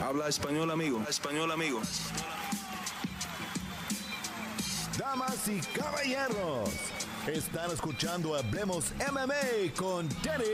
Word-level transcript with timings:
Habla 0.00 0.28
español, 0.28 0.70
amigo. 0.70 1.02
Español, 1.08 1.52
amigo. 1.52 1.80
Damas 4.98 5.46
y 5.46 5.60
caballeros, 5.78 6.70
están 7.26 7.70
escuchando 7.70 8.34
Hablemos 8.34 8.92
MMA 9.12 9.74
con 9.76 10.08
Danny 10.22 10.44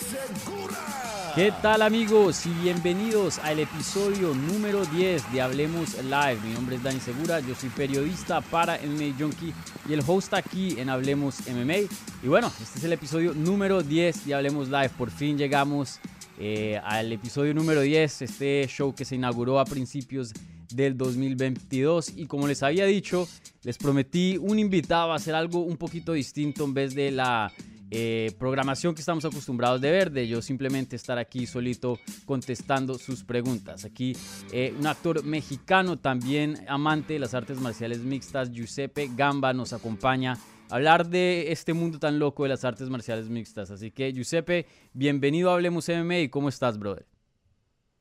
Segura. 0.00 1.32
¿Qué 1.34 1.52
tal 1.62 1.82
amigos 1.82 2.44
y 2.46 2.50
bienvenidos 2.54 3.38
al 3.38 3.60
episodio 3.60 4.34
número 4.34 4.84
10 4.84 5.32
de 5.32 5.40
Hablemos 5.40 5.94
Live? 6.02 6.40
Mi 6.42 6.54
nombre 6.54 6.76
es 6.76 6.82
Dani 6.82 6.98
Segura, 6.98 7.38
yo 7.40 7.54
soy 7.54 7.68
periodista 7.68 8.40
para 8.40 8.78
MMA 8.78 9.16
Junkie 9.16 9.54
y 9.88 9.92
el 9.92 10.02
host 10.04 10.34
aquí 10.34 10.80
en 10.80 10.90
Hablemos 10.90 11.36
MMA. 11.48 11.88
Y 12.22 12.26
bueno, 12.26 12.52
este 12.60 12.78
es 12.78 12.84
el 12.84 12.92
episodio 12.92 13.32
número 13.34 13.82
10 13.82 14.26
de 14.26 14.34
Hablemos 14.34 14.68
Live. 14.68 14.90
Por 14.90 15.10
fin 15.10 15.38
llegamos 15.38 16.00
eh, 16.38 16.80
al 16.84 17.12
episodio 17.12 17.52
número 17.54 17.80
10, 17.80 18.22
este 18.22 18.66
show 18.68 18.94
que 18.94 19.04
se 19.04 19.16
inauguró 19.16 19.58
a 19.58 19.64
principios 19.64 20.32
del 20.72 20.96
2022 20.96 22.12
y 22.16 22.26
como 22.26 22.46
les 22.46 22.62
había 22.62 22.86
dicho, 22.86 23.28
les 23.62 23.78
prometí 23.78 24.36
un 24.38 24.58
invitado 24.58 25.12
a 25.12 25.16
hacer 25.16 25.34
algo 25.34 25.60
un 25.60 25.76
poquito 25.76 26.12
distinto 26.12 26.64
en 26.64 26.74
vez 26.74 26.94
de 26.94 27.10
la 27.10 27.52
eh, 27.90 28.32
programación 28.38 28.94
que 28.94 29.00
estamos 29.00 29.24
acostumbrados 29.24 29.80
de 29.80 29.90
ver, 29.90 30.10
de 30.10 30.28
yo 30.28 30.42
simplemente 30.42 30.94
estar 30.94 31.16
aquí 31.16 31.46
solito 31.46 31.98
contestando 32.26 32.98
sus 32.98 33.24
preguntas. 33.24 33.86
Aquí 33.86 34.14
eh, 34.52 34.74
un 34.78 34.86
actor 34.86 35.24
mexicano 35.24 35.98
también 35.98 36.66
amante 36.68 37.14
de 37.14 37.18
las 37.18 37.32
artes 37.32 37.58
marciales 37.60 38.00
mixtas, 38.00 38.50
Giuseppe 38.50 39.10
Gamba, 39.16 39.54
nos 39.54 39.72
acompaña 39.72 40.38
hablar 40.70 41.08
de 41.08 41.52
este 41.52 41.72
mundo 41.72 41.98
tan 41.98 42.18
loco 42.18 42.42
de 42.42 42.50
las 42.50 42.64
artes 42.64 42.88
marciales 42.88 43.28
mixtas. 43.28 43.70
Así 43.70 43.90
que, 43.90 44.12
Giuseppe, 44.12 44.66
bienvenido 44.92 45.50
a 45.50 45.54
Hablemos 45.54 45.88
MMA. 45.88 46.30
¿Cómo 46.30 46.48
estás, 46.48 46.78
brother? 46.78 47.06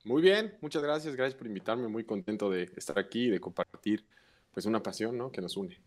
Muy 0.03 0.21
bien, 0.21 0.55
muchas 0.61 0.81
gracias. 0.83 1.15
Gracias 1.15 1.37
por 1.37 1.47
invitarme. 1.47 1.87
Muy 1.87 2.03
contento 2.03 2.49
de 2.49 2.71
estar 2.75 2.97
aquí 2.97 3.25
y 3.25 3.29
de 3.29 3.39
compartir 3.39 4.05
pues 4.53 4.65
una 4.65 4.81
pasión 4.81 5.17
¿no? 5.17 5.31
que 5.31 5.41
nos 5.41 5.57
une. 5.57 5.79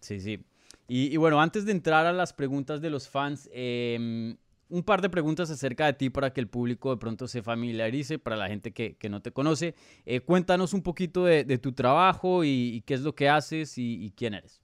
Sí, 0.00 0.20
sí. 0.20 0.44
Y, 0.86 1.16
bueno, 1.16 1.40
antes 1.40 1.64
de 1.64 1.72
entrar 1.72 2.04
a 2.04 2.12
las 2.12 2.34
preguntas 2.34 2.82
de 2.82 2.90
los 2.90 3.08
fans, 3.08 3.48
em, 3.52 4.36
un 4.68 4.82
par 4.82 5.00
de 5.00 5.08
preguntas 5.08 5.48
acerca 5.50 5.86
de 5.86 5.94
ti 5.94 6.10
para 6.10 6.30
que 6.32 6.42
el 6.42 6.48
público 6.48 6.90
de 6.90 6.98
pronto 6.98 7.26
se 7.26 7.42
familiarice, 7.42 8.18
para 8.18 8.36
la 8.36 8.48
gente 8.48 8.72
que, 8.72 8.96
no 9.08 9.22
te 9.22 9.30
conoce. 9.30 9.74
Eh, 10.04 10.20
cuéntanos 10.20 10.74
un 10.74 10.82
poquito 10.82 11.24
de, 11.24 11.58
tu 11.58 11.72
trabajo 11.72 12.44
y, 12.44 12.82
qué 12.86 12.94
es 12.94 13.00
lo 13.00 13.14
que 13.14 13.30
haces 13.30 13.78
y 13.78 14.12
quién 14.14 14.34
eres. 14.34 14.60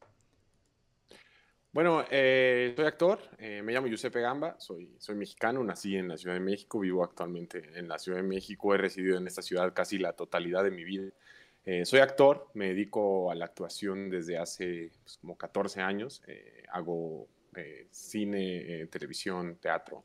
Bueno, 1.72 2.04
eh, 2.10 2.72
soy 2.74 2.84
actor, 2.84 3.20
eh, 3.38 3.62
me 3.62 3.72
llamo 3.72 3.86
Giuseppe 3.86 4.20
Gamba, 4.20 4.58
soy, 4.58 4.92
soy 4.98 5.14
mexicano, 5.14 5.62
nací 5.62 5.96
en 5.96 6.08
la 6.08 6.16
Ciudad 6.16 6.34
de 6.34 6.40
México, 6.40 6.80
vivo 6.80 7.04
actualmente 7.04 7.62
en 7.76 7.86
la 7.86 7.96
Ciudad 8.00 8.18
de 8.18 8.24
México, 8.24 8.74
he 8.74 8.78
residido 8.78 9.16
en 9.18 9.28
esta 9.28 9.40
ciudad 9.40 9.72
casi 9.72 9.96
la 9.96 10.12
totalidad 10.14 10.64
de 10.64 10.72
mi 10.72 10.82
vida. 10.82 11.12
Eh, 11.64 11.84
soy 11.84 12.00
actor, 12.00 12.48
me 12.54 12.66
dedico 12.70 13.30
a 13.30 13.36
la 13.36 13.44
actuación 13.44 14.10
desde 14.10 14.36
hace 14.36 14.90
pues, 15.04 15.18
como 15.18 15.38
14 15.38 15.80
años, 15.80 16.22
hago 16.72 17.28
cine, 17.92 18.88
televisión, 18.88 19.56
teatro, 19.60 20.02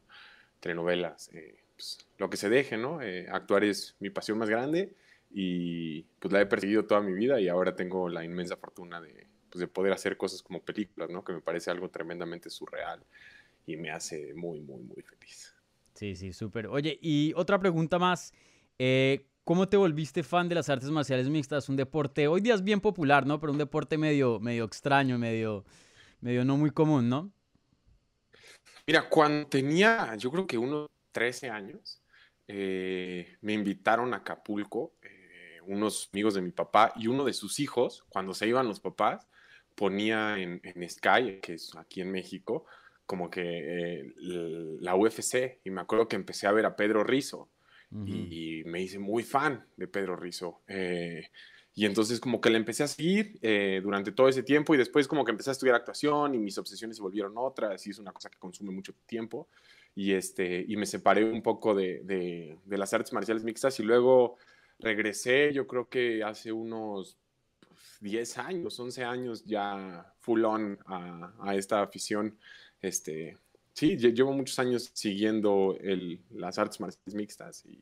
telenovelas, 0.60 1.32
pues, 1.76 1.98
lo 2.20 2.30
que 2.30 2.38
se 2.38 2.50
deje, 2.50 2.78
¿no? 2.78 3.00
actuar 3.32 3.64
es 3.64 3.96
mi 4.00 4.12
pasión 4.12 4.38
más 4.38 4.50
grande 4.50 4.94
y 5.32 6.04
pues 6.20 6.32
la 6.32 6.42
he 6.42 6.46
perseguido 6.46 6.86
toda 6.86 7.02
mi 7.02 7.14
vida 7.14 7.40
y 7.42 7.48
ahora 7.48 7.76
tengo 7.76 8.08
la 8.08 8.24
inmensa 8.24 8.56
fortuna 8.56 9.02
de 9.02 9.25
pues, 9.56 9.62
de 9.62 9.68
poder 9.68 9.94
hacer 9.94 10.18
cosas 10.18 10.42
como 10.42 10.60
películas, 10.60 11.10
¿no? 11.10 11.24
Que 11.24 11.32
me 11.32 11.40
parece 11.40 11.72
algo 11.72 11.90
tremendamente 11.90 12.50
surreal 12.50 13.00
y 13.66 13.78
me 13.78 13.90
hace 13.90 14.34
muy, 14.34 14.60
muy, 14.60 14.84
muy 14.84 15.02
feliz. 15.02 15.56
Sí, 15.94 16.14
sí, 16.18 16.34
súper. 16.34 16.68
Oye, 16.68 17.00
y 17.02 17.32
otra 17.38 17.58
pregunta 17.58 17.98
más. 17.98 18.34
Eh, 18.78 19.28
¿Cómo 19.46 19.70
te 19.70 19.78
volviste 19.78 20.24
fan 20.24 20.50
de 20.50 20.56
las 20.56 20.68
artes 20.68 20.90
marciales 20.90 21.30
mixtas? 21.30 21.70
Un 21.70 21.78
deporte, 21.78 22.28
hoy 22.28 22.42
día 22.42 22.54
es 22.54 22.66
bien 22.66 22.82
popular, 22.82 23.26
¿no? 23.26 23.40
Pero 23.40 23.54
un 23.54 23.58
deporte 23.58 23.98
medio, 23.98 24.42
medio 24.42 24.66
extraño, 24.66 25.18
medio, 25.18 25.64
medio 26.20 26.44
no 26.44 26.58
muy 26.58 26.72
común, 26.72 27.08
¿no? 27.08 27.32
Mira, 28.86 29.08
cuando 29.08 29.48
tenía, 29.48 30.16
yo 30.18 30.32
creo 30.32 30.46
que 30.46 30.58
unos 30.58 30.90
13 31.14 31.50
años, 31.50 32.02
eh, 32.50 33.38
me 33.40 33.54
invitaron 33.54 34.14
a 34.14 34.18
Acapulco, 34.18 34.96
eh, 35.02 35.62
unos 35.66 36.10
amigos 36.12 36.34
de 36.34 36.42
mi 36.42 36.52
papá 36.52 36.92
y 36.98 37.08
uno 37.08 37.24
de 37.24 37.32
sus 37.32 37.62
hijos, 37.62 38.04
cuando 38.10 38.34
se 38.34 38.48
iban 38.48 38.68
los 38.68 38.82
papás, 38.82 39.30
ponía 39.76 40.38
en, 40.40 40.62
Sky, 40.90 41.40
que 41.42 41.54
es 41.56 41.76
aquí 41.76 42.02
en 42.02 42.12
México, 42.12 42.66
como 43.06 43.30
que 43.30 43.42
eh, 43.44 44.14
la 44.80 44.96
UFC, 44.96 45.60
y 45.64 45.70
me 45.70 45.82
acuerdo 45.82 46.08
que 46.08 46.16
empecé 46.16 46.48
a 46.48 46.52
ver 46.52 46.66
a 46.66 46.76
Pedro 46.76 47.04
Rizo, 47.04 47.50
y, 48.06 48.64
me 48.66 48.82
hice 48.82 49.00
muy 49.00 49.24
fan 49.24 49.66
de 49.78 49.88
Pedro 49.88 50.18
Rizo. 50.18 50.62
Eh, 50.68 51.30
y 51.76 51.86
entonces 51.86 52.20
como 52.20 52.40
que 52.40 52.50
le 52.50 52.58
empecé 52.58 52.84
a 52.84 52.88
seguir 52.88 53.38
eh, 53.42 53.82
durante 53.84 54.14
todo 54.14 54.30
ese 54.30 54.44
tiempo 54.44 54.74
y 54.74 54.78
después 54.78 55.08
como 55.08 55.26
que 55.26 55.32
empecé 55.32 55.52
a 55.52 55.54
estudiar 55.54 55.76
actuación 55.76 56.34
y 56.34 56.40
mis 56.40 56.58
obsesiones 56.58 56.96
se 56.96 57.04
volvieron 57.04 57.34
otras 57.36 57.86
y 57.86 57.90
es 57.90 58.00
una 58.00 58.14
cosa 58.14 58.30
que 58.30 58.40
consume 58.40 58.72
mucho 58.72 58.94
tiempo 59.06 59.50
y, 59.94 60.14
este, 60.14 60.64
y 60.68 60.78
me 60.78 60.86
separé 60.86 61.26
un 61.26 61.42
poco 61.42 61.76
de, 61.76 62.02
de, 62.04 62.58
de 62.64 62.78
las 62.78 62.94
artes 62.94 63.12
marciales 63.12 63.44
mixtas 63.44 63.78
y 63.82 63.84
luego 63.84 64.38
regresé 64.80 65.52
yo 65.54 65.68
creo 65.68 65.90
que 65.90 66.24
hace 66.24 66.54
unos 66.54 67.18
10 68.06 68.38
años, 68.38 68.80
11 68.80 69.04
años 69.04 69.44
ya 69.46 70.14
full 70.20 70.46
on 70.46 70.78
a, 70.86 71.56
esta 71.56 71.82
afición. 71.82 72.38
Este, 72.80 73.38
sí, 73.74 73.98
llevo 73.98 74.32
muchos 74.32 74.60
años 74.60 74.92
siguiendo 74.94 75.76
el, 75.82 76.22
las 76.30 76.60
artes 76.60 76.80
marciales 76.80 77.16
mixtas 77.16 77.66
y, 77.66 77.82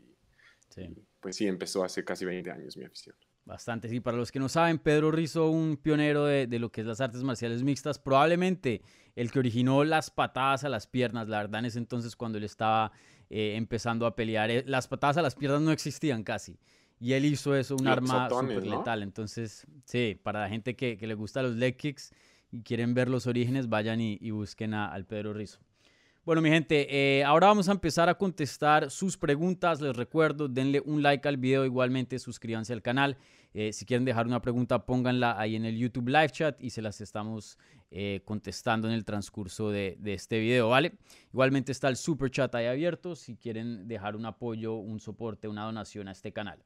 pues 1.20 1.36
sí, 1.36 1.46
empezó 1.46 1.84
hace 1.84 2.06
casi 2.06 2.24
20 2.24 2.50
años 2.50 2.78
mi 2.78 2.86
afición. 2.86 3.16
Bastante, 3.44 3.90
sí. 3.90 4.00
Para 4.00 4.16
los 4.16 4.32
que 4.32 4.40
no 4.40 4.48
saben, 4.48 4.80
Pedro 4.80 5.12
Rizzo, 5.12 5.50
un 5.50 5.76
pionero 5.76 6.26
de, 6.26 6.48
lo 6.58 6.72
que 6.72 6.82
es 6.82 6.88
las 6.88 7.02
artes 7.02 7.22
marciales 7.22 7.62
mixtas, 7.62 8.00
probablemente 8.00 8.82
el 9.18 9.30
que 9.30 9.40
originó 9.40 9.84
las 9.84 10.10
patadas 10.10 10.64
a 10.64 10.70
las 10.70 10.88
piernas, 10.88 11.28
la 11.28 11.40
verdad, 11.40 11.60
en 11.60 11.66
ese 11.66 11.80
entonces 11.80 12.16
cuando 12.16 12.38
él 12.38 12.46
estaba 12.46 12.94
eh, 13.30 13.56
empezando 13.58 14.06
a 14.06 14.16
pelear, 14.16 14.50
eh, 14.50 14.64
las 14.66 14.88
patadas 14.88 15.18
a 15.18 15.22
las 15.22 15.36
piernas 15.36 15.62
no 15.62 15.74
existían 15.74 16.24
casi. 16.24 16.58
Y 17.04 17.12
él 17.12 17.26
hizo 17.26 17.54
eso, 17.54 17.76
un 17.76 17.86
arma 17.86 18.30
súper 18.30 18.66
letal. 18.66 19.04
Entonces, 19.04 19.68
sí, 19.84 20.18
para 20.24 20.40
la 20.40 20.48
gente 20.48 20.74
que, 20.78 20.98
le 21.02 21.14
gusta 21.16 21.44
los 21.44 21.54
leg 21.54 21.76
kicks 21.76 22.14
y 22.50 22.62
quieren 22.62 22.94
ver 22.94 23.10
los 23.10 23.28
orígenes, 23.28 23.68
vayan 23.68 24.00
y, 24.00 24.32
busquen 24.32 24.74
a, 24.74 24.88
al 24.88 25.06
Pedro 25.06 25.34
Rizo. 25.34 25.60
Bueno, 26.24 26.42
mi 26.42 26.48
gente, 26.48 26.88
eh, 26.90 27.26
ahora 27.26 27.48
vamos 27.48 27.68
a 27.68 27.74
empezar 27.74 28.08
a 28.08 28.14
contestar 28.14 28.90
sus 28.90 29.18
preguntas. 29.18 29.82
Les 29.82 29.94
recuerdo, 29.94 30.48
denle 30.48 30.82
un 30.86 31.04
like 31.04 31.28
al 31.28 31.36
video, 31.36 31.66
igualmente 31.66 32.18
suscríbanse 32.20 32.72
al 32.72 32.82
canal. 32.82 33.18
Eh, 33.54 33.74
si 33.74 33.86
quieren 33.86 34.06
dejar 34.06 34.26
una 34.26 34.42
pregunta, 34.42 34.86
pónganla 34.86 35.38
ahí 35.38 35.58
en 35.58 35.66
el 35.66 35.78
YouTube 35.78 36.08
Live 36.08 36.30
Chat 36.30 36.64
y 36.64 36.70
se 36.70 36.82
las 36.82 37.02
estamos 37.02 37.58
eh, 37.92 38.22
contestando 38.24 38.88
en 38.88 38.94
el 38.94 39.04
transcurso 39.04 39.72
de, 39.72 39.98
de, 40.00 40.14
este 40.14 40.40
video, 40.40 40.70
¿vale? 40.70 40.94
Igualmente 41.34 41.74
está 41.74 41.90
el 41.90 41.98
Super 41.98 42.32
Chat 42.32 42.56
ahí 42.56 42.68
abierto 42.68 43.18
si 43.18 43.36
quieren 43.36 43.90
dejar 43.90 44.16
un 44.16 44.26
apoyo, 44.26 44.76
un 44.76 45.02
soporte, 45.02 45.50
una 45.50 45.66
donación 45.66 46.08
a 46.08 46.14
este 46.14 46.32
canal. 46.32 46.64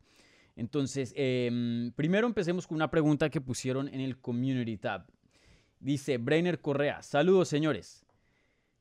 Entonces, 0.57 1.13
em, 1.15 1.91
primero 1.91 2.25
empecemos 2.25 2.65
con 2.65 2.75
una 2.75 2.89
pregunta 2.89 3.29
que 3.29 3.39
pusieron 3.39 3.87
en 3.87 4.01
el 4.01 4.17
Community 4.17 4.75
Tab. 4.77 5.05
Dice 5.79 6.17
Brainer 6.17 6.59
Correa, 6.59 7.03
saludos 7.03 7.47
señores. 7.47 8.03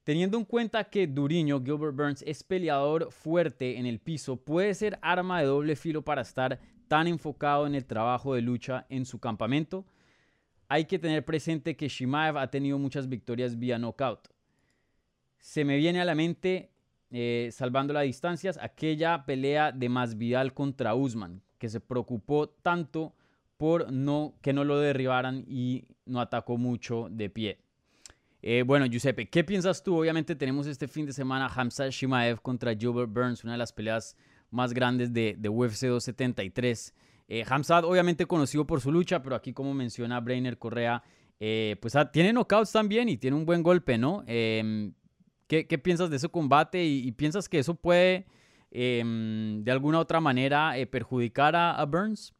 Teniendo 0.03 0.38
en 0.38 0.47
cuenta 0.47 0.84
que 0.84 1.06
Duriño, 1.06 1.62
Gilbert 1.62 1.94
Burns, 1.94 2.22
es 2.26 2.42
peleador 2.42 3.12
fuerte 3.12 3.76
en 3.76 3.84
el 3.84 3.98
piso, 3.98 4.37
¿puede 4.37 4.72
ser 4.72 4.98
arma 5.03 5.41
de 5.41 5.47
doble 5.47 5.76
filo 5.76 6.03
para 6.03 6.22
estar 6.22 6.59
tan 6.88 7.09
enfocado 7.09 7.66
en 7.66 7.75
el 7.75 7.84
trabajo 7.84 8.34
de 8.34 8.41
lucha 8.41 8.87
en 8.88 9.04
su 9.04 9.19
campamento? 9.19 9.84
Hay 10.69 10.87
que 10.87 10.98
tener 10.98 11.26
presente 11.26 11.76
que 11.76 11.88
Shimaev 11.88 12.38
ha 12.38 12.50
tenido 12.50 12.78
muchas 12.78 13.06
victorias 13.06 13.58
vía 13.58 13.78
knockout. 13.78 14.28
Se 15.38 15.62
me 15.64 15.76
viene 15.76 16.00
a 16.00 16.06
la 16.06 16.14
mente, 16.14 16.70
eh, 17.10 17.50
salvando 17.53 17.93
las 17.93 18.04
distancias, 18.04 18.58
aquella 18.62 19.26
pelea 19.26 19.72
de 19.72 19.88
Masvidal 19.91 20.54
contra 20.54 20.94
Usman, 20.94 21.43
que 21.58 21.69
se 21.69 21.81
preocupó 21.81 22.49
tanto 22.49 23.14
por 23.56 23.91
no, 23.93 24.35
que 24.43 24.53
no 24.53 24.64
lo 24.64 24.79
derribaran 24.79 25.44
y 25.49 25.85
no 26.05 26.20
atacó 26.20 26.58
mucho 26.58 27.08
de 27.11 27.31
pie. 27.31 27.58
Eh, 28.43 28.62
bueno, 28.64 28.87
Giuseppe, 28.87 29.29
¿qué 29.29 29.44
piensas 29.44 29.82
tú? 29.82 29.99
Obviamente 29.99 30.37
tenemos 30.37 30.67
este 30.67 30.88
fin 30.88 31.06
de 31.06 31.12
semana 31.12 31.49
Hamza 31.49 31.88
Shimaev 31.88 32.41
contra 32.43 32.75
Gilbert 32.75 33.11
Burns, 33.11 33.44
una 33.44 33.53
de 33.53 33.58
las 33.58 33.73
peleas 33.73 34.17
más 34.50 34.73
grandes 34.73 35.12
de, 35.12 35.35
de 35.38 35.49
UFC 35.49 35.87
273. 35.87 36.94
Eh, 37.29 37.44
Hamzat 37.49 37.85
obviamente 37.85 38.26
conocido 38.26 38.67
por 38.67 38.81
su 38.81 38.93
lucha, 38.93 39.23
pero 39.23 39.35
aquí 39.35 39.52
como 39.52 39.75
menciona 39.75 40.20
Brainer 40.20 40.59
Correa, 40.59 41.02
eh, 41.41 41.76
pues 41.81 41.97
ah, 41.97 42.12
tiene 42.12 42.32
knockouts 42.32 42.70
también 42.70 43.09
y 43.09 43.17
tiene 43.17 43.37
un 43.37 43.44
buen 43.44 43.62
golpe, 43.62 43.99
¿no? 43.99 44.23
Em, 44.26 44.93
¿qué, 45.49 45.64
piensas 45.79 46.09
de 46.09 46.17
ese 46.17 46.29
combate 46.29 46.85
y 46.85 47.11
piensas 47.12 47.49
que 47.49 47.59
eso 47.59 47.75
puede 47.75 48.26
Em, 48.70 49.62
de 49.62 49.70
alguna 49.70 50.00
otra 50.00 50.20
manera 50.20 50.76
eh, 50.78 50.86
perjudicar 50.86 51.54
a, 51.56 51.84
Burns? 51.84 52.34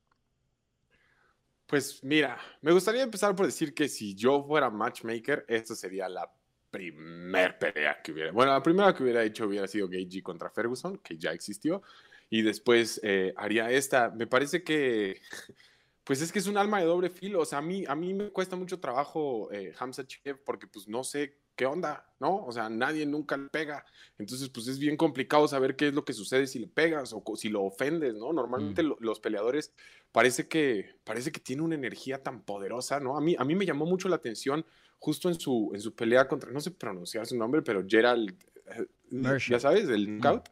Pues 1.67 2.03
mira, 2.03 2.39
me 2.61 2.73
gustaría 2.73 3.03
empezar 3.03 3.35
por 3.35 3.47
decir 3.47 3.75
que 3.75 3.89
si 3.89 4.15
yo 4.15 4.45
fuera 4.45 4.71
matchmaker, 4.71 5.45
esta 5.49 5.75
sería 5.75 6.09
la 6.09 6.31
primer 6.71 7.59
pelea 7.59 8.01
que 8.03 8.13
hubiera. 8.13 8.33
Bueno, 8.33 8.53
la 8.53 8.63
primera 8.63 8.95
que 8.95 9.03
hubiera 9.03 9.25
hecho 9.25 9.47
hubiera 9.47 9.67
sido 9.67 9.89
Gagey 9.89 10.23
contra 10.23 10.51
Ferguson, 10.51 10.99
que 10.99 11.17
ya 11.17 11.33
existió. 11.33 11.83
y 12.29 12.43
después 12.43 13.01
eh, 13.03 13.33
haría 13.37 13.71
esta. 13.71 14.11
Me 14.11 14.27
parece 14.27 14.63
que, 14.63 15.21
pues 16.05 16.21
es 16.21 16.33
que 16.33 16.39
es 16.41 16.47
un 16.47 16.59
alma 16.59 16.81
de 16.81 16.87
doble 16.87 17.11
filo. 17.11 17.41
O 17.41 17.45
sea, 17.45 17.59
a 17.59 17.63
mí, 17.63 17.85
a 17.87 17.95
mí 17.95 18.15
me 18.15 18.31
cuesta 18.31 18.57
mucho 18.57 18.79
trabajo 18.81 19.51
eh, 19.53 19.73
Hamza 19.79 20.07
Chief 20.07 20.37
porque 20.45 20.67
pues 20.67 20.89
no 20.89 21.03
sé 21.03 21.39
qué 21.57 21.67
onda, 21.67 22.07
¿no? 22.21 22.45
O 22.45 22.53
sea, 22.53 22.69
nadie 22.69 23.07
nunca 23.07 23.37
le 23.37 23.49
pega. 23.49 23.85
Entonces, 24.19 24.49
pues 24.51 24.69
es 24.69 24.79
bien 24.79 24.97
complicado 24.97 25.49
saber 25.49 25.75
qué 25.75 25.89
es 25.89 25.95
lo 25.95 26.05
que 26.05 26.13
sucede 26.13 26.47
si 26.47 26.59
le 26.59 26.69
pegas 26.69 27.13
o 27.15 27.37
si 27.37 27.49
lo 27.49 27.65
ofendes, 27.65 28.15
¿no? 28.15 28.33
Normalmente 28.33 28.83
Mm. 28.83 28.97
los 29.01 29.21
peleadores 29.21 29.73
parece 30.13 30.47
que, 30.49 30.95
parece 31.05 31.33
que 31.33 31.41
tiene 31.41 31.63
una 31.63 31.75
energía 31.75 32.23
tan 32.23 32.43
poderosa, 32.43 33.01
¿no? 33.01 33.17
A 33.17 33.21
mí, 33.21 33.35
a 33.39 33.45
mí 33.45 33.55
me 33.55 33.67
llamó 33.67 33.87
mucho 33.87 34.09
la 34.09 34.17
atención 34.17 34.65
justo 34.99 35.29
en 35.29 35.41
su, 35.41 35.71
en 35.75 35.81
su 35.81 35.95
pelea 35.95 36.29
contra, 36.29 36.51
no 36.51 36.61
sé 36.61 36.71
pronunciar 36.71 37.27
su 37.27 37.37
nombre, 37.37 37.63
pero 37.63 37.85
Gerald, 37.87 38.35
eh, 38.67 39.39
ya 39.49 39.59
sabes, 39.61 39.87
Mm. 39.87 40.21
knockout. 40.21 40.49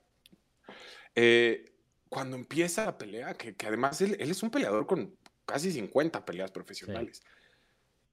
Eh, 1.14 1.64
cuando 2.08 2.36
empieza 2.36 2.84
la 2.86 2.98
pelea, 2.98 3.34
que, 3.34 3.54
que 3.56 3.66
además 3.66 4.00
él, 4.00 4.16
él 4.18 4.30
es 4.30 4.42
un 4.42 4.50
peleador 4.50 4.86
con 4.86 5.16
casi 5.46 5.70
50 5.72 6.24
peleas 6.24 6.50
profesionales, 6.50 7.22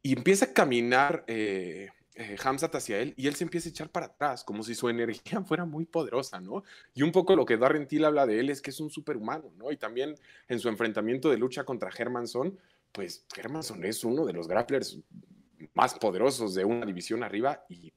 y 0.02 0.14
empieza 0.14 0.46
a 0.46 0.54
caminar 0.54 1.24
eh, 1.28 1.90
eh, 2.16 2.36
Hamzat 2.44 2.76
hacia 2.76 3.00
él 3.00 3.14
y 3.16 3.28
él 3.28 3.36
se 3.36 3.46
empieza 3.46 3.70
a 3.70 3.72
echar 3.72 3.90
para 3.90 4.08
atrás, 4.08 4.44
como 4.44 4.64
si 4.64 4.76
su 4.76 4.90
energía 4.90 5.42
fuera 5.46 5.66
muy 5.66 5.86
poderosa, 5.86 6.42
¿no? 6.42 6.64
Y 6.94 7.04
un 7.04 7.12
poco 7.12 7.36
lo 7.36 7.46
que 7.46 7.58
Darren 7.58 7.88
Till 7.88 8.04
habla 8.04 8.26
de 8.26 8.40
él 8.40 8.50
es 8.50 8.62
que 8.62 8.72
es 8.72 8.80
un 8.80 8.90
superhumano, 8.90 9.52
¿no? 9.58 9.72
Y 9.72 9.78
también 9.78 10.16
en 10.48 10.60
su 10.60 10.68
enfrentamiento 10.68 11.30
de 11.30 11.38
lucha 11.38 11.64
contra 11.64 11.90
Hermanson, 11.98 12.58
pues 12.92 13.26
Hermanson 13.36 13.86
es 13.86 14.04
uno 14.04 14.26
de 14.26 14.34
los 14.34 14.48
grapplers 14.48 15.00
más 15.74 15.94
poderosos 15.94 16.54
de 16.54 16.66
una 16.66 16.86
división 16.86 17.24
arriba 17.24 17.64
y 17.70 17.94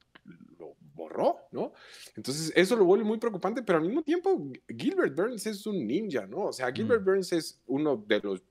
lo 0.57 0.75
borró, 0.93 1.39
¿no? 1.51 1.73
Entonces 2.15 2.53
eso 2.55 2.77
lo 2.77 2.85
vuelve 2.85 3.03
muy 3.03 3.17
preocupante, 3.17 3.63
pero 3.63 3.79
al 3.79 3.85
mismo 3.85 4.01
tiempo 4.01 4.49
Gilbert 4.67 5.13
Burns 5.13 5.45
es 5.45 5.65
un 5.67 5.85
ninja, 5.85 6.25
¿no? 6.25 6.45
O 6.45 6.53
sea, 6.53 6.71
Gilbert 6.71 7.01
Mm. 7.01 7.05
Burns 7.05 7.33
es 7.33 7.59
uno 7.67 7.97
de 7.97 8.21
los, 8.21 8.41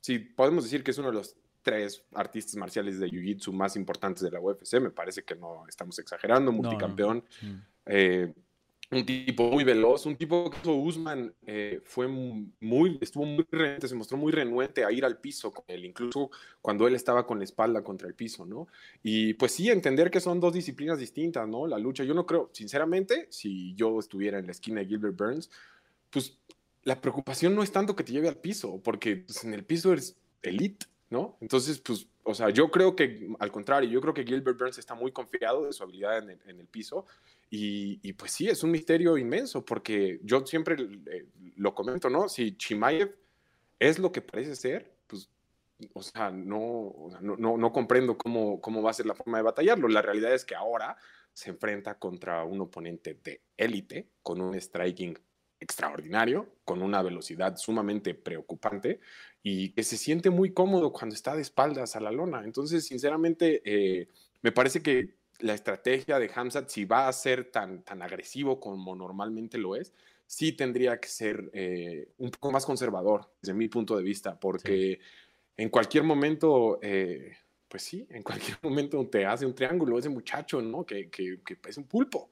sí, 0.00 0.18
podemos 0.18 0.64
decir 0.64 0.84
que 0.84 0.90
es 0.90 0.98
uno 0.98 1.08
de 1.08 1.14
los 1.14 1.36
tres 1.64 2.04
artistas 2.12 2.54
marciales 2.54 3.00
de 3.00 3.08
Jiu-Jitsu 3.08 3.52
más 3.52 3.74
importantes 3.74 4.22
de 4.22 4.30
la 4.30 4.40
UFC, 4.40 4.74
me 4.80 4.90
parece 4.90 5.24
que 5.24 5.34
no 5.34 5.66
estamos 5.66 5.98
exagerando, 5.98 6.52
no. 6.52 6.58
multicampeón, 6.58 7.24
eh, 7.86 8.32
un 8.90 9.06
tipo 9.06 9.50
muy 9.50 9.64
veloz, 9.64 10.06
un 10.06 10.16
tipo 10.16 10.50
que 10.50 10.68
Usman 10.68 11.32
eh, 11.46 11.80
fue 11.84 12.06
muy, 12.06 12.98
estuvo 13.00 13.24
muy 13.24 13.44
renuente, 13.50 13.88
se 13.88 13.94
mostró 13.94 14.16
muy 14.16 14.30
renuente 14.30 14.84
a 14.84 14.92
ir 14.92 15.04
al 15.04 15.18
piso 15.18 15.50
con 15.50 15.64
él, 15.66 15.86
incluso 15.86 16.30
cuando 16.60 16.86
él 16.86 16.94
estaba 16.94 17.26
con 17.26 17.38
la 17.38 17.44
espalda 17.44 17.82
contra 17.82 18.06
el 18.06 18.14
piso, 18.14 18.44
¿no? 18.44 18.68
Y 19.02 19.34
pues 19.34 19.52
sí, 19.52 19.70
entender 19.70 20.10
que 20.10 20.20
son 20.20 20.38
dos 20.38 20.52
disciplinas 20.52 20.98
distintas, 20.98 21.48
¿no? 21.48 21.66
La 21.66 21.78
lucha, 21.78 22.04
yo 22.04 22.14
no 22.14 22.26
creo, 22.26 22.50
sinceramente, 22.52 23.26
si 23.30 23.74
yo 23.74 23.98
estuviera 23.98 24.38
en 24.38 24.46
la 24.46 24.52
esquina 24.52 24.80
de 24.80 24.86
Gilbert 24.86 25.16
Burns, 25.16 25.50
pues 26.10 26.38
la 26.84 27.00
preocupación 27.00 27.54
no 27.54 27.62
es 27.62 27.72
tanto 27.72 27.96
que 27.96 28.04
te 28.04 28.12
lleve 28.12 28.28
al 28.28 28.36
piso, 28.36 28.80
porque 28.82 29.16
pues, 29.16 29.44
en 29.44 29.54
el 29.54 29.64
piso 29.64 29.92
eres 29.92 30.16
elite, 30.42 30.86
¿no? 31.14 31.36
Entonces, 31.40 31.78
pues, 31.78 32.08
o 32.24 32.34
sea, 32.34 32.50
yo 32.50 32.70
creo 32.72 32.96
que, 32.96 33.28
al 33.38 33.52
contrario, 33.52 33.88
yo 33.88 34.00
creo 34.00 34.12
que 34.12 34.24
Gilbert 34.24 34.58
Burns 34.58 34.78
está 34.78 34.96
muy 34.96 35.12
confiado 35.12 35.64
de 35.64 35.72
su 35.72 35.84
habilidad 35.84 36.18
en 36.18 36.30
el, 36.30 36.40
en 36.46 36.58
el 36.58 36.66
piso 36.66 37.06
y, 37.50 38.00
y, 38.02 38.14
pues 38.14 38.32
sí, 38.32 38.48
es 38.48 38.64
un 38.64 38.72
misterio 38.72 39.16
inmenso, 39.16 39.64
porque 39.64 40.18
yo 40.24 40.44
siempre 40.44 40.76
eh, 41.06 41.26
lo 41.56 41.72
comento, 41.72 42.10
¿no? 42.10 42.28
Si 42.28 42.56
Chimaev 42.56 43.14
es 43.78 44.00
lo 44.00 44.10
que 44.10 44.22
parece 44.22 44.56
ser, 44.56 44.92
pues, 45.06 45.30
o 45.92 46.02
sea, 46.02 46.32
no, 46.32 47.10
no, 47.20 47.36
no, 47.36 47.56
no, 47.56 47.72
comprendo 47.72 48.18
cómo, 48.18 48.60
cómo 48.60 48.82
va 48.82 48.90
a 48.90 48.94
ser 48.94 49.06
la 49.06 49.14
forma 49.14 49.38
de 49.38 49.44
batallarlo. 49.44 49.86
La 49.86 50.02
realidad 50.02 50.34
es 50.34 50.44
que 50.44 50.56
ahora 50.56 50.96
se 51.32 51.50
enfrenta 51.50 51.96
contra 51.98 52.42
un 52.42 52.60
oponente 52.60 53.18
de 53.22 53.40
élite, 53.56 54.08
con 54.22 54.40
un 54.40 54.54
striking 54.60 55.16
extraordinario, 55.64 56.48
con 56.64 56.82
una 56.82 57.02
velocidad 57.02 57.56
sumamente 57.56 58.14
preocupante 58.14 59.00
y 59.42 59.70
que 59.70 59.82
se 59.82 59.96
siente 59.96 60.30
muy 60.30 60.52
cómodo 60.52 60.92
cuando 60.92 61.14
está 61.14 61.34
de 61.34 61.42
espaldas 61.42 61.96
a 61.96 62.00
la 62.00 62.12
lona. 62.12 62.44
Entonces, 62.44 62.86
sinceramente, 62.86 63.62
eh, 63.64 64.08
me 64.42 64.52
parece 64.52 64.82
que 64.82 65.16
la 65.40 65.54
estrategia 65.54 66.18
de 66.18 66.30
Hamzat, 66.34 66.68
si 66.68 66.84
va 66.84 67.08
a 67.08 67.12
ser 67.12 67.50
tan, 67.50 67.82
tan 67.82 68.02
agresivo 68.02 68.60
como 68.60 68.94
normalmente 68.94 69.58
lo 69.58 69.76
es, 69.76 69.92
sí 70.26 70.52
tendría 70.52 71.00
que 71.00 71.08
ser 71.08 71.50
eh, 71.52 72.08
un 72.18 72.30
poco 72.30 72.52
más 72.52 72.64
conservador 72.64 73.32
desde 73.42 73.54
mi 73.54 73.68
punto 73.68 73.96
de 73.96 74.02
vista, 74.02 74.38
porque 74.38 74.98
sí. 75.00 75.06
en 75.56 75.68
cualquier 75.70 76.04
momento, 76.04 76.78
eh, 76.82 77.36
pues 77.68 77.82
sí, 77.82 78.06
en 78.10 78.22
cualquier 78.22 78.58
momento 78.62 79.06
te 79.08 79.26
hace 79.26 79.46
un 79.46 79.54
triángulo 79.54 79.98
ese 79.98 80.08
muchacho, 80.08 80.62
¿no? 80.62 80.86
Que, 80.86 81.10
que, 81.10 81.40
que 81.44 81.58
es 81.68 81.76
un 81.76 81.84
pulpo. 81.84 82.30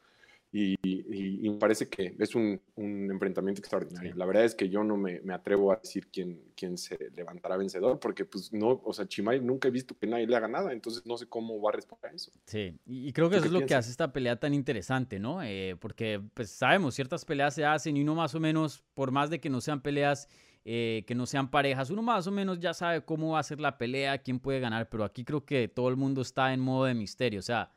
Y, 0.54 0.74
y, 0.82 1.46
y, 1.46 1.48
me 1.48 1.56
parece 1.56 1.88
que 1.88 2.14
es 2.18 2.34
un, 2.34 2.60
un 2.76 3.10
enfrentamiento 3.10 3.60
extraordinario. 3.60 4.12
Sí. 4.12 4.18
La 4.18 4.26
verdad 4.26 4.44
es 4.44 4.54
que 4.54 4.68
yo 4.68 4.84
no 4.84 4.98
me, 4.98 5.18
me, 5.20 5.32
atrevo 5.32 5.72
a 5.72 5.76
decir 5.76 6.08
quién, 6.12 6.42
quién 6.54 6.76
se 6.76 6.98
levantará 7.16 7.56
vencedor, 7.56 7.98
porque 7.98 8.26
pues 8.26 8.52
no, 8.52 8.82
o 8.84 8.92
sea, 8.92 9.08
Chimay 9.08 9.40
nunca 9.40 9.68
he 9.68 9.70
visto 9.70 9.96
que 9.98 10.06
nadie 10.06 10.26
le 10.26 10.36
haga 10.36 10.48
nada, 10.48 10.74
entonces 10.74 11.06
no 11.06 11.16
sé 11.16 11.26
cómo 11.26 11.58
va 11.62 11.70
a 11.70 11.72
responder 11.72 12.10
a 12.10 12.14
eso. 12.14 12.30
Sí, 12.44 12.78
y 12.84 13.10
creo 13.14 13.30
que 13.30 13.36
eso 13.36 13.46
es 13.46 13.52
lo 13.52 13.64
que 13.64 13.74
hace 13.74 13.90
esta 13.90 14.12
pelea 14.12 14.38
tan 14.38 14.52
interesante, 14.52 15.18
¿no? 15.18 15.42
Eh, 15.42 15.74
porque 15.80 16.20
pues 16.34 16.50
sabemos, 16.50 16.94
ciertas 16.94 17.24
peleas 17.24 17.54
se 17.54 17.64
hacen 17.64 17.96
y 17.96 18.02
uno 18.02 18.14
más 18.14 18.34
o 18.34 18.40
menos, 18.40 18.84
por 18.92 19.10
más 19.10 19.30
de 19.30 19.40
que 19.40 19.48
no 19.48 19.62
sean 19.62 19.80
peleas 19.80 20.28
eh, 20.66 21.02
que 21.06 21.14
no 21.14 21.24
sean 21.24 21.50
parejas, 21.50 21.88
uno 21.88 22.02
más 22.02 22.26
o 22.26 22.30
menos 22.30 22.60
ya 22.60 22.74
sabe 22.74 23.04
cómo 23.04 23.32
va 23.32 23.38
a 23.38 23.42
ser 23.42 23.58
la 23.58 23.78
pelea, 23.78 24.18
quién 24.18 24.38
puede 24.38 24.60
ganar, 24.60 24.90
pero 24.90 25.02
aquí 25.02 25.24
creo 25.24 25.46
que 25.46 25.66
todo 25.66 25.88
el 25.88 25.96
mundo 25.96 26.20
está 26.20 26.52
en 26.52 26.60
modo 26.60 26.84
de 26.84 26.94
misterio, 26.94 27.40
o 27.40 27.42
sea, 27.42 27.70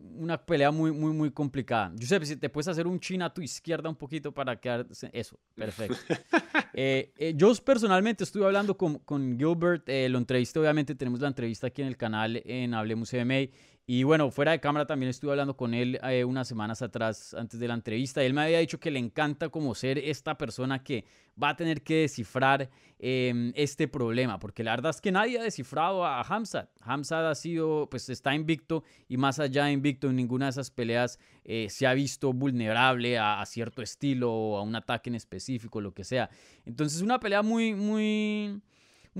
una 0.00 0.38
pelea 0.38 0.70
muy, 0.70 0.92
muy, 0.92 1.12
muy 1.12 1.30
complicada. 1.30 1.92
Giuseppe, 1.94 2.26
si 2.26 2.36
te 2.36 2.48
puedes 2.48 2.68
hacer 2.68 2.86
un 2.86 2.98
chin 2.98 3.22
a 3.22 3.32
tu 3.32 3.42
izquierda 3.42 3.88
un 3.88 3.96
poquito 3.96 4.32
para 4.32 4.58
quedar... 4.58 4.86
Eso, 5.12 5.38
perfecto. 5.54 5.96
eh, 6.74 7.12
eh, 7.16 7.34
yo 7.36 7.54
personalmente 7.64 8.24
estuve 8.24 8.46
hablando 8.46 8.76
con, 8.76 8.98
con 9.00 9.38
Gilbert, 9.38 9.88
eh, 9.88 10.08
lo 10.08 10.18
entrevisté, 10.18 10.58
obviamente 10.58 10.94
tenemos 10.94 11.20
la 11.20 11.28
entrevista 11.28 11.66
aquí 11.66 11.82
en 11.82 11.88
el 11.88 11.96
canal 11.96 12.42
en 12.44 12.74
Hablemos 12.74 13.12
MMA. 13.12 13.50
Y 13.92 14.04
bueno, 14.04 14.30
fuera 14.30 14.52
de 14.52 14.60
cámara 14.60 14.86
también 14.86 15.10
estuve 15.10 15.32
hablando 15.32 15.56
con 15.56 15.74
él 15.74 15.98
eh, 16.04 16.22
unas 16.22 16.46
semanas 16.46 16.80
atrás, 16.80 17.34
antes 17.34 17.58
de 17.58 17.66
la 17.66 17.74
entrevista. 17.74 18.22
Él 18.22 18.34
me 18.34 18.42
había 18.42 18.60
dicho 18.60 18.78
que 18.78 18.88
le 18.88 19.00
encanta 19.00 19.48
como 19.48 19.74
ser 19.74 19.98
esta 19.98 20.38
persona 20.38 20.84
que 20.84 21.04
va 21.42 21.48
a 21.48 21.56
tener 21.56 21.82
que 21.82 22.02
descifrar 22.02 22.70
eh, 23.00 23.50
este 23.56 23.88
problema, 23.88 24.38
porque 24.38 24.62
la 24.62 24.76
verdad 24.76 24.90
es 24.90 25.00
que 25.00 25.10
nadie 25.10 25.40
ha 25.40 25.42
descifrado 25.42 26.06
a 26.06 26.22
Hamzat. 26.22 26.70
Hamzat 26.82 27.24
ha 27.24 27.34
sido, 27.34 27.88
pues 27.90 28.08
está 28.10 28.32
invicto 28.32 28.84
y 29.08 29.16
más 29.16 29.40
allá 29.40 29.64
de 29.64 29.72
invicto 29.72 30.08
en 30.08 30.14
ninguna 30.14 30.44
de 30.44 30.50
esas 30.50 30.70
peleas 30.70 31.18
eh, 31.42 31.66
se 31.68 31.88
ha 31.88 31.92
visto 31.92 32.32
vulnerable 32.32 33.18
a, 33.18 33.40
a, 33.40 33.46
cierto 33.46 33.82
estilo 33.82 34.32
o 34.32 34.56
a 34.56 34.62
un 34.62 34.76
ataque 34.76 35.10
en 35.10 35.16
específico, 35.16 35.80
lo 35.80 35.94
que 35.94 36.04
sea. 36.04 36.30
Entonces 36.64 37.02
una 37.02 37.18
pelea 37.18 37.42
muy, 37.42 37.74
muy 37.74 38.62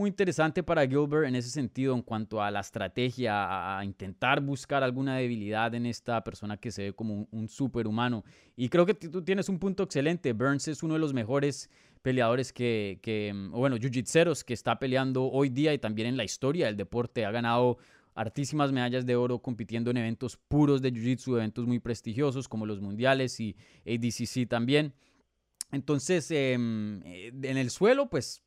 muy 0.01 0.09
interesante 0.09 0.63
para 0.63 0.87
Gilbert 0.87 1.29
en 1.29 1.37
ese 1.37 1.51
sentido 1.51 1.95
en 1.95 2.03
cuanto 2.03 2.43
a 2.43 2.51
la 2.51 2.61
estrategia, 2.61 3.79
a 3.79 3.85
intentar 3.85 4.41
buscar 4.41 4.83
alguna 4.83 5.17
debilidad 5.17 5.75
en 5.75 5.87
esta 5.87 6.25
persona 6.25 6.57
que 6.57 6.71
se 6.71 6.85
ve 6.85 6.93
como 6.93 7.15
un, 7.15 7.29
un 7.31 7.49
superhumano. 7.49 8.25
Y 8.57 8.69
creo 8.69 8.87
que 8.87 8.95
tú 8.95 9.23
tienes 9.23 9.49
un 9.49 9.59
punto 9.59 9.83
excelente. 9.83 10.33
Burns 10.33 10.69
es 10.69 10.83
uno 10.83 10.95
de 10.95 11.01
los 11.01 11.13
mejores 11.13 11.71
peleadores 12.03 12.53
que, 12.53 12.99
o 13.53 13.59
bueno, 13.59 13.77
jiu-jitseros 13.77 14.43
que 14.43 14.55
está 14.55 14.79
peleando 14.79 15.25
hoy 15.25 15.51
día 15.51 15.75
y 15.75 15.79
también 15.79 16.09
en 16.09 16.17
la 16.17 16.25
historia 16.25 16.67
del 16.67 16.77
deporte. 16.77 17.25
Ha 17.25 17.31
ganado 17.31 17.79
hartísimas 18.15 18.73
medallas 18.73 19.07
de 19.07 19.17
oro 19.17 19.41
compitiendo 19.41 19.91
en 19.91 19.99
eventos 19.99 20.37
puros 20.37 20.83
de 20.83 20.93
jiu-jitsu, 20.93 21.37
eventos 21.37 21.67
muy 21.67 21.79
prestigiosos 21.79 22.49
como 22.49 22.67
los 22.67 22.81
mundiales 22.81 23.39
y 23.41 23.55
ADCC 23.87 24.49
también. 24.49 24.95
Entonces, 25.73 26.31
eh, 26.31 26.55
en 26.55 27.57
el 27.57 27.71
suelo, 27.71 28.09
pues 28.11 28.43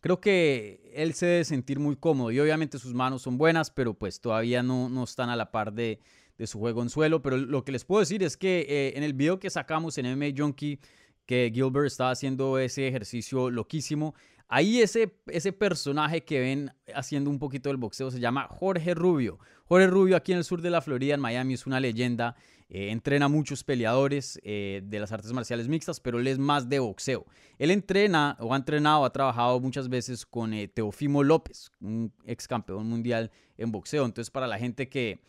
creo 0.00 0.20
que 0.20 0.90
él 0.94 1.14
se 1.14 1.26
debe 1.26 1.44
sentir 1.44 1.78
muy 1.78 1.96
cómodo 1.96 2.30
y 2.30 2.40
obviamente 2.40 2.78
sus 2.78 2.94
manos 2.94 3.22
son 3.22 3.38
buenas, 3.38 3.70
pero 3.70 3.94
pues 3.94 4.20
todavía 4.20 4.62
no, 4.62 4.88
no 4.88 5.04
están 5.04 5.30
a 5.30 5.36
la 5.36 5.50
par 5.50 5.72
de, 5.72 6.00
de, 6.38 6.46
su 6.46 6.58
juego 6.58 6.82
en 6.82 6.90
suelo. 6.90 7.22
Pero 7.22 7.36
lo 7.36 7.64
que 7.64 7.72
les 7.72 7.84
puedo 7.84 8.00
decir 8.00 8.22
es 8.22 8.36
que 8.36 8.66
eh, 8.68 8.92
en 8.96 9.02
el 9.02 9.12
video 9.12 9.38
que 9.38 9.50
sacamos 9.50 9.98
en 9.98 10.12
MMA 10.16 10.34
Junkie, 10.36 10.80
que 11.26 11.50
Gilbert 11.54 11.86
estaba 11.86 12.10
haciendo 12.10 12.58
ese 12.58 12.88
ejercicio 12.88 13.50
loquísimo, 13.50 14.14
ahí 14.48 14.80
ese, 14.80 15.14
ese 15.28 15.52
personaje 15.52 16.24
que 16.24 16.40
ven 16.40 16.72
haciendo 16.94 17.30
un 17.30 17.38
poquito 17.38 17.68
del 17.68 17.76
boxeo 17.76 18.10
se 18.10 18.20
llama 18.20 18.48
Jorge 18.50 18.94
Rubio. 18.94 19.38
Jorge 19.66 19.86
Rubio 19.86 20.16
aquí 20.16 20.32
en 20.32 20.38
el 20.38 20.44
sur 20.44 20.60
de 20.60 20.70
la 20.70 20.80
Florida, 20.80 21.14
en 21.14 21.20
Miami, 21.20 21.54
es 21.54 21.66
una 21.66 21.78
leyenda. 21.78 22.34
Eh, 22.72 22.92
entrena 22.92 23.26
muchos 23.26 23.64
peleadores 23.64 24.40
eh, 24.44 24.80
de 24.84 25.00
las 25.00 25.10
artes 25.10 25.32
marciales 25.32 25.66
mixtas, 25.66 25.98
pero 25.98 26.20
él 26.20 26.28
es 26.28 26.38
más 26.38 26.68
de 26.68 26.78
boxeo. 26.78 27.26
Él 27.58 27.72
entrena 27.72 28.36
o 28.38 28.54
ha 28.54 28.56
entrenado, 28.56 29.04
ha 29.04 29.12
trabajado 29.12 29.58
muchas 29.58 29.88
veces 29.88 30.24
con 30.24 30.54
eh, 30.54 30.68
Teofimo 30.68 31.24
López, 31.24 31.72
un 31.80 32.12
ex 32.26 32.46
campeón 32.46 32.88
mundial 32.88 33.32
en 33.58 33.72
boxeo. 33.72 34.04
Entonces, 34.04 34.30
para 34.30 34.46
la 34.46 34.56
gente 34.56 34.88
que, 34.88 35.20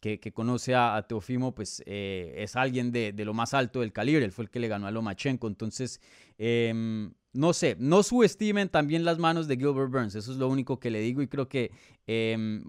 que, 0.00 0.18
conoce 0.34 0.74
a, 0.74 1.02
Teofimo, 1.08 1.54
pues 1.54 1.82
es 1.86 2.54
alguien 2.54 2.92
de, 2.92 3.12
de, 3.12 3.24
lo 3.24 3.32
más 3.32 3.54
alto 3.54 3.80
del 3.80 3.94
calibre. 3.94 4.26
Él 4.26 4.32
fue 4.32 4.44
el 4.44 4.50
que 4.50 4.60
le 4.60 4.68
ganó 4.68 4.86
a 4.86 4.90
Lomachenko. 4.90 5.46
Entonces, 5.48 6.02
em, 6.36 7.12
no 7.32 7.54
sé, 7.54 7.76
no 7.78 8.02
subestimen 8.02 8.68
también 8.68 9.06
las 9.06 9.18
manos 9.18 9.48
de 9.48 9.56
Gilbert 9.56 9.90
Burns. 9.90 10.14
Eso 10.16 10.32
es 10.32 10.38
lo 10.38 10.48
único 10.48 10.78
que 10.78 10.90
le 10.90 11.00
digo 11.00 11.22
y 11.22 11.28
creo 11.28 11.48
que 11.48 11.70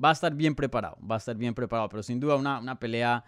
va 0.01 0.09
a 0.09 0.13
estar 0.13 0.33
bien 0.35 0.55
preparado. 0.55 0.97
Va 1.05 1.15
a 1.15 1.17
estar 1.17 1.35
bien 1.35 1.53
preparado, 1.53 1.89
pero 1.89 2.01
sin 2.01 2.21
duda 2.21 2.37
una, 2.37 2.59
una 2.59 2.79
pelea. 2.79 3.25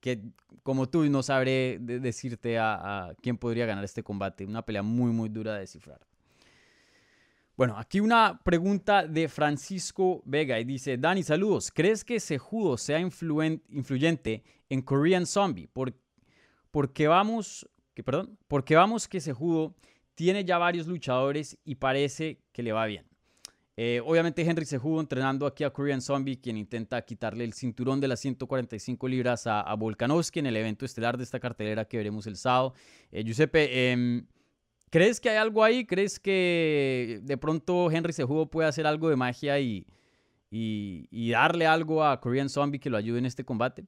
Que 0.00 0.22
como 0.62 0.88
tú 0.88 1.04
no 1.04 1.22
sabré 1.22 1.78
decirte 1.80 2.58
a, 2.58 3.14
quién 3.22 3.36
podría 3.36 3.66
ganar 3.66 3.84
este 3.84 4.02
combate. 4.02 4.44
Una 4.44 4.64
pelea 4.64 4.82
muy, 4.82 5.12
muy 5.12 5.28
dura 5.28 5.54
de 5.54 5.60
descifrar. 5.60 6.00
Bueno, 7.56 7.76
aquí 7.76 7.98
una 7.98 8.40
pregunta 8.44 9.06
de 9.06 9.28
Francisco 9.28 10.22
Vega 10.24 10.60
y 10.60 10.64
dice, 10.64 10.96
Dani, 10.96 11.22
saludos. 11.22 11.72
¿Crees 11.74 12.04
que 12.04 12.20
judo 12.38 12.76
sea 12.76 13.00
influyente 13.00 14.44
en 14.68 14.82
Korean 14.82 15.26
Zombie? 15.26 15.66
Por, 15.66 15.92
porque 16.70 17.08
vamos, 17.08 17.68
que, 17.94 18.04
perdón, 18.04 18.38
porque 18.46 18.76
vamos 18.76 19.08
que 19.08 19.20
judo 19.32 19.74
tiene 20.14 20.44
ya 20.44 20.58
varios 20.58 20.86
luchadores 20.86 21.58
y 21.64 21.76
parece 21.76 22.42
que 22.52 22.62
le 22.62 22.72
va 22.72 22.86
bien. 22.86 23.06
Eh, 23.80 24.02
obviamente 24.04 24.42
Henry 24.42 24.66
Cejudo 24.66 25.00
entrenando 25.00 25.46
aquí 25.46 25.62
a 25.62 25.70
Korean 25.70 26.02
Zombie, 26.02 26.40
quien 26.40 26.56
intenta 26.56 27.00
quitarle 27.02 27.44
el 27.44 27.52
cinturón 27.52 28.00
de 28.00 28.08
las 28.08 28.18
145 28.18 29.06
libras 29.06 29.46
a, 29.46 29.60
a 29.60 29.76
Volkanovski 29.76 30.40
en 30.40 30.46
el 30.46 30.56
evento 30.56 30.84
estelar 30.84 31.16
de 31.16 31.22
esta 31.22 31.38
cartelera 31.38 31.84
que 31.84 31.96
veremos 31.96 32.26
el 32.26 32.34
sábado. 32.34 32.74
Eh, 33.12 33.22
Giuseppe, 33.22 33.92
em, 33.92 34.26
¿crees 34.90 35.20
que 35.20 35.30
hay 35.30 35.36
algo 35.36 35.62
ahí? 35.62 35.86
¿Crees 35.86 36.18
que 36.18 37.20
de 37.22 37.36
pronto 37.36 37.88
Henry 37.88 38.12
Cejudo 38.12 38.50
puede 38.50 38.68
hacer 38.68 38.84
algo 38.84 39.10
de 39.10 39.14
magia 39.14 39.60
y, 39.60 39.86
y, 40.50 41.30
darle 41.30 41.64
algo 41.64 42.02
a 42.02 42.20
Korean 42.20 42.48
Zombie 42.48 42.80
que 42.80 42.90
lo 42.90 42.96
ayude 42.96 43.20
en 43.20 43.26
este 43.26 43.44
combate? 43.44 43.86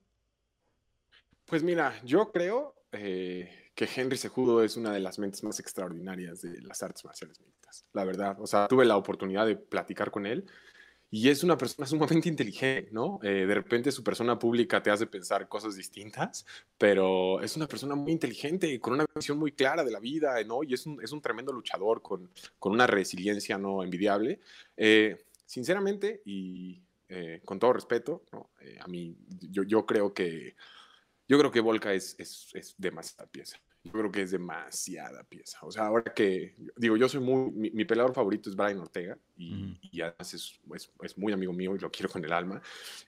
Pues 1.46 1.64
mira, 1.64 2.00
yo 2.04 2.30
creo 2.30 2.76
eh, 2.92 3.72
que 3.74 3.88
Henry 3.92 4.16
Sejudo 4.16 4.62
es 4.62 4.76
una 4.76 4.92
de 4.92 5.00
las 5.00 5.18
mentes 5.18 5.42
más 5.42 5.58
extraordinarias 5.58 6.42
de 6.42 6.60
las 6.62 6.80
artes 6.84 7.04
marciales 7.04 7.40
mixtas, 7.40 7.59
la 7.92 8.04
verdad. 8.04 8.36
O 8.40 8.46
sea, 8.46 8.68
tuve 8.68 8.84
la 8.84 8.96
oportunidad 8.96 9.46
de 9.46 9.56
platicar 9.56 10.10
con 10.10 10.26
él 10.26 10.46
y 11.10 11.28
es 11.28 11.42
una 11.42 11.58
persona 11.58 11.86
sumamente 11.86 12.28
inteligente, 12.28 12.90
¿no? 12.92 13.18
Eh, 13.22 13.46
de 13.46 13.54
repente 13.54 13.90
su 13.90 14.04
persona 14.04 14.38
pública 14.38 14.82
te 14.82 14.90
hace 14.90 15.06
pensar 15.06 15.48
cosas 15.48 15.74
distintas, 15.74 16.46
pero 16.78 17.40
es 17.40 17.56
una 17.56 17.66
persona 17.66 17.94
muy 17.94 18.12
inteligente, 18.12 18.78
con 18.80 18.94
una 18.94 19.04
visión 19.14 19.38
muy 19.38 19.52
clara 19.52 19.84
de 19.84 19.90
la 19.90 20.00
vida, 20.00 20.42
¿no? 20.44 20.62
Y 20.62 20.74
es 20.74 20.86
un, 20.86 21.02
es 21.02 21.12
un 21.12 21.20
tremendo 21.20 21.52
luchador 21.52 22.00
con, 22.00 22.30
con, 22.58 22.72
una 22.72 22.86
resiliencia 22.86 23.58
no 23.58 23.82
envidiable. 23.82 24.40
Eh, 24.76 25.24
sinceramente 25.44 26.22
y 26.24 26.80
eh, 27.08 27.40
con 27.44 27.58
todo 27.58 27.72
respeto, 27.72 28.22
¿no? 28.30 28.50
a 28.80 28.86
mí 28.86 29.16
yo, 29.40 29.64
yo, 29.64 29.84
creo 29.84 30.14
que 30.14 30.54
yo 31.26 31.38
creo 31.40 31.50
que 31.50 31.58
Volca 31.58 31.92
es, 31.92 32.14
es, 32.18 32.50
es 32.54 32.74
demasiada 32.78 33.28
pieza. 33.28 33.58
Yo 33.82 33.92
creo 33.92 34.12
que 34.12 34.22
es 34.22 34.30
demasiada 34.30 35.24
pieza. 35.24 35.58
O 35.62 35.72
sea, 35.72 35.86
ahora 35.86 36.12
que, 36.12 36.54
digo, 36.76 36.98
yo 36.98 37.08
soy 37.08 37.20
muy, 37.20 37.50
mi, 37.50 37.84
peleador 37.86 38.12
favorito 38.12 38.50
es 38.50 38.56
Brian 38.56 38.78
Ortega 38.78 39.16
y, 39.38 39.78
y 39.90 40.02
además 40.02 40.34
es, 40.34 40.60
es, 41.02 41.16
muy 41.16 41.32
amigo 41.32 41.54
mío 41.54 41.74
y 41.74 41.78
lo 41.78 41.90
quiero 41.90 42.10
con 42.10 42.22
el 42.22 42.32
alma. 42.32 42.60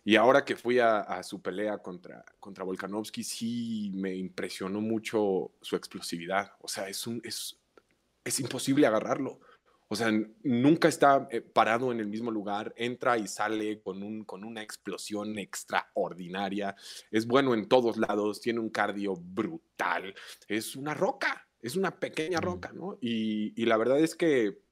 Y 0.03 0.17
ahora 0.17 0.47
que 0.47 0.57
fui 0.57 0.79
a, 0.79 1.01
a, 1.01 1.23
su 1.23 1.43
pelea 1.43 1.77
contra, 1.79 2.25
contra 2.41 2.65
Volkanovski, 2.65 3.23
sí 3.23 3.93
me 3.95 4.15
impresionó 4.15 4.81
mucho 4.81 5.53
su 5.61 5.77
explosividad. 5.77 6.53
O 6.63 6.69
sea, 6.69 6.89
es, 6.89 7.07
un, 7.07 7.21
es, 7.23 7.61
es 8.25 8.41
imposible 8.41 8.87
agarrarlo. 8.87 9.41
O 9.93 9.95
sea, 9.95 10.11
nunca 10.43 10.89
está 10.89 11.29
eh, 11.31 11.43
parado 11.43 11.93
en 11.93 12.01
el 12.01 12.07
mismo 12.07 12.31
lugar, 12.31 12.73
entra 12.79 13.19
y 13.19 13.29
sale 13.29 13.83
con, 13.83 14.03
un, 14.03 14.25
con 14.25 14.43
una 14.43 14.63
explosión 14.63 15.39
extraordinaria, 15.39 16.75
es 17.11 17.27
bueno 17.27 17.53
en 17.53 17.69
todos 17.69 17.99
lados, 17.99 18.41
tiene 18.41 18.61
un 18.61 18.71
cardio 18.71 19.15
brutal, 19.17 20.15
es 20.49 20.77
una 20.77 20.95
roca, 20.95 21.47
es 21.61 21.77
una 21.77 21.95
pequeña 21.95 22.41
roca, 22.41 22.73
¿no? 22.73 22.97
Y, 23.03 23.53
y 23.55 23.67
la 23.67 23.77
verdad 23.77 24.01
es 24.01 24.15
que, 24.15 24.63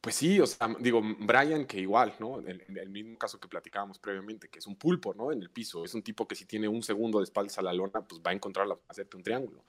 pues 0.00 0.14
sí, 0.14 0.38
o 0.38 0.46
sea, 0.46 0.72
digo, 0.78 1.02
Brian 1.02 1.66
que 1.66 1.80
igual, 1.80 2.14
¿no? 2.20 2.38
En, 2.46 2.62
el 2.78 2.90
mismo 2.90 3.18
caso 3.18 3.40
que 3.40 3.48
platicábamos 3.48 3.98
previamente, 3.98 4.48
que 4.48 4.60
es 4.60 4.68
un 4.68 4.76
pulpo, 4.76 5.14
¿no? 5.14 5.32
En 5.32 5.42
el 5.42 5.50
piso, 5.50 5.84
es 5.84 5.94
un 5.94 6.04
tipo 6.04 6.28
que 6.28 6.36
si 6.36 6.46
tiene 6.46 6.68
un 6.68 6.84
segundo 6.84 7.18
de 7.18 7.24
espaldas 7.24 7.58
a 7.58 7.62
la 7.62 7.72
lona, 7.72 8.06
pues 8.06 8.22
va 8.24 8.30
a 8.30 8.34
encontrar 8.34 8.68
la, 8.68 8.78
hacerte 8.86 9.16
un 9.16 9.24
triángulo 9.24 9.64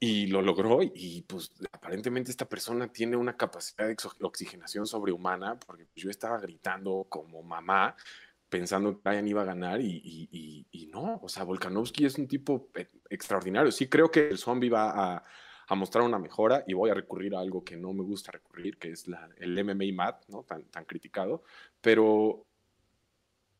y 0.00 0.28
lo 0.28 0.42
logró 0.42 0.80
y 0.82 1.22
pues 1.22 1.52
aparentemente 1.72 2.30
esta 2.30 2.48
persona 2.48 2.86
tiene 2.92 3.16
una 3.16 3.36
capacidad 3.36 3.88
de 3.88 3.96
oxigenación 4.20 4.86
sobrehumana 4.86 5.58
porque 5.58 5.88
yo 5.96 6.08
estaba 6.08 6.38
gritando 6.38 7.06
como 7.08 7.42
mamá 7.42 7.96
pensando 8.48 8.94
que 8.94 9.08
Brian 9.08 9.28
iba 9.28 9.42
a 9.42 9.46
ganar 9.46 9.80
y, 9.80 10.00
y, 10.04 10.66
y, 10.70 10.86
no, 10.86 11.20
o 11.22 11.28
sea, 11.28 11.44
Volkanovski 11.44 12.06
es 12.06 12.16
un 12.16 12.26
tipo 12.26 12.70
e, 12.74 12.88
extraordinario. 13.10 13.70
Sí 13.70 13.88
creo 13.88 14.10
que 14.10 14.28
el 14.28 14.38
zombie 14.38 14.70
va 14.70 14.90
a, 14.90 15.24
a, 15.66 15.74
mostrar 15.74 16.04
una 16.04 16.18
mejora 16.18 16.64
y 16.66 16.72
voy 16.72 16.90
a 16.90 16.94
recurrir 16.94 17.34
a 17.34 17.40
algo 17.40 17.62
que 17.62 17.76
no 17.76 17.92
me 17.92 18.02
gusta 18.02 18.32
recurrir, 18.32 18.78
que 18.78 18.92
es 18.92 19.06
la, 19.06 19.28
el 19.36 19.62
MMA 19.62 19.92
mat, 19.94 20.24
¿no? 20.28 20.44
Tan, 20.44 20.64
tan 20.64 20.84
criticado, 20.86 21.42
pero 21.80 22.46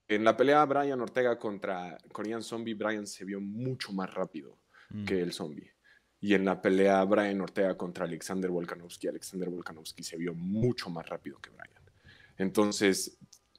en 0.09 0.25
la 0.25 0.37
pelea 0.37 0.65
Brian 0.65 1.01
Ortega 1.01 1.39
contra 1.39 1.99
Korean 2.13 2.43
Zombie, 2.43 2.75
Brian 2.75 3.07
se 3.07 3.27
vio 3.27 3.41
mucho 3.41 3.93
más 3.93 4.13
rápido 4.15 4.59
mm. 4.89 5.05
que 5.05 5.21
el 5.21 5.33
zombie. 5.33 5.71
Y 6.21 6.35
en 6.35 6.45
la 6.45 6.61
pelea 6.61 7.05
Brian 7.05 7.41
Ortega 7.41 7.77
contra 7.77 8.05
Alexander 8.05 8.51
Volkanovski, 8.51 9.09
Alexander 9.09 9.49
Volkanovski 9.49 10.03
se 10.03 10.17
vio 10.17 10.35
mucho 10.35 10.91
más 10.91 11.09
rápido 11.09 11.39
que 11.39 11.51
Brian. 11.51 11.83
Entonces, 12.39 13.19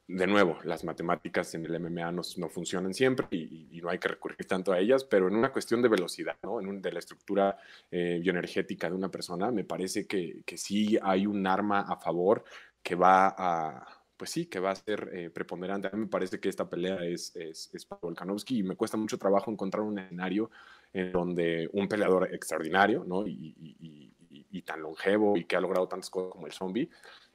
de 0.09 0.25
nuevo, 0.25 0.57
las 0.63 0.83
matemáticas 0.83 1.53
en 1.53 1.65
el 1.65 1.79
MMA 1.79 2.11
no, 2.11 2.49
funcionan 2.49 2.95
siempre 2.95 3.27
y, 3.31 3.79
no 3.79 3.89
hay 3.89 3.99
que 3.99 4.07
recurrir 4.07 4.47
tanto 4.47 4.73
a 4.73 4.79
ellas, 4.79 5.03
pero 5.03 5.27
en 5.27 5.35
una 5.35 5.51
cuestión 5.51 5.83
de 5.83 5.87
velocidad, 5.87 6.35
¿no? 6.41 6.59
en 6.59 6.67
un, 6.67 6.81
de 6.81 6.91
la 6.91 6.99
estructura 6.99 7.57
eh, 7.91 8.19
bioenergética 8.19 8.89
de 8.89 8.95
una 8.95 9.11
persona, 9.11 9.51
me 9.51 9.63
parece 9.63 10.07
que, 10.07 10.41
que 10.45 10.57
sí 10.57 10.97
hay 11.01 11.27
un 11.27 11.45
arma 11.45 11.81
a 11.81 11.95
favor 11.97 12.43
que 12.81 12.95
va 12.95 13.35
a, 13.37 13.85
pues 14.17 14.31
sí, 14.31 14.47
que 14.47 14.59
va 14.59 14.71
a 14.71 14.75
ser 14.75 15.11
eh, 15.13 15.29
preponderante. 15.29 15.87
A 15.87 15.91
mí 15.91 15.99
me 15.99 16.07
parece 16.07 16.39
que 16.39 16.49
esta 16.49 16.67
pelea 16.67 17.05
es, 17.05 17.35
es, 17.35 17.69
es, 17.73 17.85
para 17.85 18.01
Volkanovski 18.01 18.57
y 18.57 18.63
me 18.63 18.75
cuesta 18.75 18.97
mucho 18.97 19.19
trabajo 19.19 19.51
encontrar 19.51 19.83
un 19.83 19.99
escenario 19.99 20.49
en 20.93 21.11
donde 21.11 21.69
un 21.73 21.87
peleador 21.87 22.33
extraordinario, 22.33 23.03
¿no? 23.05 23.27
Y, 23.27 23.55
y, 23.59 24.13
y, 24.51 24.61
tan 24.63 24.81
longevo 24.81 25.37
y 25.37 25.45
que 25.45 25.55
ha 25.55 25.61
logrado 25.61 25.87
tantas 25.87 26.09
cosas 26.09 26.31
como 26.31 26.45
el 26.45 26.51
zombie, 26.51 26.89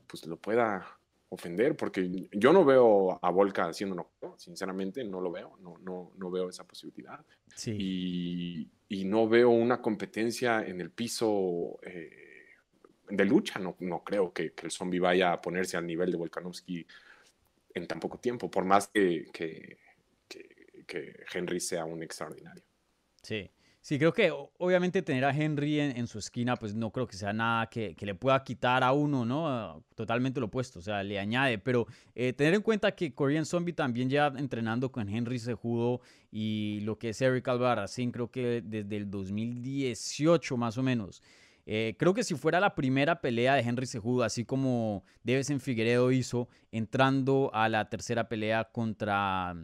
pues 0.06 0.26
lo 0.26 0.36
pueda 0.36 0.86
ofender, 1.28 1.76
porque 1.76 2.28
yo 2.32 2.52
no 2.52 2.64
veo 2.64 3.18
a 3.20 3.30
Volka 3.30 3.66
haciendo 3.66 3.96
no, 3.96 4.34
sinceramente 4.36 5.02
no 5.04 5.20
lo 5.20 5.32
veo, 5.32 5.56
no, 5.60 5.78
no, 5.78 6.12
no 6.16 6.30
veo 6.30 6.48
esa 6.48 6.64
posibilidad. 6.64 7.24
Sí. 7.54 8.70
Y, 8.88 9.04
no 9.04 9.28
veo 9.28 9.50
una 9.50 9.82
competencia 9.82 10.64
en 10.64 10.80
el 10.80 10.90
piso. 10.90 11.78
Eh, 11.82 12.24
de 13.08 13.24
lucha. 13.24 13.58
No, 13.58 13.76
no 13.80 14.02
creo 14.02 14.32
que, 14.32 14.52
el 14.62 14.70
zombie 14.70 15.00
vaya 15.00 15.32
a 15.32 15.40
ponerse 15.40 15.76
al 15.76 15.86
nivel 15.86 16.10
de 16.10 16.16
Volkanovski 16.16 16.86
en 17.74 17.86
tan 17.86 18.00
poco 18.00 18.18
tiempo, 18.18 18.50
por 18.50 18.64
más 18.64 18.88
que, 18.88 19.26
que, 19.32 19.78
Henry 21.32 21.60
sea 21.60 21.84
un 21.84 22.02
extraordinario. 22.02 22.62
Sí. 23.24 23.50
Sí, 23.84 23.98
creo 23.98 24.14
que 24.14 24.32
obviamente 24.56 25.02
tener 25.02 25.26
a 25.26 25.36
Henry 25.36 25.78
en, 25.78 26.06
su 26.06 26.18
esquina, 26.18 26.56
pues 26.56 26.74
no 26.74 26.90
creo 26.90 27.06
que 27.06 27.18
sea 27.18 27.34
nada 27.34 27.66
que, 27.66 27.94
le 28.00 28.14
pueda 28.14 28.42
quitar 28.42 28.82
a 28.82 28.92
uno, 28.92 29.26
¿no? 29.26 29.84
Totalmente 29.94 30.40
lo 30.40 30.46
opuesto, 30.46 30.78
o 30.78 30.82
sea, 30.82 31.02
le 31.02 31.18
añade. 31.18 31.58
Pero 31.58 31.86
eh, 32.14 32.32
tener 32.32 32.54
en 32.54 32.62
cuenta 32.62 32.92
que 32.92 33.12
Korean 33.12 33.44
Zombie 33.44 33.74
también 33.74 34.08
ya 34.08 34.32
entrenando 34.38 34.90
con 34.90 35.06
Henry 35.06 35.38
Sejudo 35.38 36.00
y 36.32 36.80
lo 36.84 36.96
que 36.96 37.10
es 37.10 37.20
Eric 37.20 37.46
Alvaracín, 37.46 38.10
creo 38.10 38.30
que 38.30 38.62
desde 38.64 38.96
el 38.96 39.10
2018 39.10 40.56
más 40.56 40.78
o 40.78 40.82
menos. 40.82 41.22
Eh, 41.66 41.94
creo 41.98 42.14
que 42.14 42.24
si 42.24 42.34
fuera 42.36 42.60
la 42.60 42.74
primera 42.74 43.20
pelea 43.20 43.54
de 43.54 43.60
Henry 43.60 43.84
Sejudo, 43.84 44.22
así 44.22 44.46
como 44.46 45.04
en 45.26 45.60
Figueredo 45.60 46.10
hizo, 46.10 46.48
entrando 46.72 47.50
a 47.52 47.68
la 47.68 47.90
tercera 47.90 48.30
pelea 48.30 48.64
contra, 48.64 49.54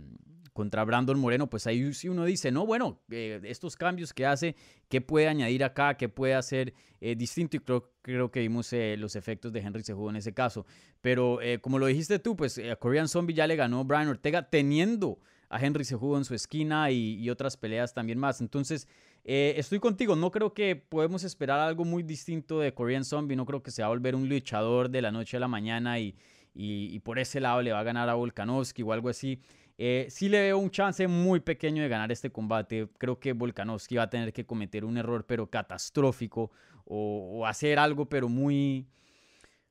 contra 0.53 0.85
Brandon 0.85 1.19
Moreno, 1.19 1.49
pues 1.49 1.67
ahí 1.67 1.93
sí 1.95 2.09
uno 2.09 2.25
dice, 2.25 2.51
no, 2.51 2.67
bueno, 2.67 3.01
eh, 3.11 3.41
estos 3.45 3.77
cambios 3.77 4.13
que 4.13 4.27
hace, 4.27 4.57
¿qué 4.89 5.01
puede 5.01 5.29
añadir 5.29 5.65
acá? 5.65 5.97
¿Qué 5.97 6.09
puede 6.09 6.35
hacer 6.35 6.75
eh, 7.01 7.15
distinto? 7.17 7.57
Y 7.57 7.61
creo, 7.61 7.93
creo 8.03 8.31
que 8.31 8.41
vimos 8.41 8.71
los 8.97 9.17
efectos 9.17 9.53
de 9.53 9.61
Henry 9.61 9.83
Sejudo 9.83 10.11
en 10.11 10.17
ese 10.17 10.35
caso. 10.35 10.67
Pero 11.01 11.39
como 11.61 11.79
lo 11.79 11.87
dijiste 11.87 12.19
tú, 12.19 12.37
pues 12.37 12.59
a 12.59 12.77
Korean 12.77 13.09
Zombie 13.09 13.35
ya 13.35 13.47
le 13.47 13.57
ganó 13.57 13.85
Brian 13.85 14.09
Ortega 14.09 14.49
teniendo 14.49 15.19
a 15.51 15.59
Henry 15.61 15.85
Sejudo 15.85 16.17
en 16.17 16.25
su 16.25 16.35
esquina 16.35 16.91
y, 16.91 17.29
otras 17.29 17.57
peleas 17.57 17.93
también 17.93 18.19
más. 18.19 18.41
Entonces, 18.41 18.89
eh, 19.25 19.55
estoy 19.57 19.81
contigo, 19.81 20.17
no 20.17 20.31
creo 20.31 20.55
que 20.55 20.77
podemos 20.77 21.25
esperar 21.25 21.59
algo 21.59 21.85
muy 21.85 22.05
distinto 22.05 22.61
de 22.61 22.73
Korean 22.73 23.05
Zombie, 23.05 23.37
no 23.37 23.45
creo 23.45 23.63
que 23.63 23.73
se 23.73 23.83
va 23.83 23.87
a 23.87 23.91
volver 23.91 24.15
un 24.15 24.29
luchador 24.29 24.89
de 24.89 25.03
la 25.03 25.11
noche 25.11 25.37
a 25.37 25.41
la 25.41 25.49
mañana 25.49 25.99
y, 25.99 26.15
y, 26.55 26.99
por 27.01 27.19
ese 27.19 27.41
lado 27.41 27.63
le 27.63 27.73
va 27.73 27.81
a 27.81 27.85
ganar 27.85 28.09
a 28.09 28.15
Volkanovski 28.15 28.83
o 28.83 28.93
algo 28.93 29.09
así. 29.09 29.41
Eh, 29.79 30.07
sí 30.11 30.29
le 30.29 30.43
veo 30.43 30.59
un 30.59 30.71
chance 30.71 31.07
muy 31.09 31.41
pequeño 31.41 31.83
de 31.83 31.89
ganar 31.89 32.13
este 32.13 32.31
combate. 32.31 32.89
Creo 32.99 33.19
que 33.19 33.33
Volkanovski 33.33 33.97
va 33.97 34.05
a 34.05 34.11
tener 34.11 34.33
que 34.33 34.45
cometer 34.45 34.85
un 34.85 34.99
error 34.99 35.25
pero 35.27 35.49
catastrófico 35.49 36.51
o, 36.85 37.47
hacer 37.47 37.79
algo 37.79 38.09
pero 38.09 38.29
muy, 38.29 38.87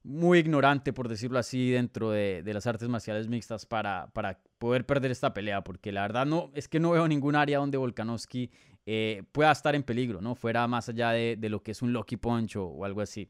muy 0.03 0.39
ignorante, 0.39 0.93
por 0.93 1.07
decirlo 1.07 1.37
así, 1.37 1.71
dentro 1.71 2.11
de, 2.11 2.41
de, 2.43 2.53
las 2.53 2.65
artes 2.65 2.87
marciales 2.89 3.27
mixtas 3.27 3.65
para, 3.65 4.09
para 4.13 4.39
poder 4.57 4.85
perder 4.85 5.11
esta 5.11 5.33
pelea, 5.33 5.63
porque 5.63 5.91
la 5.91 6.01
verdad 6.01 6.25
no, 6.25 6.49
es 6.55 6.67
que 6.67 6.79
no 6.79 6.91
veo 6.91 7.07
ningún 7.07 7.35
área 7.35 7.59
donde 7.59 7.77
Volkanovski 7.77 8.49
eh, 8.91 9.21
pueda 9.31 9.51
estar 9.51 9.75
en 9.75 9.83
peligro, 9.83 10.19
¿no? 10.19 10.33
Fuera 10.33 10.67
más 10.67 10.89
allá 10.89 11.11
de, 11.11 11.37
lo 11.49 11.61
que 11.61 11.71
es 11.71 11.81
un 11.83 11.93
Lucky 11.93 12.17
Punch 12.17 12.55
o, 12.55 12.83
algo 12.83 13.01
así. 13.01 13.29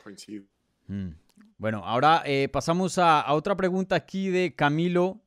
Coincido. 0.00 0.44
Mm. 0.86 1.08
Bueno, 1.56 1.82
ahora 1.84 2.22
eh, 2.26 2.48
pasamos 2.48 2.98
a, 2.98 3.32
otra 3.32 3.56
pregunta 3.56 3.96
aquí 3.96 4.28
de 4.28 4.54
Camilo 4.54 5.20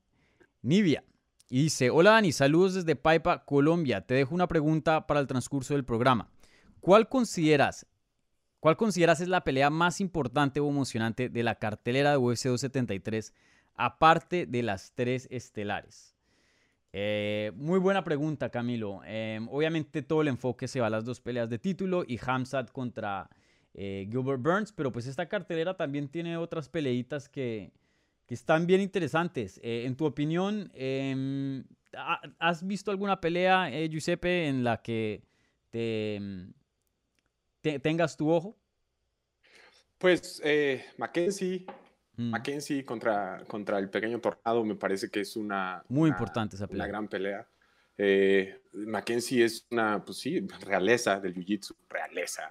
Nivia. 0.61 1.03
Y 1.49 1.63
dice, 1.63 1.89
hola 1.89 2.11
Dani, 2.11 2.31
saludos 2.31 2.73
desde 2.73 2.95
Paipa, 2.95 3.45
Colombia. 3.45 4.01
Te 4.01 4.15
dejo 4.15 4.35
una 4.35 4.47
pregunta 4.47 5.07
para 5.07 5.19
el 5.19 5.27
transcurso 5.27 5.73
del 5.73 5.85
programa. 5.85 6.29
¿Cuál 6.81 7.07
consideras, 7.07 7.85
cuál 8.59 8.75
consideras 8.75 9.21
es 9.21 9.29
la 9.29 9.43
pelea 9.43 9.69
más 9.69 10.01
importante 10.01 10.59
o 10.59 10.69
emocionante 10.69 11.29
de 11.29 11.43
la 11.43 11.55
cartelera 11.55 12.11
de 12.11 12.17
UFC 12.17 12.47
273, 12.47 13.33
aparte 13.75 14.45
de 14.45 14.63
las 14.63 14.91
tres 14.93 15.27
estelares? 15.31 16.17
Eh, 16.93 17.51
muy 17.55 17.79
buena 17.79 18.03
pregunta, 18.03 18.49
Camilo. 18.49 19.01
Em, 19.05 19.47
obviamente 19.49 20.01
todo 20.01 20.21
el 20.21 20.27
enfoque 20.27 20.67
se 20.67 20.81
va 20.81 20.87
a 20.87 20.89
las 20.89 21.05
dos 21.05 21.21
peleas 21.21 21.49
de 21.49 21.59
título 21.59 22.03
y 22.07 22.19
Hamzat 22.25 22.71
contra 22.71 23.29
eh, 23.77 24.07
Gilbert 24.11 24.41
Burns, 24.41 24.73
pero 24.73 24.91
pues 24.91 25.07
esta 25.07 25.29
cartelera 25.29 25.77
también 25.77 26.09
tiene 26.09 26.35
otras 26.35 26.67
peleitas 26.67 27.29
que, 27.29 27.71
que 28.25 28.33
están 28.33 28.67
bien 28.67 28.81
interesantes. 28.81 29.59
Eh, 29.63 29.85
en 29.85 29.95
tu 29.95 30.05
opinión, 30.05 30.69
em, 30.73 31.63
¿has 32.39 32.67
visto 32.67 32.91
alguna 32.91 33.21
pelea, 33.21 33.69
Giuseppe, 33.87 34.47
en 34.47 34.65
la 34.65 34.81
que 34.81 35.23
em, 35.71 36.51
te, 37.61 37.79
tengas 37.79 38.17
tu 38.17 38.29
ojo? 38.29 38.57
Pues 39.97 40.41
Mackenzie 40.97 41.65
Mm. 42.17 42.31
Mackenzie 42.31 42.83
contra, 42.83 43.43
contra 43.47 43.77
el 43.77 43.89
pequeño 43.89 44.19
Tornado 44.19 44.65
me 44.65 44.75
parece 44.75 45.09
que 45.09 45.21
es 45.21 45.35
una... 45.35 45.83
Muy 45.87 46.09
importante 46.09 46.55
esa 46.55 46.67
pelea. 46.67 46.85
Una 46.85 46.91
gran 46.91 47.07
pelea. 47.07 47.47
Eh, 47.95 48.61
Mackenzie 48.73 49.45
es 49.45 49.67
una, 49.71 50.03
pues 50.03 50.17
sí, 50.17 50.45
realeza 50.61 51.19
del 51.19 51.35
Jiu-Jitsu, 51.35 51.75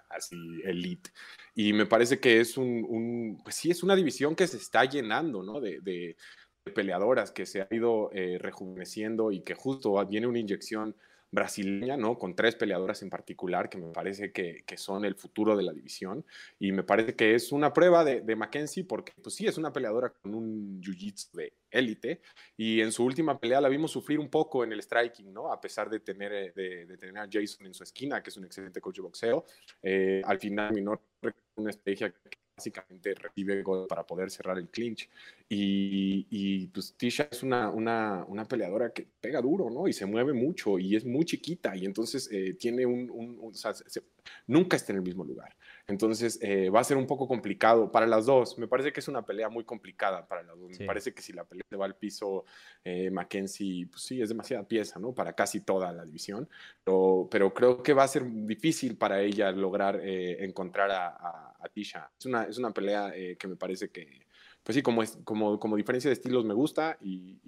así, 0.08 0.36
elite. 0.64 1.10
Y 1.54 1.72
me 1.72 1.86
parece 1.86 2.20
que 2.20 2.40
es 2.40 2.56
un, 2.56 3.40
pues 3.42 3.56
sí, 3.56 3.70
es 3.70 3.82
una 3.82 3.96
división 3.96 4.34
que 4.34 4.46
se 4.46 4.56
está 4.56 4.84
llenando, 4.84 5.42
¿no? 5.42 5.60
De, 5.60 5.80
de, 5.80 6.16
peleadoras, 6.74 7.30
que 7.30 7.46
se 7.46 7.62
ha 7.62 7.68
ido 7.70 8.10
eh, 8.12 8.38
rejuveneciendo 8.40 9.30
y 9.30 9.42
que 9.42 9.54
justo 9.54 10.04
viene 10.06 10.26
una 10.26 10.40
inyección 10.40 10.96
brasileña, 11.30 11.96
¿no? 11.96 12.18
Con 12.18 12.34
tres 12.34 12.54
peleadoras 12.54 13.02
en 13.02 13.10
particular 13.10 13.68
que 13.68 13.78
me 13.78 13.92
parece 13.92 14.32
que, 14.32 14.64
son 14.76 15.04
el 15.04 15.14
futuro 15.14 15.56
de 15.56 15.62
la 15.62 15.72
división. 15.72 16.24
Y 16.58 16.72
me 16.72 16.82
parece 16.82 17.14
que 17.14 17.34
es 17.34 17.52
una 17.52 17.72
prueba 17.72 18.04
de, 18.04 18.20
de 18.20 18.36
Mackenzie 18.36 18.84
porque, 18.84 19.12
pues 19.22 19.34
sí, 19.34 19.46
es 19.46 19.58
una 19.58 19.72
peleadora 19.72 20.10
con 20.10 20.34
un 20.34 20.80
jiu-jitsu 20.80 21.32
de 21.32 21.52
élite. 21.70 22.20
Y 22.56 22.80
en 22.80 22.92
su 22.92 23.04
última 23.04 23.38
pelea 23.38 23.60
la 23.60 23.68
vimos 23.68 23.90
sufrir 23.90 24.18
un 24.18 24.30
poco 24.30 24.64
en 24.64 24.72
el 24.72 24.82
striking, 24.82 25.32
¿no? 25.32 25.52
A 25.52 25.60
pesar 25.60 25.90
de 25.90 26.00
tener, 26.00 26.32
eh, 26.32 26.52
de, 26.54 26.96
tener 26.96 27.18
a 27.18 27.28
Jason 27.30 27.66
en 27.66 27.74
su 27.74 27.82
esquina, 27.82 28.22
que 28.22 28.30
es 28.30 28.36
un 28.36 28.44
excelente 28.44 28.80
coach 28.80 28.96
de 28.96 29.02
boxeo. 29.02 29.44
Eh, 29.82 30.22
al 30.24 30.38
final, 30.38 30.72
mi 30.72 30.82
una 31.56 31.70
estrategia 31.70 32.10
que 32.10 32.38
básicamente 32.56 33.14
recibe 33.14 33.62
gol 33.62 33.86
para 33.86 34.06
poder 34.06 34.30
cerrar 34.30 34.56
el 34.58 34.68
clinch. 34.68 35.08
Y, 35.48 36.26
y 36.30 36.66
pues 36.68 36.94
Tisha 36.96 37.28
es 37.30 37.42
una, 37.42 37.70
una, 37.70 38.24
una, 38.26 38.44
peleadora 38.46 38.90
que 38.92 39.06
pega 39.20 39.42
duro, 39.42 39.70
¿no? 39.70 39.86
Y 39.86 39.92
se 39.92 40.06
mueve 40.06 40.32
mucho 40.32 40.78
y 40.78 40.96
es 40.96 41.04
muy 41.04 41.24
chiquita 41.24 41.76
y 41.76 41.84
entonces 41.84 42.28
eh, 42.32 42.54
tiene 42.54 42.86
un, 42.86 43.10
un, 43.10 43.38
o 43.42 43.52
sea, 43.52 43.74
nunca 44.46 44.76
está 44.76 44.92
en 44.92 44.98
el 44.98 45.04
mismo 45.04 45.24
lugar. 45.24 45.54
Entonces 45.88 46.38
eh, 46.42 46.68
va 46.68 46.80
a 46.80 46.84
ser 46.84 46.96
un 46.96 47.06
poco 47.06 47.28
complicado 47.28 47.92
para 47.92 48.06
las 48.06 48.26
dos. 48.26 48.58
Me 48.58 48.66
parece 48.66 48.92
que 48.92 49.00
es 49.00 49.08
una 49.08 49.24
pelea 49.24 49.48
muy 49.48 49.64
complicada 49.64 50.26
para 50.26 50.42
las 50.42 50.58
dos. 50.58 50.78
Me 50.78 50.86
parece 50.86 51.14
que 51.14 51.22
si 51.22 51.32
la 51.32 51.44
pelea 51.44 51.64
se 51.68 51.76
va 51.76 51.84
al 51.84 51.94
piso, 51.94 52.44
eh, 52.84 53.10
Mackenzie, 53.10 53.86
pues 53.86 54.02
sí, 54.02 54.20
es 54.20 54.28
demasiada 54.28 54.66
pieza, 54.66 54.98
¿no? 54.98 55.14
Para 55.14 55.32
casi 55.34 55.60
toda 55.60 55.92
la 55.92 56.04
división. 56.04 56.48
Pero, 56.82 57.28
pero 57.30 57.54
creo 57.54 57.82
que 57.82 57.92
va 57.92 58.04
a 58.04 58.08
ser 58.08 58.24
difícil 58.28 58.96
para 58.96 59.20
ella 59.20 59.52
lograr 59.52 60.00
encontrar 60.02 60.90
a, 60.90 61.54
a, 61.60 61.68
Tisha. 61.72 62.10
Es 62.18 62.26
una, 62.26 62.44
es 62.44 62.58
una 62.58 62.72
pelea 62.72 63.12
que 63.38 63.48
me 63.48 63.56
parece 63.56 63.90
que 63.90 64.26
pues 64.66 64.74
sí, 64.74 64.82
como, 64.82 65.00
es, 65.04 65.16
como, 65.22 65.60
como 65.60 65.76
diferencia 65.76 66.08
de 66.08 66.14
estilos 66.14 66.44
me 66.44 66.52
gusta 66.52 66.98
y, 67.00 67.38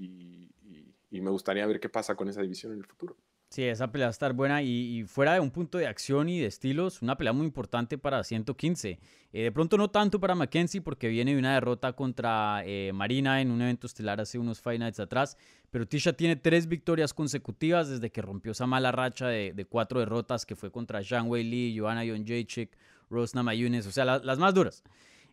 me 1.11 1.31
gustaría 1.31 1.67
ver 1.67 1.81
qué 1.81 1.89
pasa 1.89 2.15
con 2.15 2.29
esa 2.29 2.43
división 2.43 2.73
en 2.73 2.79
el 2.79 2.87
futuro. 2.87 3.17
Sí, 3.51 3.65
esa 3.65 3.91
pelea 3.91 4.09
va 4.09 4.11
a 4.11 4.13
estar 4.13 4.35
buena 4.35 4.61
y, 4.63 5.05
fuera 5.05 5.33
de 5.33 5.41
un 5.41 5.51
punto 5.51 5.79
de 5.79 5.87
acción 5.87 6.29
y 6.29 6.39
de 6.39 6.47
estilos, 6.47 7.01
una 7.01 7.17
pelea 7.17 7.33
muy 7.33 7.47
importante 7.47 7.97
para 7.97 8.23
115. 8.23 8.99
Eh, 9.33 9.43
de 9.43 9.53
pronto 9.53 9.79
no 9.79 9.89
tanto 9.89 10.21
para 10.21 10.35
Mackenzie 10.35 10.83
porque 10.83 11.09
viene 11.09 11.33
de 11.33 11.39
una 11.39 11.55
derrota 11.55 11.95
contra 11.95 12.63
eh, 12.67 12.93
Marina 12.93 13.41
en 13.41 13.51
un 13.51 13.63
evento 13.63 13.87
estelar 13.87 14.21
hace 14.21 14.39
unos 14.39 14.61
Fight 14.61 14.79
Nights 14.79 15.01
atrás, 15.01 15.39
pero 15.71 15.89
Tisha 15.89 16.13
tiene 16.13 16.37
tres 16.37 16.67
victorias 16.67 17.15
consecutivas 17.15 17.89
desde 17.89 18.11
que 18.11 18.21
rompió 18.21 18.53
esa 18.53 18.67
mala 18.67 18.93
racha 18.93 19.29
de, 19.29 19.67
cuatro 19.67 20.01
derrotas 20.01 20.45
que 20.45 20.55
fue 20.55 20.71
contra 20.71 21.03
Zhang 21.03 21.29
Wei 21.29 21.43
Li, 21.43 21.79
Joanna 21.79 22.05
Jacek, 22.05 22.77
Rosna 23.09 23.43
Mayunes, 23.43 23.87
o 23.87 23.93
sea, 23.93 24.05
las 24.05 24.39
más 24.39 24.53
duras. 24.53 24.85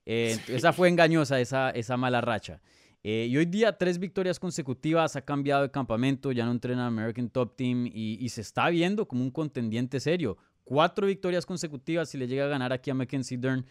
Eh, 0.06 0.40
esa 0.48 0.72
fue 0.72 0.88
engañosa, 0.88 1.42
esa, 1.42 1.70
esa 1.72 1.98
mala 1.98 2.22
racha. 2.22 2.62
Eh, 3.08 3.28
y 3.30 3.38
hoy 3.38 3.46
día 3.46 3.78
tres 3.78 4.00
victorias 4.00 4.40
consecutivas, 4.40 5.16
ha 5.16 5.22
cambiado 5.22 5.62
de 5.62 5.70
campamento, 5.70 6.32
ya 6.32 6.44
no 6.44 6.52
entrena 6.52 6.82
en 6.82 6.88
American 6.88 7.30
Top 7.30 7.56
Team 7.56 7.86
y, 7.94 8.28
se 8.30 8.42
está 8.42 8.68
viendo 8.70 9.08
como 9.08 9.22
un 9.22 9.30
contendiente 9.30 10.00
serio. 10.00 10.40
Cuatro 10.64 11.06
victorias 11.06 11.46
consecutivas, 11.46 12.10
si 12.10 12.18
le 12.18 12.26
llega 12.26 12.46
a 12.46 12.48
ganar 12.48 12.74
aquí 12.74 12.90
a 12.90 12.96
Mackenzie 12.96 13.38
Dern, 13.38 13.64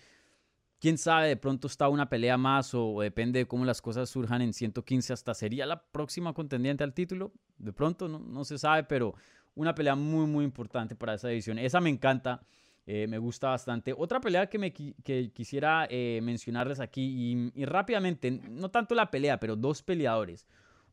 quién 0.79 0.99
sabe, 0.99 1.27
de 1.27 1.37
pronto 1.37 1.67
está 1.67 1.89
una 1.89 2.09
pelea 2.09 2.37
más 2.37 2.75
o, 2.75 3.01
depende 3.01 3.41
de 3.41 3.47
cómo 3.47 3.65
las 3.65 3.83
cosas 3.83 4.09
surjan 4.09 4.41
en 4.41 4.53
115, 4.53 5.13
hasta 5.13 5.35
sería 5.35 5.67
la 5.67 5.83
próxima 5.83 6.33
contendiente 6.33 6.85
al 6.85 6.95
título. 6.95 7.33
De 7.59 7.73
pronto 7.73 8.07
no, 8.07 8.21
no 8.21 8.45
se 8.45 8.57
sabe, 8.57 8.85
pero 8.85 9.17
una 9.57 9.75
pelea 9.75 9.97
muy, 9.97 10.29
muy 10.29 10.45
importante 10.45 10.95
para 10.95 11.15
esa 11.15 11.27
división. 11.27 11.59
Esa 11.59 11.81
me 11.81 11.91
encanta. 11.91 12.41
Eh, 12.87 13.07
me 13.07 13.19
gusta 13.19 13.49
bastante. 13.49 13.95
Otra 13.97 14.21
pelea 14.21 14.47
que, 14.49 14.59
me, 14.59 14.73
quisiera 14.73 15.87
eh, 15.89 16.21
mencionarles 16.23 16.81
aquí, 16.81 17.53
y, 17.55 17.65
rápidamente, 17.65 18.31
no 18.31 18.71
tanto 18.71 18.95
la 18.95 19.11
pelea, 19.11 19.41
pero 19.41 19.57
dos 19.57 19.83
peleadores. 19.83 20.47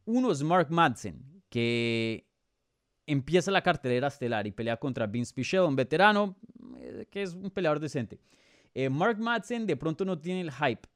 Uno 0.06 0.32
es 0.32 0.42
Mark 0.42 0.72
Madsen, 0.72 1.44
que 1.50 2.28
empieza 3.06 3.52
la 3.52 3.62
cartelera 3.62 4.08
estelar 4.08 4.48
y 4.48 4.52
pelea 4.52 4.78
contra 4.78 5.06
Vince 5.06 5.34
Pichel, 5.34 5.62
un 5.62 5.76
veterano, 5.76 6.38
eh, 6.80 7.08
que 7.12 7.24
es 7.24 7.34
un 7.34 7.52
peleador 7.52 7.80
decente. 7.80 8.20
Mark 8.90 9.20
Madsen 9.20 9.68
de 9.68 9.76
pronto 9.76 10.06
no 10.06 10.18
tiene 10.18 10.40
el 10.40 10.52
hype 10.52 10.88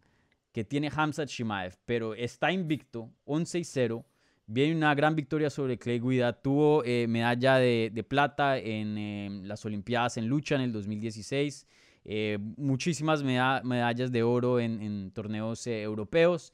que 0.54 0.64
tiene 0.64 0.90
Hamzat 0.96 1.28
Shimaev, 1.28 1.76
pero 1.84 2.14
está 2.14 2.50
invicto, 2.54 3.12
11 3.26 3.62
0 3.66 4.06
Viene 4.48 4.76
una 4.76 4.94
gran 4.94 5.16
victoria 5.16 5.50
sobre 5.50 5.80
Clay 5.80 6.00
Guida. 6.00 6.34
Tuvo 6.34 6.84
eh, 6.84 7.08
medalla 7.08 7.56
de, 7.56 8.06
plata 8.08 8.60
en 8.60 8.98
em, 8.98 9.44
las 9.44 9.66
Olimpiadas 9.66 10.18
en 10.18 10.28
lucha 10.28 10.54
en 10.54 10.62
el 10.62 10.72
2016. 10.72 11.66
Eh, 12.04 12.38
muchísimas 12.56 13.24
medallas 13.24 14.12
de 14.12 14.22
oro 14.22 14.60
en, 14.60 15.10
torneos 15.12 15.66
eh, 15.66 15.82
europeos. 15.82 16.54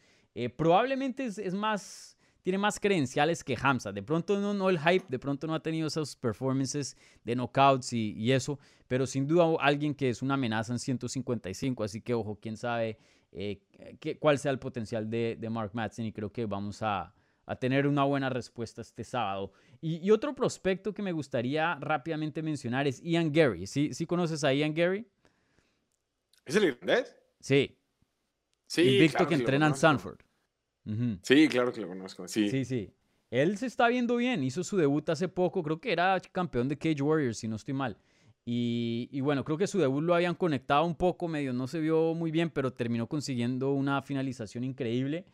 probablemente 0.56 1.25
es, 1.25 1.54
más, 1.54 2.17
tiene 2.43 2.58
más 2.58 2.80
credenciales 2.80 3.43
que 3.43 3.58
Hamza. 3.62 3.91
De 3.91 4.01
pronto 4.01 4.39
no, 4.39 4.54
no 4.54 4.69
el 4.69 4.80
hype, 4.80 5.06
de 5.10 5.19
pronto 5.19 5.45
no 5.45 5.54
ha 5.54 5.62
tenido 5.62 5.88
esas 5.88 6.15
performances 6.15 6.95
de 7.25 7.36
knockouts 7.36 7.91
y, 7.91 8.32
eso, 8.32 8.58
pero 8.88 9.06
sin 9.06 9.27
duda 9.27 9.47
alguien 9.60 9.93
que 9.93 10.08
es 10.08 10.21
una 10.21 10.36
amenaza 10.36 10.71
en 10.71 10.80
155. 10.80 11.84
Así 11.84 11.99
que, 11.99 12.13
ojo, 12.13 12.39
quién 12.41 12.56
sabe 12.56 12.97
qué, 13.32 14.17
cuál 14.17 14.39
sea 14.39 14.54
el 14.54 14.60
potencial 14.60 15.10
de, 15.10 15.36
de 15.38 15.49
Mark 15.49 15.71
Madsen 15.73 16.06
y 16.06 16.13
creo 16.13 16.32
que 16.32 16.45
vamos 16.45 16.82
a, 16.82 17.13
a 17.52 17.58
tener 17.58 17.86
una 17.86 18.06
buena 18.06 18.30
respuesta 18.30 18.82
este 18.82 19.04
sábado. 19.04 19.52
Y, 19.82 20.10
otro 20.10 20.34
prospecto 20.34 20.94
que 20.94 21.02
me 21.02 21.12
gustaría 21.12 21.76
rápidamente 21.76 22.42
mencionar 22.42 22.88
es 22.88 23.02
Ian 23.02 23.34
Gary. 23.34 23.68
¿Sí, 23.68 23.94
¿Sí 23.94 24.06
conoces 24.06 24.46
a 24.46 24.54
Ian 24.54 24.74
Gary? 24.74 25.06
¿Es 26.46 26.56
el 26.56 26.64
irlandés? 26.64 27.14
Sí. 27.42 27.78
Sí. 28.68 28.84
Invicto 28.84 29.28
que, 29.28 29.36
entrena 29.36 29.68
en 29.68 29.76
Sanford. 29.76 30.20
Sí, 31.24 31.50
claro 31.50 31.74
que 31.74 31.82
lo 31.82 31.90
conozco. 31.90 32.26
Sí. 32.26 32.50
sí, 32.50 32.64
sí. 32.64 32.94
Él 33.30 33.58
se 33.58 33.66
está 33.66 33.90
viendo 33.90 34.16
bien. 34.16 34.44
Hizo 34.44 34.64
su 34.64 34.78
debut 34.78 35.10
hace 35.10 35.28
poco. 35.28 35.62
Creo 35.62 35.82
que 35.82 35.92
era 35.92 36.22
campeón 36.32 36.70
de 36.70 36.78
Cage 36.78 37.02
Warriors, 37.02 37.38
si 37.38 37.50
no 37.50 37.58
estoy 37.58 37.74
mal. 37.74 37.98
Y, 38.46 39.10
y, 39.12 39.20
bueno, 39.20 39.44
creo 39.44 39.58
que 39.58 39.68
su 39.68 39.78
debut 39.78 40.04
lo 40.04 40.16
habían 40.16 40.36
conectado 40.36 40.86
un 40.86 40.96
poco, 40.96 41.28
medio 41.28 41.52
no 41.52 41.68
se 41.68 41.82
vio 41.82 42.14
muy 42.14 42.32
bien, 42.32 42.50
pero 42.50 42.72
terminó 42.72 43.08
consiguiendo 43.08 43.74
una 43.74 44.02
finalización 44.02 44.64
increíble. 44.64 45.26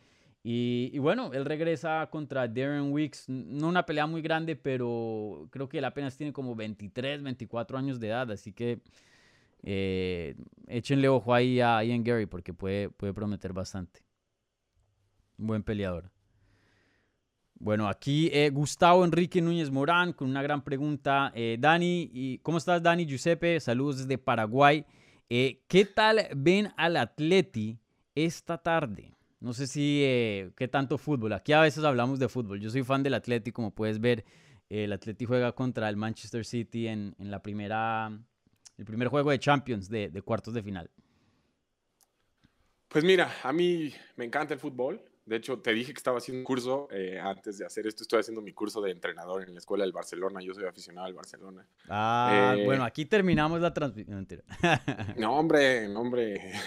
Y, 0.42 0.98
bueno, 0.98 1.32
él 1.32 1.44
regresa 1.44 2.08
contra 2.10 2.46
Darren 2.46 2.92
Weeks, 2.92 3.28
no 3.28 3.68
una 3.68 3.84
pelea 3.84 4.06
muy 4.06 4.22
grande, 4.22 4.56
pero 4.56 5.48
creo 5.50 5.68
que 5.68 5.78
él 5.78 5.84
apenas 5.84 6.16
tiene 6.16 6.32
como 6.32 6.54
23, 6.54 7.22
24 7.22 7.76
años 7.76 7.98
de 8.00 8.08
edad, 8.08 8.30
así 8.30 8.52
que 8.52 8.80
eh, 9.62 10.36
échenle 10.68 11.08
ojo 11.08 11.34
ahí 11.34 11.60
a 11.60 11.82
Ian 11.82 12.04
Gary 12.04 12.26
porque 12.26 12.54
puede, 12.54 12.88
puede 12.88 13.12
prometer 13.12 13.52
bastante. 13.52 14.00
buen 15.36 15.62
peleador. 15.62 16.10
Bueno, 17.60 17.88
aquí 17.88 18.30
eh, 18.32 18.50
Gustavo 18.50 19.04
Enrique 19.04 19.42
Núñez 19.42 19.70
Morán 19.70 20.12
con 20.12 20.30
una 20.30 20.42
gran 20.42 20.62
pregunta. 20.62 21.32
Eh, 21.34 21.56
Dani, 21.58 22.08
y, 22.12 22.38
¿cómo 22.38 22.58
estás 22.58 22.82
Dani? 22.82 23.04
Giuseppe, 23.04 23.58
saludos 23.58 23.98
desde 23.98 24.16
Paraguay. 24.16 24.86
¿Qué 25.28 25.90
tal 25.94 26.26
ven 26.34 26.72
al 26.76 26.96
Atleti 26.96 27.78
esta 28.14 28.56
tarde? 28.56 29.17
No 29.40 29.52
sé 29.52 29.66
si, 29.68 30.02
eh, 30.04 30.50
qué 30.56 30.66
tanto 30.66 30.98
fútbol. 30.98 31.32
Aquí 31.32 31.52
a 31.52 31.60
veces 31.60 31.84
hablamos 31.84 32.18
de 32.18 32.28
fútbol. 32.28 32.60
Yo 32.60 32.70
soy 32.70 32.82
fan 32.82 33.02
del 33.02 33.14
Atleti, 33.14 33.52
como 33.52 33.70
puedes 33.70 34.00
ver. 34.00 34.24
el 34.68 34.92
Atleti 34.92 35.24
juega 35.24 35.52
contra 35.52 35.88
el 35.88 35.96
Manchester 35.96 36.44
City 36.44 36.88
en, 36.88 37.14
la 37.18 37.40
primera, 37.40 38.10
el 38.76 38.84
primer 38.84 39.08
juego 39.08 39.30
de 39.30 39.38
Champions 39.38 39.88
de, 39.88 40.22
cuartos 40.22 40.54
de 40.54 40.62
final. 40.62 40.90
Pues 42.88 43.04
mira, 43.04 43.32
a 43.42 43.52
mí 43.52 43.92
me 44.16 44.24
encanta 44.24 44.54
el 44.54 44.60
fútbol. 44.60 45.00
De 45.28 45.36
hecho, 45.36 45.58
te 45.58 45.74
dije 45.74 45.92
que 45.92 45.98
estaba 45.98 46.16
haciendo 46.16 46.40
un 46.40 46.44
curso 46.44 46.88
eh, 46.90 47.20
antes 47.20 47.58
de 47.58 47.66
hacer 47.66 47.86
esto. 47.86 48.02
Estoy 48.02 48.20
haciendo 48.20 48.40
mi 48.40 48.54
curso 48.54 48.80
de 48.80 48.90
entrenador 48.90 49.42
en 49.42 49.52
la 49.52 49.58
escuela 49.58 49.84
del 49.84 49.92
Barcelona. 49.92 50.40
Yo 50.40 50.54
soy 50.54 50.64
aficionado 50.64 51.06
al 51.06 51.12
Barcelona. 51.12 51.68
Ah, 51.86 52.54
eh, 52.56 52.64
bueno, 52.64 52.82
aquí 52.82 53.04
terminamos 53.04 53.60
la 53.60 53.74
transmisión. 53.74 54.26
No, 55.18 55.36
hombre, 55.36 55.86
no, 55.88 56.00
hombre. 56.00 56.52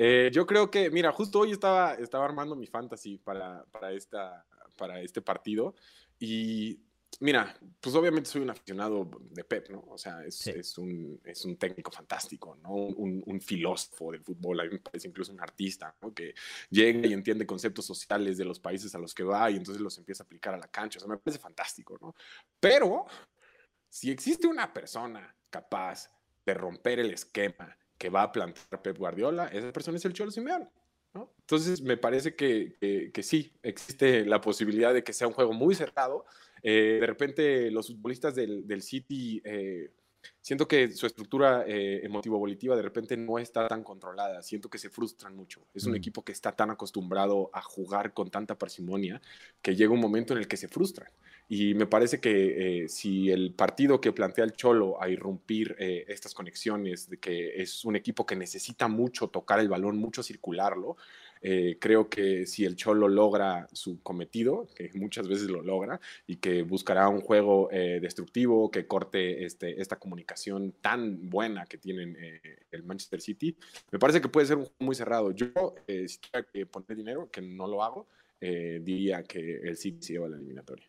Eh, 0.00 0.30
yo 0.32 0.46
creo 0.46 0.70
que, 0.70 0.90
mira, 0.90 1.10
justo 1.10 1.40
hoy 1.40 1.50
estaba, 1.50 1.94
estaba 1.94 2.24
armando 2.24 2.54
mi 2.54 2.68
fantasy 2.68 3.18
para, 3.18 3.64
para, 3.72 3.90
esta, 3.90 4.46
para 4.76 5.00
este 5.00 5.20
partido 5.20 5.74
y 6.20 6.78
Mira, 7.20 7.56
pues 7.80 7.96
obviamente 7.96 8.30
soy 8.30 8.42
un 8.42 8.50
aficionado 8.50 9.10
de 9.30 9.42
Pep, 9.42 9.70
¿no? 9.70 9.84
O 9.88 9.98
sea, 9.98 10.24
es, 10.24 10.46
es, 10.46 10.78
un, 10.78 11.20
es 11.24 11.44
un, 11.44 11.56
técnico 11.56 11.90
fantástico, 11.90 12.56
¿no? 12.62 12.70
Un, 12.70 13.24
un, 13.26 13.40
filósofo 13.40 14.12
del 14.12 14.22
fútbol, 14.22 14.60
a 14.60 14.64
mí 14.64 14.70
me 14.70 14.78
parece 14.78 15.08
incluso 15.08 15.32
un 15.32 15.40
artista, 15.40 15.94
¿no? 16.00 16.14
Que 16.14 16.34
llega 16.70 17.08
y 17.08 17.12
entiende 17.12 17.44
conceptos 17.44 17.86
sociales 17.86 18.38
de 18.38 18.44
los 18.44 18.60
países 18.60 18.94
a 18.94 18.98
los 18.98 19.14
que 19.14 19.24
va 19.24 19.50
y 19.50 19.56
entonces 19.56 19.82
los 19.82 19.98
empieza 19.98 20.22
a 20.22 20.26
aplicar 20.26 20.54
a 20.54 20.58
la 20.58 20.68
cancha. 20.68 20.98
O 20.98 21.00
sea, 21.00 21.08
me 21.08 21.18
parece 21.18 21.40
fantástico, 21.40 21.98
¿no? 22.00 22.14
Pero 22.60 23.06
si 23.88 24.10
existe 24.10 24.46
una 24.46 24.72
persona 24.72 25.34
capaz 25.50 26.10
de 26.46 26.54
romper 26.54 27.00
el 27.00 27.12
esquema 27.12 27.76
que 27.96 28.10
va 28.10 28.22
a 28.22 28.32
plantear 28.32 28.80
Pep 28.80 28.96
Guardiola, 28.96 29.48
esa 29.48 29.72
persona 29.72 29.96
es 29.96 30.04
el 30.04 30.12
Cholo 30.12 30.30
Simeone. 30.30 30.68
¿no? 31.14 31.32
Entonces, 31.40 31.80
me 31.80 31.96
parece 31.96 32.36
que, 32.36 32.76
que, 32.80 33.10
que 33.12 33.22
sí, 33.22 33.52
existe 33.62 34.24
la 34.24 34.40
posibilidad 34.40 34.94
de 34.94 35.02
que 35.02 35.12
sea 35.12 35.26
un 35.26 35.34
juego 35.34 35.52
muy 35.52 35.74
cerrado, 35.74 36.26
eh, 36.62 36.98
de 37.00 37.06
repente 37.06 37.70
los 37.70 37.88
futbolistas 37.88 38.34
del, 38.34 38.66
del 38.66 38.82
City, 38.82 39.40
eh, 39.44 39.90
siento 40.40 40.66
que 40.66 40.90
su 40.92 41.06
estructura 41.06 41.64
eh, 41.66 42.00
emotivo-volitiva 42.04 42.76
de 42.76 42.82
repente 42.82 43.16
no 43.16 43.38
está 43.38 43.68
tan 43.68 43.82
controlada, 43.82 44.42
siento 44.42 44.68
que 44.68 44.78
se 44.78 44.90
frustran 44.90 45.36
mucho. 45.36 45.66
Es 45.74 45.84
un 45.86 45.92
mm. 45.92 45.96
equipo 45.96 46.24
que 46.24 46.32
está 46.32 46.52
tan 46.52 46.70
acostumbrado 46.70 47.50
a 47.52 47.62
jugar 47.62 48.12
con 48.12 48.30
tanta 48.30 48.56
parsimonia 48.56 49.20
que 49.62 49.76
llega 49.76 49.92
un 49.92 50.00
momento 50.00 50.32
en 50.34 50.40
el 50.40 50.48
que 50.48 50.56
se 50.56 50.68
frustran. 50.68 51.10
Y 51.50 51.72
me 51.72 51.86
parece 51.86 52.20
que 52.20 52.84
si 52.90 53.30
el 53.30 53.54
partido 53.54 54.02
que 54.02 54.12
plantea 54.12 54.44
el 54.44 54.52
Cholo 54.52 55.02
a 55.02 55.08
irrumpir 55.08 55.74
estas 55.78 56.34
conexiones, 56.34 57.08
de 57.08 57.16
que 57.16 57.62
es 57.62 57.86
un 57.86 57.96
equipo 57.96 58.26
que 58.26 58.36
necesita 58.36 58.86
mucho 58.86 59.28
tocar 59.28 59.58
el 59.58 59.70
balón, 59.70 59.96
mucho 59.96 60.22
circularlo, 60.22 60.98
eh, 61.40 61.76
creo 61.80 62.08
que 62.08 62.46
si 62.46 62.64
el 62.64 62.76
Cholo 62.76 63.08
logra 63.08 63.68
su 63.72 64.02
cometido, 64.02 64.68
que 64.74 64.90
muchas 64.94 65.28
veces 65.28 65.48
lo 65.50 65.62
logra, 65.62 66.00
y 66.26 66.36
que 66.36 66.62
buscará 66.62 67.08
un 67.08 67.20
juego 67.20 67.68
eh, 67.70 67.98
destructivo 68.00 68.70
que 68.70 68.86
corte 68.86 69.44
este, 69.44 69.80
esta 69.80 69.96
comunicación 69.96 70.74
tan 70.80 71.28
buena 71.28 71.66
que 71.66 71.78
tienen 71.78 72.16
eh, 72.18 72.40
el 72.70 72.82
Manchester 72.82 73.20
City, 73.20 73.56
me 73.90 73.98
parece 73.98 74.20
que 74.20 74.28
puede 74.28 74.46
ser 74.46 74.56
un 74.56 74.64
juego 74.64 74.76
muy 74.80 74.94
cerrado. 74.94 75.30
Yo, 75.32 75.48
si 75.86 76.18
tuviera 76.18 76.46
que 76.52 76.66
poner 76.66 76.96
dinero, 76.96 77.28
que 77.30 77.40
no 77.40 77.66
lo 77.66 77.82
hago, 77.82 78.06
diría 78.40 79.22
que 79.24 79.60
el 79.64 79.76
City 79.76 79.98
se 80.00 80.12
lleva 80.14 80.28
la 80.28 80.36
eliminatoria. 80.36 80.86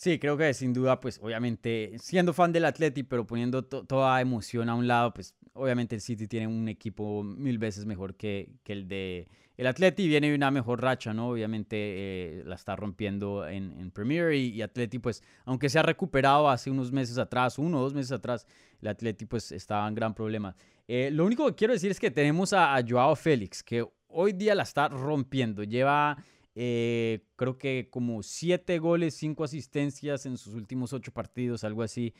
Sí, 0.00 0.18
creo 0.18 0.38
que 0.38 0.54
sin 0.54 0.72
duda, 0.72 0.98
pues 0.98 1.18
obviamente, 1.22 1.92
siendo 1.98 2.32
fan 2.32 2.52
del 2.52 2.64
Atleti, 2.64 3.02
pero 3.02 3.26
poniendo 3.26 3.62
toda 3.64 4.18
emoción 4.22 4.70
a 4.70 4.74
un 4.74 4.86
lado, 4.86 5.12
pues 5.12 5.34
obviamente 5.52 5.94
el 5.94 6.00
City 6.00 6.26
tiene 6.26 6.46
un 6.46 6.70
equipo 6.70 7.22
mil 7.22 7.58
veces 7.58 7.84
mejor 7.84 8.14
que, 8.14 8.48
que 8.64 8.72
el 8.72 8.88
de 8.88 9.28
el 9.60 9.66
Atleti. 9.66 10.08
Viene 10.08 10.30
de 10.30 10.34
una 10.34 10.50
mejor 10.50 10.80
racha, 10.80 11.12
¿no? 11.12 11.28
Obviamente 11.28 11.76
eh, 11.76 12.42
la 12.46 12.54
está 12.54 12.76
rompiendo 12.76 13.46
en, 13.46 13.90
Premier 13.90 14.32
y, 14.32 14.48
y, 14.48 14.62
Atleti, 14.62 14.98
pues, 14.98 15.22
aunque 15.44 15.68
se 15.68 15.78
ha 15.78 15.82
recuperado 15.82 16.48
hace 16.48 16.70
unos 16.70 16.90
meses 16.90 17.18
atrás, 17.18 17.58
uno 17.58 17.78
o 17.78 17.82
dos 17.82 17.92
meses 17.92 18.10
atrás, 18.10 18.46
el 18.80 18.88
Atleti, 18.88 19.26
pues, 19.26 19.52
estaba 19.52 19.86
en 19.86 19.94
gran 19.94 20.14
problema. 20.14 20.56
Eh, 20.88 21.10
lo 21.12 21.26
único 21.26 21.46
que 21.46 21.54
quiero 21.54 21.74
decir 21.74 21.90
es 21.90 22.00
que 22.00 22.10
tenemos 22.10 22.54
a, 22.54 22.74
Joao 22.88 23.14
Félix, 23.14 23.62
que 23.62 23.86
hoy 24.08 24.32
día 24.32 24.54
la 24.54 24.62
está 24.62 24.88
rompiendo. 24.88 25.62
Lleva 25.62 26.16
eh, 26.54 27.20
creo 27.36 27.58
que 27.58 27.88
como 27.90 28.22
siete 28.22 28.78
goles, 28.78 29.14
cinco 29.14 29.44
asistencias 29.44 30.24
en 30.24 30.38
sus 30.38 30.54
últimos 30.54 30.94
ocho 30.94 31.12
partidos, 31.12 31.64
algo 31.64 31.82
así. 31.82 32.14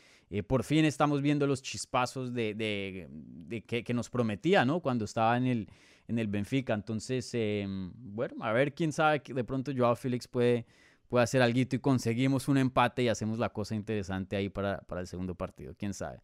Por 0.46 0.62
fin 0.62 0.84
estamos 0.84 1.22
viendo 1.22 1.46
los 1.46 1.62
chispazos 1.62 2.32
de, 2.34 2.54
de, 2.54 3.62
que, 3.62 3.94
nos 3.94 4.10
prometía, 4.10 4.64
¿no? 4.64 4.80
Cuando 4.80 5.04
estaba 5.04 5.36
en 5.36 5.46
el, 5.46 5.68
en 6.10 6.18
el 6.18 6.26
Benfica. 6.26 6.74
Entonces, 6.74 7.30
em, 7.32 7.92
bueno, 7.94 8.44
a 8.44 8.52
ver, 8.52 8.74
quién 8.74 8.92
sabe 8.92 9.22
que 9.22 9.32
de 9.32 9.44
pronto 9.44 9.72
Joao 9.74 9.96
Félix 9.96 10.28
puede, 10.28 10.66
puede 11.08 11.24
hacer 11.24 11.40
algo 11.40 11.58
y 11.58 11.66
conseguimos 11.78 12.48
un 12.48 12.58
empate 12.58 13.04
y 13.04 13.08
hacemos 13.08 13.38
la 13.38 13.48
cosa 13.48 13.74
interesante 13.74 14.36
ahí 14.36 14.48
para, 14.48 14.80
para 14.82 15.00
el 15.00 15.06
segundo 15.06 15.34
partido. 15.34 15.74
Quién 15.78 15.94
sabe. 15.94 16.20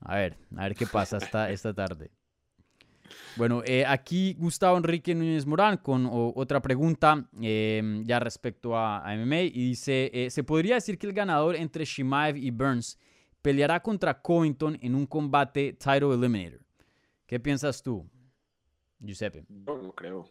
A 0.00 0.16
ver, 0.16 0.36
a 0.56 0.64
ver 0.64 0.74
qué 0.74 0.86
pasa 0.86 1.16
esta, 1.16 1.50
esta 1.50 1.74
tarde. 1.74 2.10
Bueno, 3.36 3.62
eh, 3.64 3.84
aquí 3.86 4.34
Gustavo 4.38 4.76
Enrique 4.76 5.14
Núñez 5.14 5.46
Morán 5.46 5.78
con 5.78 6.08
otra 6.10 6.62
pregunta 6.62 7.28
em, 7.40 8.04
ya 8.04 8.18
respecto 8.20 8.76
a, 8.76 9.02
MMA 9.16 9.40
y 9.42 9.68
dice, 9.68 10.10
eh, 10.12 10.30
¿se 10.30 10.44
podría 10.44 10.76
decir 10.76 10.98
que 10.98 11.06
el 11.06 11.12
ganador 11.12 11.56
entre 11.56 11.84
Shimaev 11.84 12.36
y 12.36 12.50
Burns 12.50 12.98
peleará 13.42 13.80
contra 13.80 14.20
Covington 14.20 14.78
en 14.80 14.94
un 14.94 15.06
combate 15.06 15.72
title 15.74 16.14
eliminator? 16.14 16.60
¿Qué 17.26 17.40
piensas 17.40 17.82
tú, 17.82 18.08
Giuseppe? 19.04 19.44
Yo 19.48 19.78
no 19.78 19.92
creo. 19.92 20.30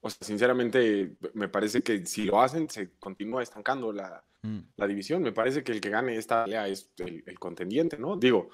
O 0.00 0.10
sea, 0.10 0.26
sinceramente, 0.26 1.16
me 1.34 1.48
parece 1.48 1.82
que 1.82 2.06
si 2.06 2.24
lo 2.24 2.40
hacen, 2.40 2.68
se 2.70 2.90
continúa 2.98 3.42
estancando 3.42 3.92
la, 3.92 4.24
mm. 4.42 4.58
la 4.76 4.86
división. 4.86 5.22
Me 5.22 5.32
parece 5.32 5.64
que 5.64 5.72
el 5.72 5.80
que 5.80 5.90
gane 5.90 6.16
esta 6.16 6.44
pelea 6.44 6.68
es 6.68 6.90
el, 6.98 7.24
el 7.26 7.38
contendiente, 7.38 7.98
¿no? 7.98 8.16
Digo, 8.16 8.50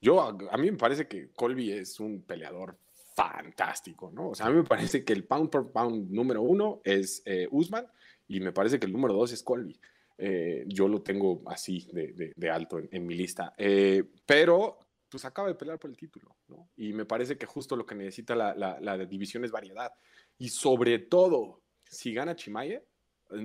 yo, 0.00 0.20
a, 0.20 0.36
a, 0.50 0.56
mí 0.56 0.70
me 0.70 0.76
parece 0.76 1.08
que 1.08 1.30
Colby 1.32 1.72
es 1.72 1.98
un 1.98 2.22
peleador 2.22 2.78
fantástico, 3.14 4.10
¿no? 4.12 4.30
O 4.30 4.34
sea, 4.34 4.46
a 4.46 4.50
mí 4.50 4.56
me 4.56 4.64
parece 4.64 5.04
que 5.04 5.12
el 5.12 5.24
pound 5.24 5.50
per 5.50 5.62
pound 5.72 6.10
número 6.10 6.42
uno 6.42 6.80
es 6.84 7.22
eh, 7.24 7.48
Usman 7.50 7.86
y 8.26 8.40
me 8.40 8.52
parece 8.52 8.78
que 8.78 8.86
el 8.86 8.92
número 8.92 9.14
dos 9.14 9.32
es 9.32 9.42
Colby. 9.42 9.78
Eh, 10.16 10.64
yo 10.68 10.88
lo 10.88 11.02
tengo 11.02 11.42
así 11.46 11.88
de, 11.92 12.32
de, 12.34 12.50
alto 12.50 12.80
en, 12.90 13.06
mi 13.06 13.14
lista. 13.14 13.52
Eh, 13.56 14.04
pero 14.26 14.78
pues 15.14 15.24
acaba 15.26 15.46
de 15.46 15.54
pelear 15.54 15.78
por 15.78 15.90
el 15.90 15.96
título, 15.96 16.36
¿no? 16.48 16.68
Y 16.74 16.92
me 16.92 17.04
parece 17.04 17.38
que 17.38 17.46
justo 17.46 17.76
lo 17.76 17.86
que 17.86 17.94
necesita 17.94 18.34
la, 18.34 19.06
división 19.06 19.44
es 19.44 19.52
variedad. 19.52 19.92
Y 20.38 20.48
sobre 20.48 20.98
todo, 20.98 21.62
si 21.84 22.12
gana 22.12 22.34
Chimaye, 22.34 22.84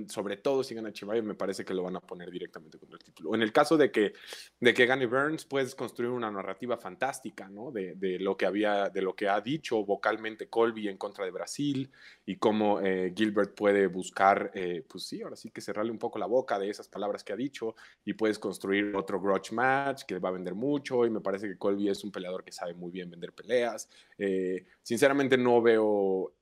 sobre 0.08 0.36
todo 0.36 0.62
si 0.62 0.74
gana 0.74 0.92
Chimaev, 0.92 1.24
me 1.24 1.34
parece 1.34 1.64
que 1.64 1.74
lo 1.74 1.82
van 1.82 1.96
a 1.96 2.00
poner 2.00 2.30
directamente 2.30 2.78
con 2.78 2.92
el 2.92 2.98
título. 2.98 3.34
En 3.34 3.42
el 3.42 3.52
caso 3.52 3.76
de 3.76 3.90
que, 3.90 4.12
de 4.60 4.74
que 4.74 4.86
Burns, 5.06 5.44
puedes 5.44 5.74
construir 5.74 6.10
una 6.10 6.30
narrativa 6.30 6.76
fantástica, 6.76 7.48
¿no? 7.48 7.70
De, 7.70 7.94
de, 7.94 8.18
lo 8.18 8.36
que 8.36 8.46
había, 8.46 8.88
de 8.88 9.02
lo 9.02 9.14
que 9.14 9.28
ha 9.28 9.40
dicho 9.40 9.84
vocalmente 9.84 10.48
Colby 10.48 10.88
en 10.88 10.96
contra 10.96 11.24
de 11.24 11.30
Brasil 11.30 11.90
y 12.26 12.36
cómo 12.36 12.80
eh, 12.80 13.12
Gilbert 13.16 13.54
puede 13.54 13.86
buscar, 13.86 14.50
eh, 14.54 14.84
pues 14.88 15.04
sí, 15.04 15.22
ahora 15.22 15.36
sí 15.36 15.50
que 15.50 15.60
cerrarle 15.60 15.90
un 15.90 15.98
poco 15.98 16.18
la 16.18 16.26
boca 16.26 16.58
de 16.58 16.68
esas 16.68 16.88
palabras 16.88 17.24
que 17.24 17.32
ha 17.32 17.36
dicho 17.36 17.74
y 18.04 18.14
puedes 18.14 18.38
construir 18.38 18.94
otro 18.94 19.20
grudge 19.20 19.52
match 19.52 20.02
que 20.04 20.18
va 20.18 20.28
a 20.28 20.32
vender 20.32 20.54
mucho 20.54 21.06
y 21.06 21.10
me 21.10 21.20
parece 21.20 21.48
que 21.48 21.58
Colby 21.58 21.88
es 21.88 22.04
un 22.04 22.12
peleador 22.12 22.44
que 22.44 22.52
sabe 22.52 22.74
muy 22.74 22.90
bien 22.90 23.10
vender 23.10 23.32
peleas. 23.32 23.88
Eh, 24.18 24.66
sinceramente 24.82 25.36
no 25.38 25.62
veo, 25.62 26.34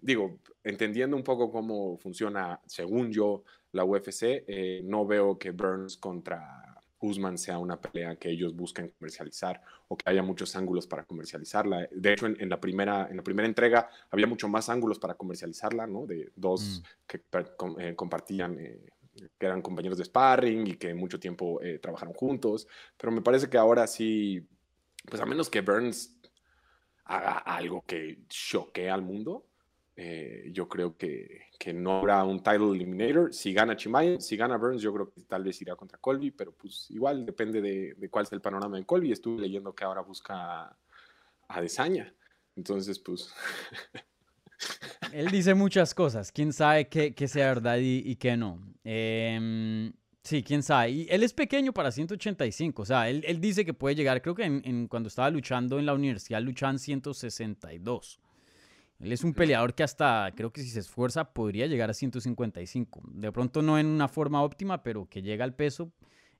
digo, 0.00 0.38
entendiendo 0.66 1.16
un 1.16 1.22
poco 1.22 1.50
cómo 1.50 1.96
funciona 1.96 2.60
según 2.66 3.12
yo, 3.12 3.44
la 3.72 3.84
UFC, 3.84 4.44
eh, 4.46 4.80
no 4.84 5.06
veo 5.06 5.38
que 5.38 5.52
Burns 5.52 5.96
contra 5.96 6.82
Usman 6.98 7.38
sea 7.38 7.58
una 7.58 7.80
pelea 7.80 8.16
que 8.16 8.30
ellos 8.30 8.56
busquen 8.56 8.88
comercializar 8.98 9.60
o 9.86 9.96
que 9.96 10.10
haya 10.10 10.22
muchos 10.22 10.56
ángulos 10.56 10.86
para 10.86 11.04
comercializarla. 11.04 11.88
De 11.92 12.14
hecho, 12.14 12.26
en, 12.26 12.48
la, 12.48 12.60
primera, 12.60 13.06
en 13.08 13.16
la 13.16 13.22
primera 13.22 13.46
entrega 13.46 13.88
había 14.10 14.26
mucho 14.26 14.48
más 14.48 14.68
ángulos 14.68 14.98
para 14.98 15.14
comercializarla, 15.14 15.86
¿no? 15.86 16.04
De 16.04 16.32
dos 16.34 16.82
mm. 16.82 17.06
que 17.06 17.22
eh, 17.78 17.94
compartían, 17.94 18.58
eh, 18.58 18.80
que 19.38 19.46
eran 19.46 19.62
compañeros 19.62 19.98
de 19.98 20.04
sparring 20.04 20.66
y 20.66 20.76
que 20.76 20.94
mucho 20.94 21.20
tiempo 21.20 21.60
trabajaron 21.80 22.14
juntos. 22.14 22.66
Pero 22.96 23.12
me 23.12 23.22
parece 23.22 23.48
que 23.48 23.56
ahora 23.56 23.86
sí, 23.86 24.44
pues 25.08 25.22
a 25.22 25.26
menos 25.26 25.48
que 25.48 25.60
Burns 25.60 26.18
haga 27.04 27.38
algo 27.38 27.84
que 27.86 28.18
choquee 28.28 28.90
al 28.90 29.02
mundo, 29.02 29.45
eh, 29.96 30.50
yo 30.52 30.68
creo 30.68 30.96
que, 30.96 31.46
que, 31.58 31.72
no 31.72 31.98
habrá 31.98 32.22
un 32.24 32.42
title 32.42 32.72
eliminator. 32.72 33.32
Si 33.32 33.54
gana 33.54 33.76
Chimaev, 33.76 34.20
si 34.20 34.36
gana 34.36 34.58
Burns, 34.58 34.82
yo 34.82 34.92
creo 34.92 35.10
que 35.10 35.22
tal 35.22 35.42
vez 35.42 35.60
irá 35.62 35.74
contra 35.74 35.98
Colby, 35.98 36.30
pero 36.32 36.52
pues 36.52 36.90
igual 36.90 37.24
depende 37.24 37.62
de, 37.62 37.94
de 37.94 38.08
cuál 38.10 38.24
es 38.26 38.32
el 38.32 38.42
panorama 38.42 38.76
de 38.76 38.84
Colby. 38.84 39.12
Estuve 39.12 39.40
leyendo 39.40 39.74
que 39.74 39.84
ahora 39.84 40.02
busca 40.02 40.76
a 41.48 41.60
Desaña. 41.60 42.12
Entonces, 42.56 42.98
pues... 42.98 43.32
Él 45.12 45.30
dice 45.30 45.54
muchas 45.54 45.94
cosas. 45.94 46.32
¿Quién 46.32 46.52
sabe 46.52 46.88
qué, 46.88 47.14
qué 47.14 47.28
sea 47.28 47.48
verdad 47.48 47.78
y, 47.80 48.16
qué 48.16 48.36
no? 48.36 48.60
Eh, 48.84 49.92
sí, 50.22 50.42
quién 50.42 50.62
sabe. 50.62 50.90
Y 50.90 51.06
él 51.10 51.22
es 51.22 51.32
pequeño 51.32 51.72
para 51.72 51.90
185. 51.90 52.82
O 52.82 52.84
sea, 52.84 53.08
él, 53.08 53.22
él 53.26 53.40
dice 53.40 53.64
que 53.64 53.74
puede 53.74 53.94
llegar, 53.94 54.22
creo 54.22 54.34
que 54.34 54.44
en, 54.44 54.88
cuando 54.88 55.08
estaba 55.08 55.30
luchando 55.30 55.78
en 55.78 55.86
la 55.86 55.94
universidad, 55.94 56.40
luchan 56.42 56.78
162. 56.78 58.20
Él 58.98 59.12
es 59.12 59.24
un 59.24 59.34
peleador 59.34 59.74
que 59.74 59.82
hasta, 59.82 60.32
creo 60.34 60.52
que 60.52 60.62
si 60.62 60.68
se 60.68 60.80
esfuerza, 60.80 61.32
podría 61.32 61.66
llegar 61.66 61.90
a 61.90 61.94
155. 61.94 63.02
De 63.12 63.30
pronto 63.30 63.62
no 63.62 63.78
en 63.78 63.86
una 63.86 64.08
forma 64.08 64.42
óptima, 64.42 64.82
pero 64.82 65.06
que 65.08 65.22
llega 65.22 65.44
al 65.44 65.54
peso 65.54 65.92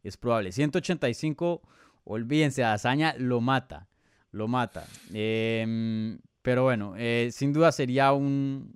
es 0.03 0.17
probable. 0.17 0.53
185, 0.53 1.63
olvídense, 2.05 2.65
Hazaña 2.65 3.15
lo 3.19 3.41
mata, 3.41 3.89
lo 4.31 4.49
mata. 4.49 4.87
Eh, 5.13 6.17
Pero 6.43 6.63
bueno, 6.63 6.95
eh, 6.97 7.31
sin 7.33 7.53
duda 7.53 7.73
sería 7.73 8.13
un, 8.13 8.73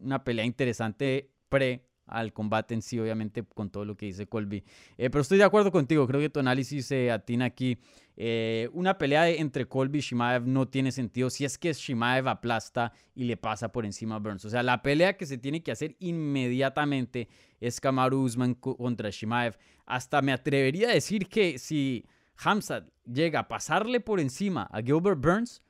una 0.00 0.24
pelea 0.24 0.44
interesante 0.44 1.30
pre 1.48 1.86
al 2.06 2.32
combate 2.32 2.74
en 2.74 2.82
sí, 2.82 2.98
obviamente, 2.98 3.42
con 3.42 3.70
todo 3.70 3.84
lo 3.84 3.96
que 3.96 4.06
dice 4.06 4.26
Colby. 4.26 4.64
Eh, 4.96 5.10
pero 5.10 5.22
estoy 5.22 5.38
de 5.38 5.44
acuerdo 5.44 5.72
contigo, 5.72 6.06
creo 6.06 6.20
que 6.20 6.30
tu 6.30 6.40
análisis 6.40 6.86
se 6.86 7.10
atina 7.10 7.46
aquí. 7.46 7.78
Eh, 8.16 8.70
una 8.72 8.96
pelea 8.96 9.28
entre 9.28 9.66
Colby 9.66 9.98
y 9.98 10.02
Shimaev 10.02 10.46
no 10.46 10.66
tiene 10.68 10.90
sentido 10.90 11.28
si 11.28 11.44
es 11.44 11.58
que 11.58 11.72
Shimaev 11.72 12.28
aplasta 12.28 12.92
y 13.14 13.24
le 13.24 13.36
pasa 13.36 13.70
por 13.70 13.84
encima 13.84 14.16
a 14.16 14.18
Burns. 14.18 14.44
O 14.44 14.50
sea, 14.50 14.62
la 14.62 14.82
pelea 14.82 15.16
que 15.16 15.26
se 15.26 15.36
tiene 15.36 15.62
que 15.62 15.72
hacer 15.72 15.96
inmediatamente 15.98 17.28
es 17.60 17.80
Kamaru 17.80 18.22
Usman 18.22 18.54
contra 18.54 19.10
Shimaev. 19.10 19.58
Hasta 19.84 20.22
me 20.22 20.32
atrevería 20.32 20.88
a 20.88 20.92
decir 20.92 21.28
que 21.28 21.58
si 21.58 22.06
Hamzat 22.38 22.88
llega 23.04 23.40
a 23.40 23.48
pasarle 23.48 24.00
por 24.00 24.20
encima 24.20 24.68
a 24.72 24.80
Gilbert 24.80 25.20
Burns, 25.20 25.62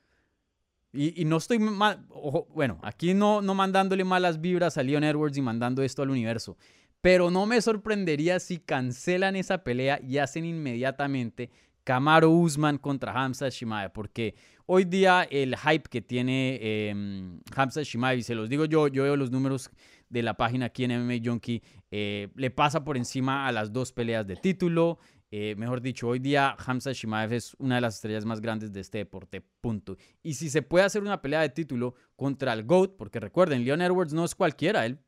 y, 0.97 1.25
no 1.25 1.37
estoy 1.37 1.59
mal, 1.59 2.07
bueno, 2.55 2.79
aquí 2.83 3.15
no, 3.15 3.43
no 3.43 3.55
mandándole 3.55 4.05
malas 4.05 4.41
vibras 4.41 4.79
a 4.79 4.83
Leon 4.83 5.05
Edwards 5.05 5.37
y 5.37 5.43
mandando 5.43 5.83
esto 5.83 6.03
al 6.03 6.11
universo, 6.11 6.57
pero 7.01 7.31
no 7.31 7.47
me 7.47 7.61
sorprendería 7.61 8.41
si 8.41 8.59
cancelan 8.59 9.37
esa 9.37 9.63
pelea 9.63 10.01
y 10.03 10.19
hacen 10.19 10.45
inmediatamente 10.45 11.51
Camaro 11.85 12.31
Usman 12.31 12.79
contra 12.79 13.13
Hamza 13.13 13.49
Shimaev, 13.49 13.93
porque 13.93 14.35
hoy 14.67 14.85
día 14.85 15.23
el 15.31 15.57
hype 15.57 15.89
que 15.89 16.03
tiene 16.03 16.59
eh, 16.61 17.39
Hamza 17.55 17.83
Shimaev, 17.85 18.19
y 18.19 18.23
se 18.25 18.35
los 18.35 18.49
digo 18.49 18.65
yo, 18.65 18.89
yo 18.89 19.05
veo 19.05 19.15
los 19.17 19.31
números 19.31 19.71
de 20.09 20.23
la 20.23 20.35
página 20.35 20.67
aquí 20.67 20.83
en 20.83 21.05
MMA 21.05 21.19
Junkie, 21.25 21.63
eh, 21.93 22.29
le 22.35 22.51
pasa 22.51 22.83
por 22.83 22.97
encima 22.97 23.47
a 23.47 23.53
las 23.53 23.73
dos 23.73 23.93
peleas 23.93 24.27
de 24.27 24.35
título, 24.35 24.99
eh, 25.31 25.55
mejor 25.57 25.81
dicho, 25.81 26.09
hoy 26.09 26.21
día 26.21 26.57
Hamza 26.65 26.93
Shimaev 26.93 27.33
es 27.33 27.55
una 27.59 27.77
de 27.77 27.81
las 27.81 27.97
estrellas 27.97 28.25
más 28.25 28.41
grandes 28.41 28.73
de 28.73 28.81
este 28.81 28.99
deporte, 28.99 29.41
punto. 29.41 29.97
Y 30.23 30.35
si 30.35 30.49
se 30.49 30.62
puede 30.62 30.85
hacer 30.85 31.03
una 31.03 31.21
pelea 31.21 31.41
de 31.41 31.49
título 31.49 31.95
contra 32.15 32.53
el 32.53 32.65
GOAT, 32.65 32.97
porque 32.97 33.19
recuerden, 33.19 33.65
Leon 33.65 33.83
Edwards 33.83 34.12
no 34.12 34.25
es 34.25 34.35
cualquiera, 34.35 34.87
él 34.87 34.99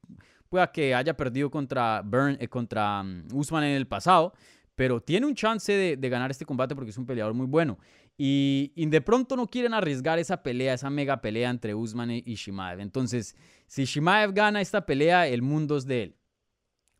pueda 0.48 0.72
que 0.72 0.94
haya 0.94 1.16
perdido 1.16 1.50
contra, 1.50 2.02
Burn, 2.04 2.36
eh, 2.40 2.48
contra 2.48 3.00
um, 3.02 3.24
Usman 3.32 3.64
en 3.64 3.76
el 3.76 3.86
pasado, 3.86 4.32
pero 4.74 5.00
tiene 5.00 5.26
un 5.26 5.34
chance 5.34 5.72
de, 5.72 6.08
ganar 6.08 6.30
este 6.30 6.44
combate 6.44 6.74
porque 6.74 6.90
es 6.90 6.98
un 6.98 7.06
peleador 7.06 7.34
muy 7.34 7.46
bueno. 7.46 7.78
Y, 8.16 8.72
de 8.76 9.00
pronto 9.00 9.36
no 9.36 9.46
quieren 9.46 9.74
arriesgar 9.74 10.18
esa 10.18 10.42
pelea, 10.42 10.74
esa 10.74 10.90
mega 10.90 11.20
pelea 11.20 11.50
entre 11.50 11.74
Usman 11.74 12.10
y 12.10 12.34
Shimaev. 12.34 12.80
Entonces, 12.80 13.36
si 13.66 13.84
Shimaev 13.84 14.32
gana 14.32 14.60
esta 14.60 14.84
pelea, 14.86 15.28
el 15.28 15.42
mundo 15.42 15.76
es 15.76 15.86
de 15.86 16.02
él. 16.04 16.16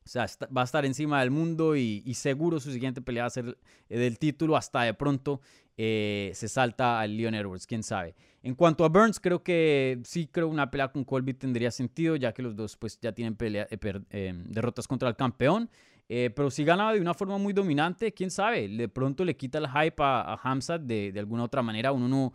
O 0.09 0.11
sea, 0.11 0.27
va 0.57 0.63
a 0.63 0.65
estar 0.65 0.87
encima 0.87 1.21
del 1.21 1.31
mundo 1.31 1.77
y, 1.77 2.15
seguro 2.15 2.61
su 2.61 2.73
siguiente 2.73 3.03
pelea 3.03 3.25
va 3.25 3.27
a 3.27 3.31
ser 3.31 3.59
eh, 3.91 3.99
del 3.99 4.19
título. 4.19 4.57
Hasta 4.57 4.83
de 4.83 4.95
pronto 4.95 5.43
eh, 5.77 6.31
se 6.35 6.49
salta 6.49 6.99
al 6.99 7.15
Leon 7.15 7.35
Edwards, 7.35 7.67
quién 7.67 7.83
sabe. 7.83 8.15
En 8.43 8.55
cuanto 8.55 8.87
a 8.87 8.89
Burns, 8.89 9.21
creo 9.21 9.43
que 9.43 10.01
sí 10.05 10.27
creo 10.27 10.49
una 10.49 10.71
pelea 10.71 10.89
con 10.89 11.05
Colby 11.05 11.35
tendría 11.35 11.71
sentido, 11.71 12.17
ya 12.17 12.33
que 12.33 12.41
los 12.41 12.57
dos 12.57 12.75
pues 12.79 12.99
ya 12.99 13.13
tienen 13.13 13.37
pelea, 13.37 13.69
eh, 13.71 14.33
derrotas 14.47 14.89
contra 14.89 15.11
el 15.11 15.17
campeón. 15.17 15.69
pero 16.09 16.51
si 16.51 16.65
gana 16.65 16.91
de 16.91 17.03
una 17.03 17.13
forma 17.13 17.37
muy 17.37 17.53
dominante, 17.53 18.13
quién 18.13 18.31
sabe. 18.31 18.67
De 18.67 18.89
pronto 18.89 19.27
le 19.27 19.37
quita 19.37 19.59
el 19.59 19.69
hype 19.69 20.03
a, 20.03 20.23
a 20.23 20.41
Hamzat 20.43 20.81
de, 20.81 21.13
alguna 21.19 21.45
otra 21.45 21.61
manera. 21.61 21.93
Uno 21.93 22.09
no 22.09 22.33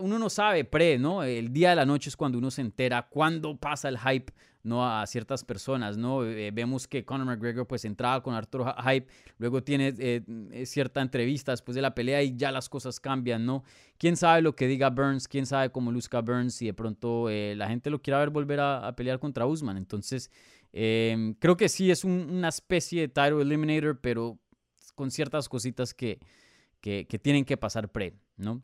uno 0.00 0.18
no 0.18 0.30
sabe 0.30 0.64
pre, 0.64 0.98
¿no? 0.98 1.22
El 1.22 1.52
día 1.52 1.70
de 1.70 1.76
la 1.76 1.86
noche 1.86 2.08
es 2.08 2.16
cuando 2.16 2.38
uno 2.38 2.50
se 2.50 2.60
entera 2.60 3.02
cuándo 3.02 3.56
pasa 3.56 3.88
el 3.88 3.98
hype, 3.98 4.32
¿no? 4.62 4.86
A 4.86 5.06
ciertas 5.06 5.44
personas, 5.44 5.96
¿no? 5.96 6.24
Eh, 6.24 6.50
vemos 6.50 6.86
que 6.88 7.04
Conor 7.04 7.26
McGregor 7.26 7.66
pues 7.66 7.84
entraba 7.84 8.22
con 8.22 8.34
Arturo 8.34 8.74
hype, 8.84 9.06
luego 9.38 9.62
tiene 9.62 9.94
eh, 9.98 10.22
eh, 10.52 10.66
cierta 10.66 11.00
entrevista 11.00 11.52
después 11.52 11.74
de 11.74 11.82
la 11.82 11.94
pelea 11.94 12.22
y 12.22 12.36
ya 12.36 12.50
las 12.52 12.68
cosas 12.68 13.00
cambian, 13.00 13.44
¿no? 13.46 13.64
¿Quién 13.98 14.16
sabe 14.16 14.42
lo 14.42 14.54
que 14.54 14.66
diga 14.66 14.90
Burns? 14.90 15.28
¿Quién 15.28 15.46
sabe 15.46 15.70
cómo 15.70 15.92
luzca 15.92 16.20
Burns? 16.20 16.60
Y 16.62 16.66
de 16.66 16.74
pronto 16.74 17.28
la 17.28 17.68
gente 17.68 17.90
lo 17.90 18.00
quiera 18.00 18.18
ver 18.18 18.30
volver 18.30 18.60
a, 18.60 18.94
pelear 18.94 19.18
contra 19.18 19.46
Usman. 19.46 19.76
Entonces, 19.76 20.30
em, 20.72 21.34
creo 21.34 21.56
que 21.56 21.68
sí 21.68 21.90
es 21.90 22.04
una 22.04 22.48
especie 22.48 23.02
de 23.02 23.08
title 23.08 23.42
eliminator, 23.42 24.00
pero 24.00 24.38
con 24.94 25.10
ciertas 25.10 25.48
cositas 25.48 25.94
que, 25.94 26.20
que, 26.80 27.04
tienen 27.22 27.44
que 27.44 27.56
pasar 27.56 27.90
pre, 27.90 28.14
¿no? 28.36 28.62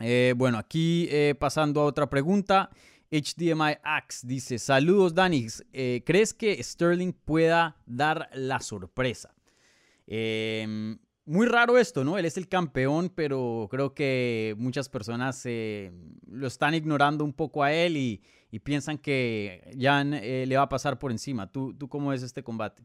Eh, 0.00 0.34
bueno, 0.36 0.58
aquí 0.58 1.08
eh, 1.10 1.34
pasando 1.38 1.80
a 1.80 1.84
otra 1.84 2.08
pregunta. 2.08 2.70
HDMI 3.10 3.78
Axe 3.82 4.26
dice, 4.26 4.58
saludos 4.58 5.14
Danix, 5.14 5.64
eh, 5.72 6.02
¿crees 6.04 6.34
que 6.34 6.62
Sterling 6.62 7.12
pueda 7.12 7.76
dar 7.86 8.28
la 8.34 8.60
sorpresa? 8.60 9.34
Em, 10.06 10.98
muy 11.24 11.46
raro 11.46 11.78
esto, 11.78 12.04
¿no? 12.04 12.18
Él 12.18 12.24
es 12.24 12.36
el 12.36 12.48
campeón, 12.48 13.10
pero 13.14 13.68
creo 13.70 13.94
que 13.94 14.54
muchas 14.58 14.88
personas 14.88 15.44
lo 15.44 16.46
están 16.46 16.74
ignorando 16.74 17.24
un 17.24 17.32
poco 17.32 17.62
a 17.62 17.72
él 17.72 17.96
y, 17.96 18.22
piensan 18.64 18.96
que 18.96 19.70
Jan 19.78 20.10
le 20.10 20.56
va 20.56 20.62
a 20.62 20.68
pasar 20.70 20.98
por 20.98 21.10
encima. 21.10 21.52
¿Tú, 21.52 21.74
¿Tú 21.74 21.88
cómo 21.88 22.10
ves 22.10 22.22
este 22.22 22.42
combate? 22.42 22.82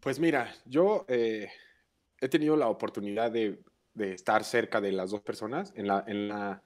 Pues 0.00 0.18
mira, 0.18 0.50
yo 0.64 1.04
he 1.08 2.28
tenido 2.30 2.56
la 2.56 2.68
oportunidad 2.68 3.30
de 3.30 3.62
de 3.94 4.14
estar 4.14 4.44
cerca 4.44 4.80
de 4.80 4.92
las 4.92 5.10
dos 5.10 5.20
personas. 5.20 5.72
En 5.76 5.86
la, 5.86 6.04
en 6.06 6.28
la, 6.28 6.62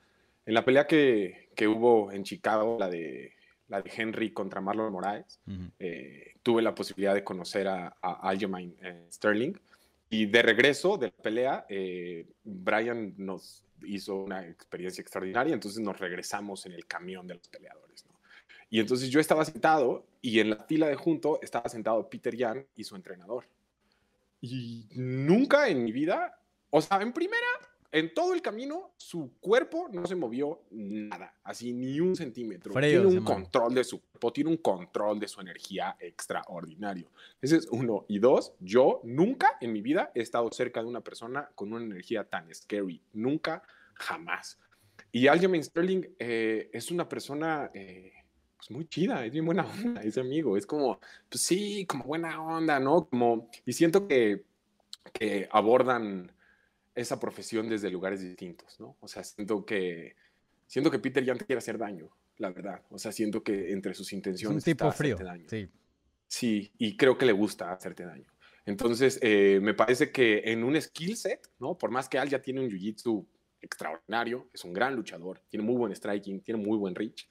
en 0.47 0.55
la 0.55 0.65
pelea 0.65 0.87
que, 0.87 1.51
que, 1.57 1.67
hubo 1.67 2.13
en 2.13 2.25
Chicago, 2.25 2.77
la 2.79 2.89
de, 2.89 3.35
la 3.69 3.83
de 3.83 3.91
Henry 3.95 4.33
contra 4.33 4.61
Marlon 4.61 4.93
Moraes, 4.93 5.41
eh, 5.79 6.35
tuve 6.43 6.63
la 6.63 6.75
posibilidad 6.75 7.15
de 7.15 7.25
conocer 7.25 7.69
a, 7.69 7.97
a 8.01 8.29
Aljamain 8.29 8.77
eh, 8.83 9.07
Sterling. 9.11 9.53
Y 10.11 10.27
de 10.27 10.43
regreso 10.43 10.97
de 10.97 11.07
la 11.07 11.23
pelea, 11.23 11.67
eh, 11.69 12.27
Brian 12.45 13.15
nos 13.17 13.65
hizo 13.85 14.17
una 14.17 14.47
experiencia 14.47 15.03
extraordinaria, 15.03 15.55
entonces 15.55 15.81
nos 15.81 15.99
regresamos 15.99 16.67
en 16.67 16.73
el 16.73 16.87
camión 16.87 17.27
de 17.27 17.35
los 17.35 17.49
peleadores. 17.49 18.07
Y 18.71 18.81
entonces 18.81 19.11
yo 19.11 19.21
estaba 19.21 19.45
sentado 19.45 20.07
y 20.21 20.41
en 20.41 20.51
la 20.51 20.57
fila 20.65 20.89
de 20.89 20.97
junto 20.97 21.41
estaba 21.43 21.69
sentado 21.69 22.09
Peter 22.09 22.35
Yan 22.35 22.67
y 22.77 22.85
su 22.85 22.97
entrenador. 22.97 23.47
Y 24.41 24.89
nunca 24.93 25.69
en 25.69 25.85
mi 25.85 25.93
vida 25.93 26.39
o 26.77 26.81
sea, 26.81 27.01
en 27.01 27.13
primera, 27.13 27.47
en 27.95 28.13
todo 28.13 28.35
el 28.35 28.43
camino, 28.43 28.93
su 28.97 29.35
cuerpo 29.39 29.89
no 29.93 30.05
se 30.05 30.17
movió 30.17 30.63
nada, 30.73 31.33
así 31.45 31.73
ni 31.73 32.01
un 32.01 32.17
centímetro. 32.17 32.75
tiene 32.75 33.07
un 33.07 33.23
control 33.23 33.73
de 33.73 33.85
su 33.85 34.01
cuerpo, 34.01 34.33
tiene 34.33 34.51
un 34.51 34.57
control 34.57 35.21
de 35.21 35.29
su 35.29 35.41
energía 35.41 35.97
extraordinario. 36.01 37.09
Ese 37.41 37.57
es 37.59 37.69
uno. 37.71 38.05
Y 38.09 38.19
dos, 38.19 38.53
yo 38.59 39.01
nunca 39.05 39.59
en 39.61 39.73
mi 39.73 39.81
vida 39.81 40.11
he 40.13 40.23
estado 40.23 40.51
cerca 40.51 40.83
de 40.83 40.89
una 40.89 41.03
persona 41.03 41.49
con 41.55 41.73
una 41.73 41.85
energía 41.85 42.25
tan 42.25 42.53
scary. 42.53 43.01
Nunca, 43.13 43.63
jamás. 43.95 44.59
Y 45.13 45.29
Aljamain 45.29 45.63
Sterling 45.63 46.03
eh, 46.19 46.71
es 46.73 46.91
una 46.91 47.09
persona 47.09 47.71
eh, 47.75 48.13
pues 48.57 48.73
muy 48.73 48.89
chida, 48.89 49.25
es 49.25 49.31
bien 49.31 49.47
buena 49.47 49.67
onda, 49.67 50.03
ese 50.03 50.19
amigo. 50.19 50.57
Es 50.57 50.67
como, 50.67 50.99
pues 51.29 51.43
sí, 51.43 51.87
como 51.87 52.03
buena 52.03 52.43
onda, 52.43 52.81
¿no? 52.81 53.07
Como, 53.07 53.49
y 53.65 53.73
siento 53.73 54.09
que, 54.09 54.43
que 55.13 55.49
abordan 55.53 56.34
esa 56.95 57.19
profesión 57.19 57.69
desde 57.69 57.91
lugares 57.91 58.21
distintos, 58.21 58.79
¿no? 58.79 58.97
O 59.01 59.09
sea, 59.09 59.25
siento 59.25 59.65
que, 59.65 60.17
siento 60.67 60.91
que 60.91 60.99
Peter 60.99 61.25
ya 61.25 61.35
te 61.35 61.45
quiere 61.45 61.59
hacer 61.59 61.79
daño, 61.79 62.11
la 62.39 62.51
verdad. 62.51 62.83
O 62.91 62.99
sea, 62.99 63.13
siento 63.13 63.43
que 63.43 63.73
entre 63.73 63.95
sus 63.95 64.13
intenciones 64.13 64.59
es 64.59 64.67
un 64.67 64.77
tipo 64.77 64.91
frío, 64.93 65.17
daño. 65.17 65.49
Sí. 65.49 65.69
Sí, 66.27 66.73
y 66.79 66.97
creo 66.97 67.17
que 67.17 67.27
le 67.27 67.33
gusta 67.33 67.73
hacerte 67.73 68.05
daño. 68.05 68.27
Entonces, 68.67 69.19
eh, 69.23 69.61
me 69.63 69.75
parece 69.75 70.11
que 70.11 70.43
en 70.47 70.65
un 70.65 70.81
skill 70.81 71.17
set, 71.17 71.49
¿no? 71.59 71.77
Por 71.77 71.91
más 71.91 72.09
que 72.09 72.19
Al 72.19 72.29
ya 72.29 72.41
tiene 72.41 72.61
un 72.61 72.71
jiu-jitsu 72.71 73.27
extraordinario, 73.61 74.49
es 74.53 74.65
un 74.65 74.73
gran 74.73 74.95
luchador, 74.95 75.43
tiene 75.49 75.65
muy 75.65 75.77
buen 75.77 75.95
striking, 75.95 76.41
tiene 76.41 76.63
muy 76.63 76.79
buen 76.79 76.95
reach. 76.95 77.29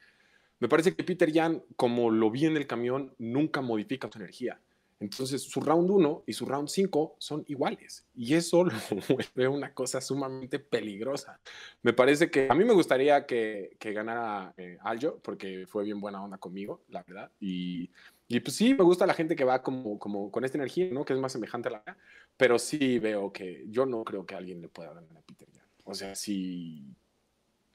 Me 0.60 0.70
parece 0.70 0.96
que 0.96 1.04
Peter 1.04 1.32
Yan, 1.32 1.64
como 1.76 2.10
lo 2.12 2.32
vi 2.32 2.46
en 2.46 2.56
el 2.56 2.68
camión, 2.68 3.14
nunca 3.18 3.62
modifica 3.62 4.10
su 4.12 4.20
energía. 4.20 4.62
Entonces, 5.04 5.44
su 5.44 5.60
round 5.60 5.90
1 5.90 6.24
y 6.28 6.32
su 6.32 6.46
round 6.46 6.70
5 6.70 7.18
son 7.20 7.44
iguales. 7.48 8.06
Y 8.16 8.36
eso 8.36 8.64
lo 8.64 8.72
vuelve 9.10 9.48
una 9.50 9.74
cosa 9.74 10.00
sumamente 10.00 10.60
peligrosa. 10.60 11.42
Me 11.82 11.92
parece 11.92 12.32
que 12.32 12.48
a 12.50 12.56
mí 12.56 12.64
me 12.64 12.74
gustaría 12.74 13.26
que, 13.26 13.76
que 13.80 13.92
ganara 13.92 14.54
eh, 14.56 14.78
Aljo, 14.82 15.20
porque 15.22 15.66
fue 15.68 15.84
bien 15.84 16.00
buena 16.00 16.24
onda 16.24 16.38
conmigo, 16.38 16.84
la 16.88 17.04
verdad. 17.04 17.30
Y, 17.42 17.92
y, 18.30 18.40
pues 18.40 18.56
sí, 18.56 18.74
me 18.74 18.86
gusta 18.86 19.06
la 19.06 19.14
gente 19.14 19.36
que 19.36 19.44
va 19.44 19.62
como, 19.62 20.00
como 20.00 20.32
con 20.32 20.46
esta 20.46 20.58
energía, 20.58 20.90
¿no? 20.90 21.04
Que 21.04 21.12
es 21.12 21.20
más 21.20 21.34
semejante 21.34 21.68
a 21.68 21.72
la 21.74 21.84
mía. 21.86 21.98
Pero 22.38 22.58
sí 22.58 22.98
veo 22.98 23.34
que 23.34 23.66
yo 23.68 23.86
no 23.86 24.06
creo 24.06 24.26
que 24.26 24.36
alguien 24.36 24.62
le 24.62 24.70
pueda 24.70 24.94
ganar 24.94 25.18
a 25.18 25.22
Peter 25.22 25.50
Jan. 25.54 25.66
O 25.84 25.94
sea, 25.94 26.16
sí, 26.16 26.96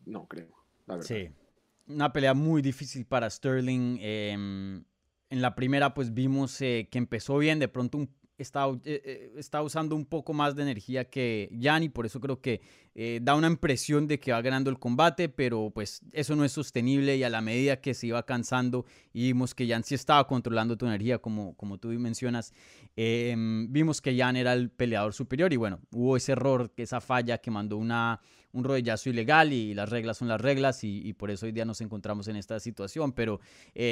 no 0.06 0.26
creo, 0.26 0.64
la 0.86 0.94
verdad. 0.96 1.06
Sí. 1.06 1.28
Una 1.88 2.10
pelea 2.10 2.32
muy 2.32 2.62
difícil 2.62 3.04
para 3.04 3.28
Sterling. 3.28 3.98
Eh 4.00 4.82
en 5.30 5.42
la 5.42 5.54
primera 5.54 5.94
pues 5.94 6.14
vimos 6.14 6.60
eh, 6.60 6.88
que 6.90 6.98
empezó 6.98 7.38
bien, 7.38 7.58
de 7.58 7.68
pronto 7.68 8.08
está, 8.38 8.66
eh, 8.84 9.02
eh, 9.04 9.32
está 9.36 9.62
usando 9.62 9.94
un 9.96 10.06
poco 10.06 10.32
más 10.32 10.54
de 10.54 10.62
energía 10.62 11.04
que 11.10 11.50
Jan 11.60 11.82
y 11.82 11.88
por 11.88 12.06
eso 12.06 12.20
creo 12.20 12.40
que 12.40 12.60
da 13.20 13.36
una 13.36 13.46
impresión 13.46 14.08
de 14.08 14.18
que 14.18 14.32
va 14.32 14.42
ganando 14.42 14.70
el 14.70 14.80
combate, 14.80 15.28
pero 15.28 15.70
pues 15.72 16.00
eso 16.10 16.34
no 16.34 16.44
es 16.44 16.50
sostenible 16.50 17.16
y 17.16 17.22
a 17.22 17.30
la 17.30 17.40
medida 17.40 17.80
que 17.80 17.94
se 17.94 18.08
iba 18.08 18.26
cansando 18.26 18.86
y 19.12 19.28
vimos 19.28 19.54
que 19.54 19.68
Jan 19.68 19.84
sí 19.84 19.94
estaba 19.94 20.26
controlando 20.26 20.76
tu 20.76 20.84
energía 20.84 21.18
como, 21.18 21.56
como 21.56 21.78
tú 21.78 21.90
mencionas, 21.90 22.52
em, 22.96 23.72
vimos 23.72 24.00
que 24.00 24.18
Jan 24.18 24.34
era 24.34 24.52
el 24.52 24.70
peleador 24.70 25.14
superior 25.14 25.52
y 25.52 25.56
bueno, 25.56 25.78
hubo 25.92 26.16
ese 26.16 26.32
error, 26.32 26.72
esa 26.76 27.00
falla 27.00 27.38
que 27.38 27.52
mandó 27.52 27.76
una, 27.76 28.20
un 28.52 28.64
rodillazo 28.64 29.10
ilegal 29.10 29.52
y 29.52 29.74
las 29.74 29.88
reglas 29.90 30.18
son 30.18 30.28
las 30.28 30.40
reglas 30.40 30.82
y, 30.82 31.12
por 31.12 31.30
eso 31.30 31.46
hoy 31.46 31.52
día 31.52 31.64
nos 31.64 31.80
encontramos 31.80 32.28
en 32.28 32.36
esta 32.36 32.58
situación, 32.60 33.12
pero 33.12 33.40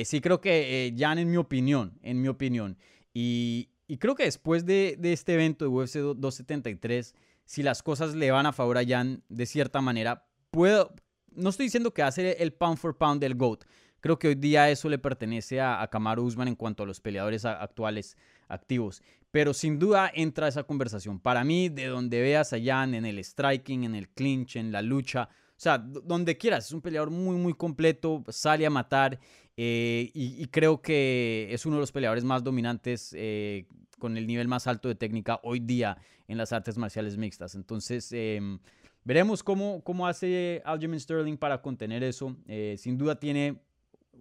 sí 0.04 0.20
creo 0.20 0.40
que 0.40 0.94
Jan 0.96 1.18
en 1.18 1.30
mi 1.30 1.36
opinión, 1.36 1.98
en 2.02 2.20
mi 2.20 2.28
opinión, 2.28 2.76
y, 3.12 3.68
y 3.88 3.98
creo 3.98 4.14
que 4.14 4.24
después 4.24 4.66
de, 4.66 4.98
este 5.02 5.34
evento 5.34 5.64
de 5.64 5.68
UFC 5.70 5.98
273, 5.98 7.14
si 7.44 7.62
las 7.62 7.82
cosas 7.82 8.14
le 8.14 8.30
van 8.30 8.46
a 8.46 8.52
favor 8.52 8.78
a 8.78 8.84
Jan 8.84 9.22
de 9.28 9.46
cierta 9.46 9.80
manera, 9.80 10.26
puedo, 10.50 10.92
no 11.30 11.50
estoy 11.50 11.66
diciendo 11.66 11.94
que 11.94 12.02
hace 12.02 12.42
el 12.42 12.52
pound 12.52 12.78
for 12.78 12.96
pound 12.96 13.20
del 13.20 13.36
GOAT. 13.36 13.64
Creo 14.00 14.18
que 14.18 14.28
hoy 14.28 14.34
día 14.34 14.70
eso 14.70 14.88
le 14.88 14.98
pertenece 14.98 15.60
a, 15.60 15.82
a 15.82 15.88
Kamaru 15.88 16.24
Usman 16.24 16.48
en 16.48 16.56
cuanto 16.56 16.82
a 16.82 16.86
los 16.86 17.00
peleadores 17.00 17.44
actuales 17.44 18.16
activos. 18.48 19.02
Pero 19.36 19.52
sin 19.52 19.78
duda 19.78 20.10
entra 20.14 20.48
esa 20.48 20.62
conversación. 20.62 21.20
Para 21.20 21.44
mí, 21.44 21.68
de 21.68 21.88
donde 21.88 22.22
veas 22.22 22.54
a 22.54 22.56
Jan 22.58 22.94
en 22.94 23.04
el 23.04 23.22
striking, 23.22 23.84
en 23.84 23.94
el 23.94 24.08
clinch, 24.08 24.56
en 24.56 24.72
la 24.72 24.80
lucha, 24.80 25.28
o 25.30 25.58
sea, 25.58 25.76
donde 25.76 26.38
quieras, 26.38 26.64
es 26.64 26.72
un 26.72 26.80
peleador 26.80 27.10
muy, 27.10 27.36
muy 27.36 27.52
completo, 27.52 28.24
sale 28.30 28.64
a 28.64 28.70
matar 28.70 29.20
eh, 29.58 30.10
y, 30.14 30.46
creo 30.46 30.80
que 30.80 31.48
es 31.50 31.66
uno 31.66 31.76
de 31.76 31.80
los 31.80 31.92
peleadores 31.92 32.24
más 32.24 32.42
dominantes 32.42 33.14
eh, 33.14 33.66
con 33.98 34.16
el 34.16 34.26
nivel 34.26 34.48
más 34.48 34.66
alto 34.66 34.88
de 34.88 34.94
técnica 34.94 35.38
hoy 35.42 35.60
día 35.60 35.98
en 36.28 36.38
las 36.38 36.54
artes 36.54 36.78
marciales 36.78 37.18
mixtas. 37.18 37.54
Entonces, 37.56 38.10
em, 38.12 38.58
veremos 39.04 39.42
cómo, 39.42 39.84
cómo 39.84 40.06
hace 40.06 40.62
Aljamain 40.64 40.98
Sterling 40.98 41.36
para 41.36 41.60
contener 41.60 42.02
eso. 42.02 42.34
Eh, 42.48 42.76
sin 42.78 42.96
duda 42.96 43.20
tiene 43.20 43.60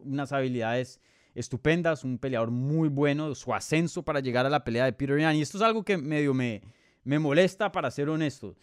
unas 0.04 0.34
habilidades 0.34 1.00
estupendas, 1.36 2.04
un 2.04 2.18
peleador 2.18 2.50
muy 2.50 2.90
bueno, 2.90 3.36
su 3.36 3.54
ascenso 3.54 4.04
para 4.04 4.22
llegar 4.22 4.48
a 4.48 4.50
la 4.50 4.64
pelea 4.64 4.86
de 4.86 4.94
Peter 4.94 5.20
Yan. 5.20 5.36
Y 5.36 5.42
esto 5.44 5.60
es 5.60 5.64
algo 5.64 5.84
que 5.84 5.98
medio 5.98 6.34
me, 6.34 6.64
me 7.04 7.20
molesta, 7.20 7.72
para 7.72 7.92
ser 7.92 8.10
honesto. 8.10 8.56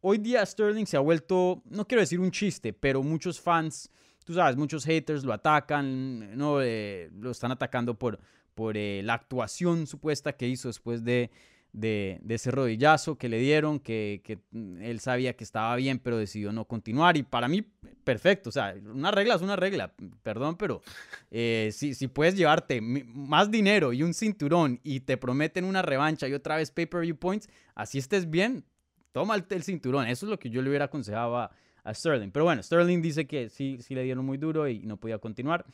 hoy 0.00 0.18
día 0.18 0.44
Sterling 0.44 0.84
se 0.84 0.96
ha 0.98 1.00
vuelto, 1.00 1.62
no 1.64 1.86
quiero 1.86 2.02
decir 2.02 2.20
un 2.20 2.30
chiste, 2.30 2.74
pero 2.74 3.02
muchos 3.02 3.40
fans 3.40 3.90
tú 4.28 4.34
sabes, 4.34 4.56
muchos 4.56 4.84
haters 4.84 5.24
lo 5.24 5.32
atacan, 5.32 6.36
no, 6.36 6.60
eh, 6.60 7.08
lo 7.18 7.30
están 7.30 7.50
atacando 7.50 7.98
por, 7.98 8.20
por 8.54 8.76
eh, 8.76 9.00
la 9.02 9.14
actuación 9.14 9.86
supuesta 9.86 10.34
que 10.34 10.46
hizo 10.46 10.68
después 10.68 11.02
de, 11.02 11.30
de, 11.72 12.20
ese 12.28 12.50
rodillazo 12.50 13.16
que 13.16 13.28
le 13.28 13.38
dieron, 13.38 13.78
que, 13.80 14.22
que, 14.24 14.38
él 14.52 15.00
sabía 15.00 15.36
que 15.36 15.44
estaba 15.44 15.74
bien, 15.76 15.98
pero 15.98 16.18
decidió 16.18 16.52
no 16.52 16.64
continuar. 16.64 17.16
Y 17.16 17.22
para 17.22 17.48
mí, 17.48 17.62
perfecto. 18.04 18.48
O 18.48 18.52
sea, 18.52 18.74
una 18.84 19.10
regla 19.10 19.34
es 19.34 19.42
una 19.42 19.56
regla, 19.56 19.94
perdón, 20.22 20.56
pero 20.56 20.82
eh, 21.30 21.70
si, 21.72 21.94
si 21.94 22.08
puedes 22.08 22.36
llevarte 22.36 22.80
más 22.80 23.50
dinero 23.50 23.92
y 23.92 24.02
un 24.02 24.14
cinturón 24.14 24.80
y 24.82 25.00
te 25.00 25.16
prometen 25.16 25.64
una 25.64 25.82
revancha 25.82 26.28
y 26.28 26.34
otra 26.34 26.56
vez 26.56 26.70
pay-per-view 26.70 27.16
points, 27.16 27.48
así 27.74 27.98
estés 27.98 28.28
bien, 28.28 28.64
toma 29.12 29.34
el, 29.34 29.44
el, 29.50 29.62
cinturón. 29.62 30.06
Eso 30.06 30.26
es 30.26 30.30
lo 30.30 30.38
que 30.38 30.50
yo 30.50 30.62
le 30.62 30.68
hubiera 30.68 30.86
aconsejado 30.86 31.36
a, 31.36 31.50
a 31.84 31.94
Sterling. 31.94 32.30
Pero 32.30 32.44
bueno, 32.44 32.62
Sterling 32.62 33.02
dice 33.02 33.26
que 33.26 33.48
sí, 33.48 33.78
sí 33.80 33.94
le 33.94 34.02
dieron 34.02 34.24
muy 34.24 34.38
duro 34.38 34.68
y 34.68 34.80
no 34.80 34.96
podía 34.96 35.18
continuar. 35.18 35.64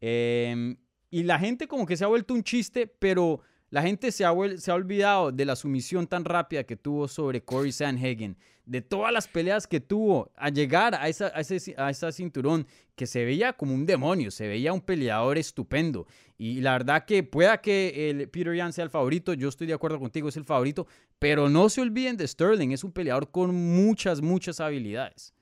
Em, 0.00 0.76
y 1.10 1.24
la 1.24 1.38
gente 1.38 1.68
como 1.68 1.86
que 1.86 1.96
se 1.96 2.04
ha 2.04 2.08
vuelto 2.08 2.34
un 2.34 2.42
chiste, 2.42 2.86
pero 2.86 3.40
la 3.70 3.82
gente 3.82 4.10
se 4.10 4.24
ha, 4.24 4.32
olvidado 4.32 5.30
de 5.30 5.44
la 5.44 5.54
sumisión 5.54 6.08
tan 6.08 6.24
rápida 6.24 6.64
que 6.64 6.76
tuvo 6.76 7.06
sobre 7.06 7.42
Corey 7.42 7.70
Sanhagen, 7.70 8.36
de 8.66 8.82
todas 8.82 9.12
las 9.12 9.28
peleas 9.28 9.66
que 9.66 9.80
tuvo 9.80 10.30
a 10.36 10.48
llegar 10.48 10.94
a, 10.96 11.08
esa, 11.08 11.28
ese, 11.28 12.12
cinturón, 12.12 12.66
que 12.96 13.06
se 13.06 13.24
veía 13.24 13.52
como 13.52 13.72
un 13.74 13.86
demonio, 13.86 14.32
se 14.32 14.48
veía 14.48 14.72
un 14.72 14.80
peleador 14.80 15.38
estupendo. 15.38 16.06
Y 16.36 16.60
la 16.60 16.72
verdad 16.72 17.04
que 17.04 17.22
pueda 17.22 17.60
que 17.60 18.28
Peter 18.32 18.54
Yan 18.54 18.72
sea 18.72 18.84
el 18.84 18.90
favorito, 18.90 19.34
yo 19.34 19.48
estoy 19.48 19.68
de 19.68 19.74
acuerdo 19.74 20.00
contigo, 20.00 20.28
es 20.28 20.36
el 20.36 20.44
favorito, 20.44 20.86
pero 21.18 21.48
no 21.48 21.68
se 21.68 21.80
olviden 21.80 22.16
de 22.16 22.26
Sterling, 22.26 22.72
es 22.72 22.82
un 22.82 22.92
peleador 22.92 23.30
con 23.30 23.54
muchas, 23.54 24.20
muchas 24.20 24.58
habilidades. 24.58 25.32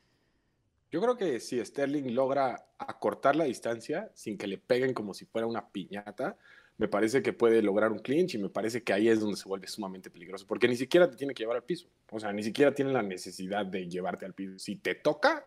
Yo 0.91 1.01
creo 1.01 1.17
que 1.17 1.41
si 1.41 1.63
Sterling 1.63 2.15
logra 2.15 2.67
acortar 2.79 3.37
la 3.37 3.45
distancia 3.45 4.11
sin 4.15 4.39
que 4.39 4.47
le 4.47 4.59
peguen 4.59 4.95
como 4.95 5.13
si 5.13 5.27
fuera 5.27 5.47
una 5.47 5.69
piñata, 5.69 6.37
me 6.79 6.89
parece 6.89 7.23
que 7.23 7.33
puede 7.33 7.61
lograr 7.61 7.93
un 7.93 7.99
clinch 7.99 8.35
y 8.35 8.39
me 8.39 8.49
parece 8.49 8.83
que 8.83 8.93
ahí 8.93 9.09
es 9.09 9.21
donde 9.21 9.37
se 9.37 9.49
vuelve 9.49 9.67
sumamente 9.67 10.11
peligroso, 10.11 10.47
porque 10.47 10.69
ni 10.69 10.77
siquiera 10.77 11.11
te 11.11 11.17
tiene 11.17 11.35
que 11.35 11.43
llevar 11.43 11.57
al 11.57 11.65
piso, 11.65 11.89
o 12.11 12.19
sea, 12.19 12.33
ni 12.33 12.43
siquiera 12.43 12.75
tiene 12.75 12.93
la 12.93 13.03
necesidad 13.03 13.67
de 13.67 13.89
llevarte 13.89 14.25
al 14.25 14.33
piso. 14.33 14.59
Si 14.59 14.77
te 14.77 14.95
toca, 14.95 15.45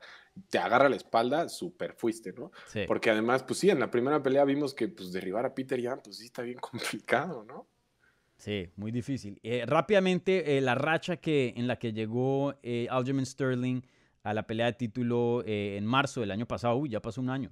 te 0.50 0.60
agarra 0.60 0.90
la 0.90 0.98
espalda, 0.98 1.50
súper 1.50 1.94
fuiste, 1.94 2.34
¿no? 2.34 2.52
Porque 2.86 3.10
además, 3.10 3.44
pues 3.44 3.60
sí, 3.60 3.70
en 3.70 3.80
la 3.80 3.90
primera 3.90 4.22
pelea 4.22 4.46
vimos 4.46 4.74
que 4.74 4.90
pues 4.90 5.12
derribar 5.12 5.46
a 5.46 5.56
Peter 5.56 5.80
Yan, 5.80 6.02
pues 6.04 6.18
sí 6.18 6.26
está 6.26 6.42
bien 6.42 6.60
complicado, 6.62 7.44
¿no? 7.46 7.68
Sí, 8.38 8.70
muy 8.76 8.92
difícil. 8.92 9.40
Eh, 9.44 9.66
rápidamente, 9.68 10.58
eh, 10.58 10.62
la 10.62 10.76
racha 10.76 11.18
que, 11.18 11.54
en 11.56 11.68
la 11.68 11.78
que 11.78 11.94
llegó 11.94 12.56
eh, 12.64 12.88
Aljamain 12.90 13.26
Sterling 13.26 13.82
a 14.24 14.34
la 14.34 14.48
pelea 14.48 14.68
de 14.68 14.74
título 14.74 15.44
eh, 15.46 15.78
en 15.78 15.86
marzo 15.86 16.22
del 16.22 16.32
año 16.32 16.48
pasado. 16.48 16.76
Uy, 16.76 16.90
ya 16.90 17.02
pasó 17.02 17.22
un 17.22 17.30
año. 17.30 17.52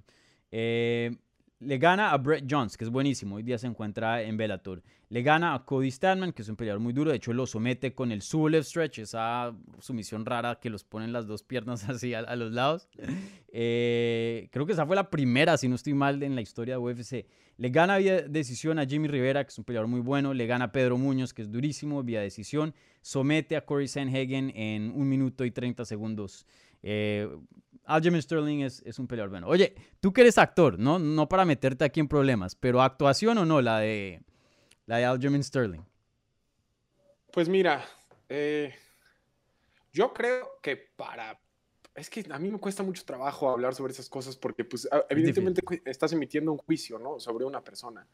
Eh, 0.50 1.16
le 1.60 1.76
gana 1.76 2.10
a 2.10 2.16
Brett 2.16 2.46
Jones, 2.50 2.76
que 2.76 2.84
es 2.84 2.90
buenísimo. 2.90 3.36
Hoy 3.36 3.42
día 3.42 3.58
se 3.58 3.66
encuentra 3.66 4.22
en 4.22 4.36
Bellator. 4.38 4.82
Le 5.10 5.22
gana 5.22 5.54
a 5.54 5.64
Cody 5.66 5.90
Stanman, 5.90 6.32
que 6.32 6.40
es 6.40 6.48
un 6.48 6.56
peleador 6.56 6.80
muy 6.80 6.94
duro. 6.94 7.10
De 7.10 7.18
hecho, 7.18 7.34
lo 7.34 7.46
somete 7.46 7.92
con 7.94 8.12
el 8.12 8.22
Sulev 8.22 8.64
Stretch, 8.64 9.00
esa 9.00 9.54
sumisión 9.78 10.24
rara 10.24 10.58
que 10.58 10.70
los 10.70 10.84
ponen 10.84 11.12
las 11.12 11.26
dos 11.26 11.42
piernas 11.42 11.84
así 11.88 12.14
a, 12.14 12.34
los 12.34 12.52
lados. 12.52 12.88
Eh, 13.48 14.48
creo 14.52 14.64
que 14.64 14.72
esa 14.72 14.86
fue 14.86 14.96
la 14.96 15.10
primera, 15.10 15.58
si 15.58 15.68
no 15.68 15.74
estoy 15.74 15.92
mal, 15.92 16.22
en 16.22 16.34
la 16.34 16.40
historia 16.40 16.74
de 16.74 16.78
UFC. 16.78 17.26
Le 17.58 17.68
gana 17.68 17.98
vía 17.98 18.22
decisión 18.22 18.78
a 18.78 18.86
Jimmy 18.86 19.08
Rivera, 19.08 19.44
que 19.44 19.50
es 19.50 19.58
un 19.58 19.64
peleador 19.64 19.88
muy 19.88 20.00
bueno. 20.00 20.32
Le 20.32 20.46
gana 20.46 20.66
a 20.66 20.72
Pedro 20.72 20.96
Muñoz, 20.96 21.34
que 21.34 21.42
es 21.42 21.50
durísimo, 21.50 22.02
vía 22.02 22.22
decisión. 22.22 22.74
Somete 23.02 23.56
a 23.56 23.66
Corey 23.66 23.86
Sanhagen 23.86 24.50
en 24.56 24.92
un 24.94 25.06
minuto 25.10 25.44
y 25.44 25.50
30 25.50 25.84
segundos. 25.84 26.46
Eh, 26.82 27.28
Aljamain 27.94 28.22
Sterling 28.22 28.60
es, 28.60 28.82
es, 28.84 28.98
un 28.98 29.06
peleador 29.06 29.30
bueno. 29.30 29.48
Oye, 29.48 29.74
tú 30.00 30.12
que 30.12 30.20
eres 30.20 30.38
actor, 30.38 30.78
¿no? 30.78 30.98
No 30.98 31.28
para 31.28 31.44
meterte 31.44 31.84
aquí 31.84 32.00
en 32.00 32.08
problemas, 32.08 32.54
pero 32.54 32.82
actuación 32.82 33.38
o 33.38 33.44
no, 33.44 33.60
la 33.60 33.78
de, 33.78 34.22
la 34.86 34.98
de 34.98 35.04
Aljamain 35.04 35.42
Sterling. 35.42 35.82
Pues 37.32 37.48
mira, 37.48 37.84
eh, 38.28 38.74
yo 39.92 40.12
creo 40.12 40.58
que 40.62 40.76
para... 40.76 41.40
Es 41.94 42.08
que 42.08 42.24
a 42.30 42.38
mí 42.38 42.50
me 42.50 42.58
cuesta 42.58 42.82
mucho 42.82 43.04
trabajo 43.04 43.50
hablar 43.50 43.74
sobre 43.74 43.92
esas 43.92 44.08
cosas 44.08 44.36
porque, 44.36 44.64
pues, 44.64 44.88
evidentemente 45.08 45.60
estás 45.84 46.12
emitiendo 46.12 46.52
un 46.52 46.58
juicio, 46.58 46.98
¿no? 46.98 47.18
Sobre 47.18 47.44
una 47.44 47.62
persona. 47.62 48.06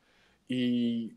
Y 0.49 1.15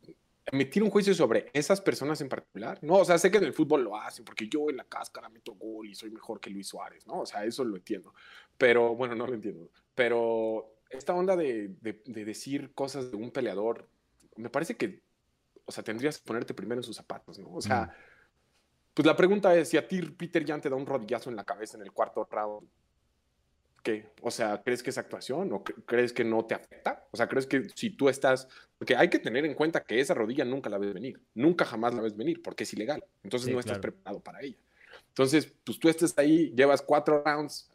emitir 0.51 0.83
un 0.83 0.89
juicio 0.89 1.13
sobre 1.13 1.49
esas 1.53 1.81
personas 1.81 2.19
en 2.21 2.29
particular, 2.29 2.79
¿no? 2.81 2.95
O 2.95 3.05
sea, 3.05 3.17
sé 3.17 3.29
que 3.31 3.37
en 3.37 3.45
el 3.45 3.53
fútbol 3.53 3.83
lo 3.83 3.95
hacen, 3.95 4.25
porque 4.25 4.47
yo 4.47 4.69
en 4.69 4.77
la 4.77 4.83
cáscara 4.83 5.29
meto 5.29 5.53
gol 5.53 5.87
y 5.87 5.95
soy 5.95 6.09
mejor 6.09 6.39
que 6.39 6.49
Luis 6.49 6.67
Suárez, 6.67 7.05
¿no? 7.07 7.21
O 7.21 7.25
sea, 7.25 7.45
eso 7.45 7.63
lo 7.63 7.75
entiendo. 7.75 8.13
Pero, 8.59 8.93
bueno, 8.93 9.15
no 9.15 9.25
lo 9.25 9.33
entiendo. 9.33 9.71
Pero 9.95 10.75
esta 10.89 11.15
onda 11.15 11.35
de, 11.35 11.69
de, 11.81 12.25
decir 12.25 12.73
cosas 12.73 13.09
de 13.09 13.15
un 13.17 13.31
peleador, 13.31 13.87
me 14.35 14.49
parece 14.49 14.75
que, 14.75 15.01
o 15.65 15.71
sea, 15.71 15.83
tendrías 15.83 16.19
que 16.19 16.27
ponerte 16.27 16.53
primero 16.53 16.79
en 16.79 16.83
sus 16.83 16.97
zapatos, 16.97 17.39
¿no? 17.39 17.51
O 17.53 17.61
sea, 17.61 17.95
pues 18.93 19.05
la 19.05 19.15
pregunta 19.15 19.55
es, 19.55 19.69
si 19.69 19.77
a 19.77 19.87
ti 19.87 20.01
Peter 20.01 20.45
Jan 20.45 20.59
te 20.59 20.69
da 20.69 20.75
un 20.75 20.85
rodillazo 20.85 21.29
en 21.29 21.37
la 21.37 21.45
cabeza 21.45 21.77
en 21.77 21.83
el 21.83 21.93
cuarto 21.93 22.27
round, 22.29 22.67
¿qué? 23.81 24.11
O 24.21 24.29
sea, 24.29 24.61
¿crees 24.61 24.83
que 24.83 24.89
es 24.89 24.97
actuación 24.97 25.53
o 25.53 25.63
crees 25.63 26.11
que 26.11 26.25
no 26.25 26.45
te 26.45 26.55
afecta? 26.55 27.07
O 27.11 27.17
sea, 27.17 27.29
¿crees 27.29 27.47
que 27.47 27.69
si 27.75 27.91
tú 27.91 28.09
estás... 28.09 28.49
Porque 28.77 28.97
hay 28.97 29.09
que 29.09 29.19
tener 29.19 29.45
en 29.45 29.53
cuenta 29.53 29.85
que 29.85 30.01
esa 30.01 30.15
rodilla 30.15 30.43
nunca 30.43 30.69
la 30.69 30.77
ves 30.77 30.93
venir, 30.93 31.21
nunca 31.33 31.63
jamás 31.63 31.93
la 31.93 32.01
ves 32.01 32.17
venir, 32.17 32.41
porque 32.41 32.65
es 32.65 32.73
ilegal. 32.73 33.01
Entonces 33.23 33.53
no 33.53 33.59
estás 33.61 33.79
preparado 33.79 34.19
para 34.19 34.41
ella. 34.41 34.57
Entonces, 35.07 35.53
pues 35.63 35.79
tú 35.79 35.87
estás 35.87 36.17
ahí, 36.17 36.51
llevas 36.53 36.81
cuatro 36.81 37.23
rounds 37.23 37.71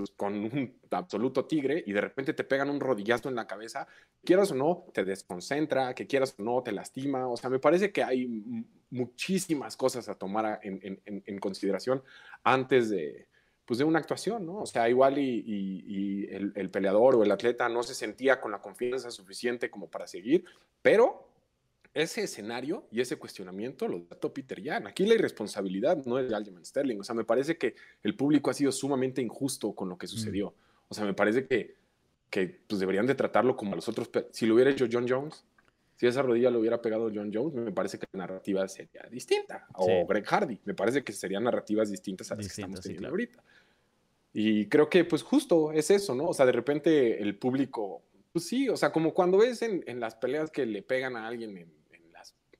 pues, 0.00 0.10
con 0.16 0.34
un 0.34 0.78
absoluto 0.90 1.44
tigre 1.46 1.82
y 1.86 1.92
de 1.92 2.00
repente 2.00 2.32
te 2.32 2.44
pegan 2.44 2.70
un 2.70 2.80
rodillazo 2.80 3.28
en 3.28 3.34
la 3.34 3.46
cabeza, 3.46 3.86
quieras 4.24 4.50
o 4.52 4.54
no, 4.54 4.86
te 4.92 5.04
desconcentra, 5.04 5.94
que 5.94 6.06
quieras 6.06 6.34
o 6.38 6.42
no, 6.42 6.62
te 6.62 6.72
lastima. 6.72 7.28
O 7.28 7.36
sea, 7.36 7.50
me 7.50 7.58
parece 7.58 7.92
que 7.92 8.02
hay 8.02 8.26
muchísimas 8.90 9.76
cosas 9.76 10.08
a 10.08 10.14
tomar 10.14 10.60
en 10.62 11.38
consideración 11.38 12.02
antes 12.42 12.90
de, 12.90 13.28
pues 13.68 13.76
de 13.76 13.84
una 13.84 13.98
actuación, 13.98 14.46
¿no? 14.46 14.62
O 14.62 14.66
sea, 14.66 14.88
igual 14.88 15.18
y, 15.18 16.26
el, 16.30 16.70
peleador 16.70 17.16
o 17.16 17.22
el 17.22 17.30
atleta 17.30 17.68
no 17.68 17.82
se 17.82 17.94
sentía 17.94 18.40
con 18.40 18.50
la 18.50 18.62
confianza 18.62 19.10
suficiente 19.10 19.68
como 19.68 19.90
para 19.90 20.06
seguir, 20.06 20.46
pero 20.80 21.27
ese 21.98 22.22
escenario 22.22 22.86
y 22.92 23.00
ese 23.00 23.16
cuestionamiento 23.16 23.88
lo 23.88 24.02
trató 24.02 24.32
Peter 24.32 24.62
Yan. 24.62 24.86
Aquí 24.86 25.04
la 25.04 25.14
irresponsabilidad 25.14 26.04
no 26.04 26.18
es 26.18 26.28
de 26.28 26.36
Aljamain 26.36 26.64
Sterling. 26.64 27.00
O 27.00 27.04
sea, 27.04 27.14
me 27.14 27.24
parece 27.24 27.58
que 27.58 27.74
el 28.04 28.14
público 28.14 28.50
ha 28.50 28.54
sido 28.54 28.70
sumamente 28.70 29.20
injusto 29.20 29.72
con 29.72 29.88
lo 29.88 29.98
que 29.98 30.06
sucedió. 30.06 30.54
O 30.88 30.94
sea, 30.94 31.04
me 31.04 31.14
parece 31.14 31.46
que, 31.46 31.74
que 32.30 32.60
pues, 32.66 32.78
deberían 32.78 33.06
de 33.06 33.16
tratarlo 33.16 33.56
como 33.56 33.72
a 33.72 33.76
los 33.76 33.88
otros. 33.88 34.10
Si 34.30 34.46
lo 34.46 34.54
hubiera 34.54 34.70
hecho 34.70 34.86
John 34.90 35.06
Jones, 35.08 35.44
Si 35.96 36.06
esa 36.06 36.22
rodilla 36.22 36.50
lo 36.50 36.60
hubiera 36.60 36.80
pegado 36.80 37.10
John 37.12 37.32
Jones, 37.34 37.54
me 37.54 37.72
parece 37.72 37.98
que 37.98 38.06
la 38.12 38.20
narrativa 38.20 38.68
sería 38.68 39.02
distinta. 39.10 39.66
O 39.74 40.06
Greg 40.06 40.24
Hardy, 40.24 40.60
me 40.64 40.74
parece 40.74 41.02
que 41.02 41.12
serían 41.12 41.42
narrativas 41.42 41.90
distintas 41.90 42.30
a 42.30 42.36
las 42.36 42.46
que 42.46 42.52
estamos 42.52 42.80
teniendo 42.80 43.08
ahorita. 43.08 43.42
Y 44.32 44.66
creo 44.66 44.88
que 44.88 45.04
pues 45.04 45.24
justo 45.24 45.72
es 45.72 45.90
eso, 45.90 46.14
¿no? 46.14 46.28
O 46.28 46.34
sea, 46.34 46.46
de 46.46 46.52
repente 46.52 47.20
el 47.20 47.36
público, 47.36 48.02
pues 48.32 48.46
sí, 48.46 48.68
o 48.68 48.76
sea, 48.76 48.92
como 48.92 49.12
cuando 49.12 49.38
ves 49.38 49.62
en, 49.62 49.82
en 49.88 49.98
las 49.98 50.14
peleas 50.14 50.52
que 50.52 50.64
le 50.64 50.82
pegan 50.82 51.16
a 51.16 51.26
alguien 51.26 51.56
en, 51.56 51.77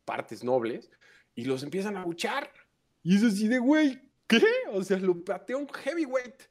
partes 0.08 0.42
nobles 0.42 0.90
y 1.34 1.44
los 1.44 1.62
empiezan 1.62 1.98
a 1.98 2.04
buchar. 2.04 2.50
Y 3.02 3.16
es 3.16 3.22
así 3.22 3.46
de, 3.46 3.58
güey, 3.58 4.00
¿qué? 4.26 4.42
O 4.72 4.82
sea, 4.82 4.96
lo 4.98 5.22
pateó 5.22 5.58
un 5.58 5.68
heavyweight. 5.68 6.42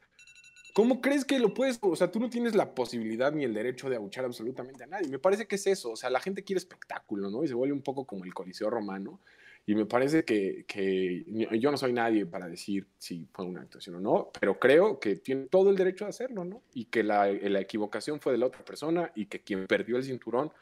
¿Cómo 0.75 1.01
crees 1.01 1.25
que 1.25 1.39
lo 1.39 1.55
puedes? 1.55 1.79
O 1.81 1.95
sea, 1.95 2.11
tú 2.11 2.19
no 2.19 2.29
tienes 2.29 2.53
la 2.53 2.75
posibilidad 2.75 3.31
ni 3.31 3.43
el 3.43 3.53
derecho 3.55 3.89
de 3.89 3.95
abuchar 3.95 4.25
absolutamente 4.25 4.83
a 4.83 4.87
nadie. 4.87 5.09
Me 5.09 5.17
parece 5.17 5.47
que 5.47 5.55
es 5.55 5.65
eso. 5.65 5.89
O 5.89 5.95
sea, 5.95 6.11
la 6.11 6.19
gente 6.19 6.43
quiere 6.43 6.59
espectáculo, 6.59 7.31
¿no? 7.31 7.43
Y 7.43 7.47
se 7.47 7.55
vuelve 7.55 7.73
un 7.73 7.81
poco 7.81 8.05
como 8.05 8.25
el 8.25 8.33
Coliseo 8.35 8.69
Romano. 8.69 9.19
Y 9.65 9.73
me 9.73 9.87
parece 9.87 10.23
que, 10.23 10.65
que, 10.67 11.25
yo 11.59 11.71
no 11.71 11.77
soy 11.77 11.93
nadie 11.93 12.27
para 12.27 12.47
decir 12.47 12.87
si 12.99 13.27
fue 13.33 13.43
una 13.43 13.61
actuación 13.61 13.95
o 13.95 13.99
no, 13.99 14.31
pero 14.39 14.59
creo 14.59 14.99
que 14.99 15.17
tiene 15.17 15.47
todo 15.47 15.71
el 15.71 15.75
derecho 15.75 16.05
de 16.05 16.09
hacerlo, 16.09 16.45
¿no? 16.45 16.61
Y 16.73 16.85
que 16.85 17.03
la, 17.03 17.25
la 17.25 17.59
equivocación 17.59 18.21
fue 18.21 18.31
de 18.31 18.37
la 18.37 18.45
otra 18.45 18.63
persona 18.63 19.11
y 19.15 19.25
que 19.25 19.41
quien 19.41 19.67
perdió 19.67 19.97
el 19.97 20.03
cinturón 20.03 20.53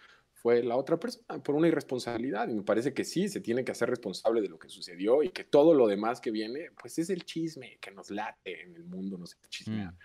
fue 0.45 0.61
la 0.61 0.75
otra 0.75 0.99
persona 0.99 1.41
por 1.41 1.55
una 1.55 1.67
irresponsabilidad. 1.67 2.47
Y 2.49 2.53
me 2.53 2.61
parece 2.61 2.93
que 2.93 3.03
sí, 3.03 3.29
se 3.29 3.41
tiene 3.41 3.65
que 3.65 3.71
hacer 3.71 3.89
responsable 3.89 4.43
de 4.43 4.47
lo 4.47 4.59
que 4.59 4.69
sucedió 4.69 5.23
y 5.23 5.29
que 5.29 5.43
todo 5.43 5.73
lo 5.73 5.87
demás 5.87 6.21
que 6.21 6.29
viene, 6.29 6.69
pues 6.79 6.99
es 6.99 7.09
el 7.09 7.25
chisme 7.25 7.79
que 7.81 7.89
nos 7.89 8.11
late 8.11 8.61
en 8.61 8.75
el 8.75 8.83
mundo, 8.83 9.17
no 9.17 9.25
sé, 9.25 9.37
chismear. 9.49 9.91
Mm. 9.91 9.97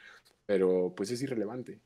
Pero 0.47 0.95
pues 0.97 1.11
es 1.11 1.21
irrelevante. 1.21 1.79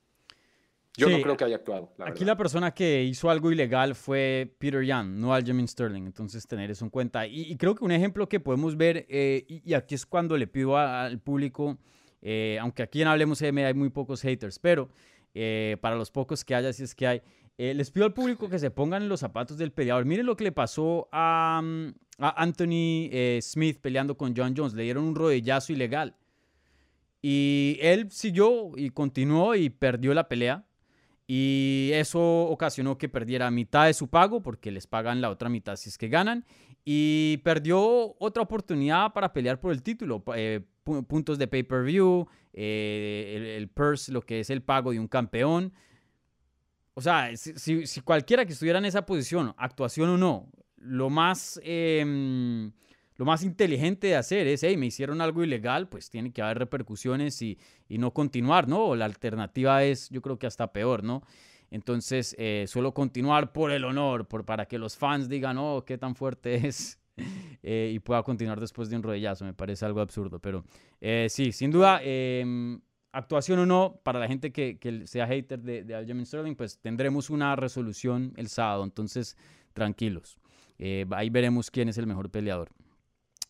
Yo 0.96 1.08
no 1.10 1.20
creo 1.20 1.36
que 1.36 1.42
haya 1.42 1.56
actuado. 1.56 1.92
aquí 1.98 2.24
la 2.24 2.36
persona 2.36 2.72
que 2.72 3.02
hizo 3.02 3.28
algo 3.28 3.50
ilegal 3.50 3.96
fue 3.96 4.54
Peter 4.60 4.84
Young, 4.84 5.08
no 5.16 5.34
Aljamain 5.34 5.66
Sterling. 5.66 6.04
Entonces, 6.06 6.46
tener 6.46 6.70
eso 6.70 6.84
en 6.84 6.90
cuenta. 6.90 7.26
Y, 7.26 7.56
creo 7.56 7.74
que 7.74 7.84
un 7.84 7.90
ejemplo 7.90 8.28
que 8.28 8.38
podemos 8.38 8.76
ver, 8.76 9.04
eh, 9.08 9.44
y, 9.48 9.74
aquí 9.74 9.96
es 9.96 10.06
cuando 10.06 10.36
le 10.36 10.46
pido 10.46 10.78
al 10.78 11.18
público, 11.18 11.76
eh, 12.22 12.56
aunque 12.60 12.84
aquí 12.84 13.02
en 13.02 13.08
Hablemos 13.08 13.42
M 13.42 13.66
hay 13.66 13.74
muy 13.74 13.90
pocos 13.90 14.22
haters, 14.22 14.60
pero 14.60 14.90
eh, 15.34 15.76
para 15.80 15.96
los 15.96 16.12
pocos 16.12 16.44
que 16.44 16.54
haya, 16.54 16.72
si 16.72 16.84
es 16.84 16.94
que 16.94 17.08
hay, 17.08 17.22
les 17.56 17.90
pido 17.90 18.06
al 18.06 18.14
público 18.14 18.48
que 18.48 18.58
se 18.58 18.70
pongan 18.70 19.02
en 19.02 19.08
los 19.08 19.20
zapatos 19.20 19.56
del 19.58 19.72
peleador. 19.72 20.04
Miren 20.04 20.26
lo 20.26 20.36
que 20.36 20.44
le 20.44 20.52
pasó 20.52 21.08
a, 21.12 21.60
mm, 21.62 21.94
Anthony 22.18 23.10
Smith 23.40 23.80
peleando 23.80 24.16
con 24.16 24.34
John 24.36 24.54
Jones. 24.56 24.74
Le 24.74 24.84
dieron 24.84 25.04
un 25.04 25.14
rodillazo 25.14 25.72
ilegal. 25.72 26.16
Y 27.22 27.78
él 27.80 28.10
siguió 28.10 28.72
y 28.76 28.90
continuó 28.90 29.54
y 29.54 29.70
perdió 29.70 30.12
la 30.12 30.28
pelea. 30.28 30.66
Y 31.26 31.90
eso 31.94 32.20
ocasionó 32.20 32.98
que 32.98 33.08
perdiera 33.08 33.50
mitad 33.50 33.86
de 33.86 33.94
su 33.94 34.08
pago, 34.08 34.42
porque 34.42 34.70
les 34.70 34.86
pagan 34.86 35.22
la 35.22 35.30
otra 35.30 35.48
mitad 35.48 35.76
si 35.76 35.88
es 35.88 35.96
que 35.96 36.08
ganan. 36.08 36.44
Y 36.84 37.38
perdió 37.38 38.14
otra 38.18 38.42
oportunidad 38.42 39.14
para 39.14 39.32
pelear 39.32 39.58
por 39.58 39.72
el 39.72 39.82
título. 39.82 40.22
Eh, 40.36 40.60
puntos 40.84 41.38
de 41.38 41.48
pay-per-view, 41.48 42.28
eh, 42.52 43.54
el, 43.56 43.68
purse, 43.68 44.12
lo 44.12 44.20
que 44.20 44.40
es 44.40 44.50
el 44.50 44.62
pago 44.62 44.92
de 44.92 45.00
un 45.00 45.08
campeón. 45.08 45.72
O 46.94 47.00
sea, 47.00 47.30
si, 47.36 48.00
cualquiera 48.02 48.46
que 48.46 48.52
estuviera 48.52 48.78
en 48.78 48.84
esa 48.84 49.04
posición, 49.04 49.54
actuación 49.58 50.10
o 50.10 50.18
no, 50.18 50.48
lo 50.76 51.10
más 51.10 51.60
em, 51.64 52.72
lo 53.16 53.24
más 53.24 53.44
inteligente 53.44 54.08
de 54.08 54.16
hacer 54.16 54.46
es, 54.46 54.62
hey, 54.62 54.76
me 54.76 54.86
hicieron 54.86 55.20
algo 55.20 55.44
ilegal, 55.44 55.88
pues 55.88 56.10
tiene 56.10 56.32
que 56.32 56.42
haber 56.42 56.58
repercusiones 56.58 57.40
y, 57.42 57.58
no 57.88 58.12
continuar, 58.12 58.66
¿no? 58.66 58.86
O 58.86 58.96
la 58.96 59.04
alternativa 59.04 59.84
es, 59.84 60.10
yo 60.10 60.20
creo 60.20 60.38
que 60.38 60.48
hasta 60.48 60.72
peor, 60.72 61.04
¿no? 61.04 61.22
Entonces, 61.70 62.34
eh, 62.38 62.64
solo 62.66 62.92
continuar 62.92 63.52
por 63.52 63.70
el 63.70 63.84
honor, 63.84 64.26
por, 64.26 64.44
para 64.44 64.66
que 64.66 64.78
los 64.78 64.96
fans 64.96 65.28
digan, 65.28 65.58
oh, 65.58 65.84
qué 65.84 65.96
tan 65.96 66.16
fuerte 66.16 66.54
es. 66.66 66.98
Eh, 67.62 67.92
y 67.94 68.00
pueda 68.00 68.24
continuar 68.24 68.58
después 68.58 68.90
de 68.90 68.96
un 68.96 69.04
rodillazo, 69.04 69.44
me 69.44 69.54
parece 69.54 69.84
algo 69.84 70.00
absurdo. 70.00 70.40
Pero 70.40 70.64
eh, 71.00 71.28
sí, 71.30 71.52
sin 71.52 71.70
duda, 71.70 72.00
em, 72.02 72.80
actuación 73.16 73.58
o 73.60 73.66
no, 73.66 74.00
para 74.02 74.18
la 74.18 74.28
gente 74.28 74.52
que, 74.52 75.02
sea 75.06 75.26
hater 75.26 75.60
de, 75.60 75.84
de 75.84 76.24
Sterling, 76.24 76.54
pues 76.54 76.78
tendremos 76.78 77.30
una 77.30 77.56
resolución 77.56 78.32
el 78.36 78.48
sábado. 78.48 78.84
Entonces, 78.84 79.36
tranquilos. 79.72 80.38
ahí 81.10 81.30
veremos 81.30 81.70
quién 81.70 81.88
es 81.88 81.98
el 81.98 82.06
mejor 82.06 82.30
peleador. 82.30 82.70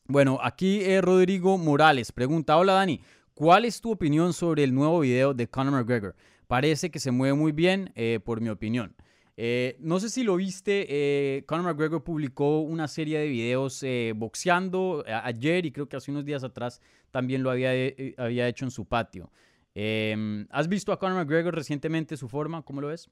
Bueno, 0.07 0.39
aquí 0.43 0.83
eh, 0.83 1.01
Rodrigo 1.01 1.57
Morales 1.57 2.12
pregunta, 2.12 2.59
hola 2.59 2.75
Dani, 2.75 3.01
¿cuál 3.33 3.65
es 3.65 3.81
tu 3.81 3.91
opinión 3.91 4.35
sobre 4.35 4.62
el 4.62 4.75
nuevo 4.75 5.01
video 5.01 5.33
de 5.33 5.49
Conor 5.49 5.73
McGregor? 5.73 6.15
Parece 6.47 6.91
que 6.91 7.01
se 7.01 7.11
mueve 7.11 7.33
muy 7.33 7.53
bien, 7.53 7.91
eh, 7.95 8.21
por 8.23 8.43
mi 8.43 8.51
opinión. 8.51 8.95
Eh, 9.39 9.79
no 9.81 9.99
sé 10.01 10.11
si 10.11 10.23
lo 10.23 10.37
viste, 10.37 11.43
Conor 11.47 11.65
McGregor 11.65 12.05
publicó 12.05 12.61
una 12.61 12.87
serie 12.87 13.19
de 13.19 13.29
videos 13.29 13.83
boxeando 14.15 15.03
ayer 15.07 15.65
y 15.65 15.73
creo 15.73 15.89
que 15.89 15.97
hace 15.97 16.11
unos 16.11 16.27
días 16.27 16.45
atrás 16.45 16.83
también 17.11 17.43
lo 17.43 17.51
había, 17.51 17.71
había 18.19 18.47
hecho 18.47 18.67
en 18.67 18.71
su 18.71 18.85
patio. 18.85 19.33
Em, 19.75 20.47
¿Has 20.51 20.68
visto 20.68 20.93
a 20.93 20.99
Conor 20.99 21.16
McGregor 21.16 21.55
recientemente 21.55 22.16
su 22.16 22.29
forma? 22.29 22.62
¿Cómo 22.62 22.81
lo 22.81 22.89
ves? 22.89 23.11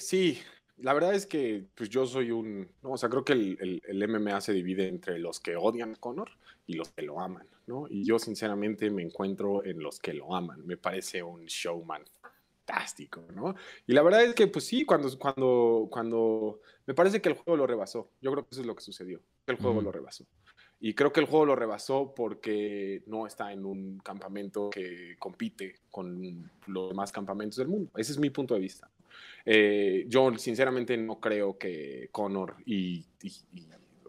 sí, 0.00 0.38
la 0.76 0.92
verdad 0.92 1.14
es 1.14 1.26
que 1.26 1.64
pues 1.74 1.88
yo 1.88 2.06
soy 2.06 2.30
un, 2.30 2.68
no, 2.82 2.90
o 2.90 2.96
sea, 2.98 3.08
creo 3.08 3.24
que 3.24 3.32
el, 3.32 3.82
el, 3.86 4.08
MMA 4.08 4.40
se 4.40 4.52
divide 4.52 4.88
entre 4.88 5.18
los 5.18 5.40
que 5.40 5.56
odian 5.56 5.92
a 5.92 5.96
Conor 5.96 6.30
y 6.66 6.74
los 6.74 6.90
que 6.90 7.02
lo 7.02 7.20
aman, 7.20 7.46
¿no? 7.66 7.86
Y 7.88 8.04
yo 8.04 8.18
sinceramente 8.18 8.90
me 8.90 9.02
encuentro 9.02 9.64
en 9.64 9.80
los 9.80 9.98
que 9.98 10.12
lo 10.12 10.36
aman. 10.36 10.66
Me 10.66 10.76
parece 10.76 11.22
un 11.22 11.46
showman 11.46 12.04
fantástico, 12.68 13.24
¿no? 13.34 13.54
Y 13.86 13.92
la 13.92 14.02
verdad 14.02 14.22
es 14.22 14.34
que 14.34 14.46
pues 14.46 14.66
sí, 14.66 14.84
cuando, 14.84 15.18
cuando, 15.18 15.88
cuando, 15.90 16.60
me 16.86 16.94
parece 16.94 17.20
que 17.20 17.30
el 17.30 17.34
juego 17.36 17.56
lo 17.56 17.66
rebasó. 17.66 18.10
Yo 18.20 18.30
creo 18.32 18.44
que 18.44 18.50
eso 18.52 18.60
es 18.60 18.66
lo 18.66 18.74
que 18.74 18.82
sucedió. 18.82 19.20
El 19.46 19.56
juego 19.56 19.80
lo 19.80 19.90
rebasó. 19.90 20.26
Y 20.80 20.94
creo 20.94 21.12
que 21.12 21.20
el 21.20 21.26
juego 21.26 21.46
lo 21.46 21.56
rebasó 21.56 22.14
porque 22.14 23.02
no 23.06 23.26
está 23.26 23.52
en 23.52 23.64
un 23.64 23.98
campamento 23.98 24.70
que 24.70 25.16
compite 25.18 25.76
con 25.90 26.50
los 26.66 26.90
demás 26.90 27.10
campamentos 27.10 27.56
del 27.56 27.68
mundo. 27.68 27.90
Ese 27.96 28.12
es 28.12 28.18
mi 28.18 28.30
punto 28.30 28.54
de 28.54 28.60
vista. 28.60 28.88
Eh, 29.44 30.04
yo 30.08 30.36
sinceramente 30.36 30.96
no 30.96 31.18
creo 31.18 31.58
que 31.58 32.08
Conor 32.12 32.56
y, 32.66 33.04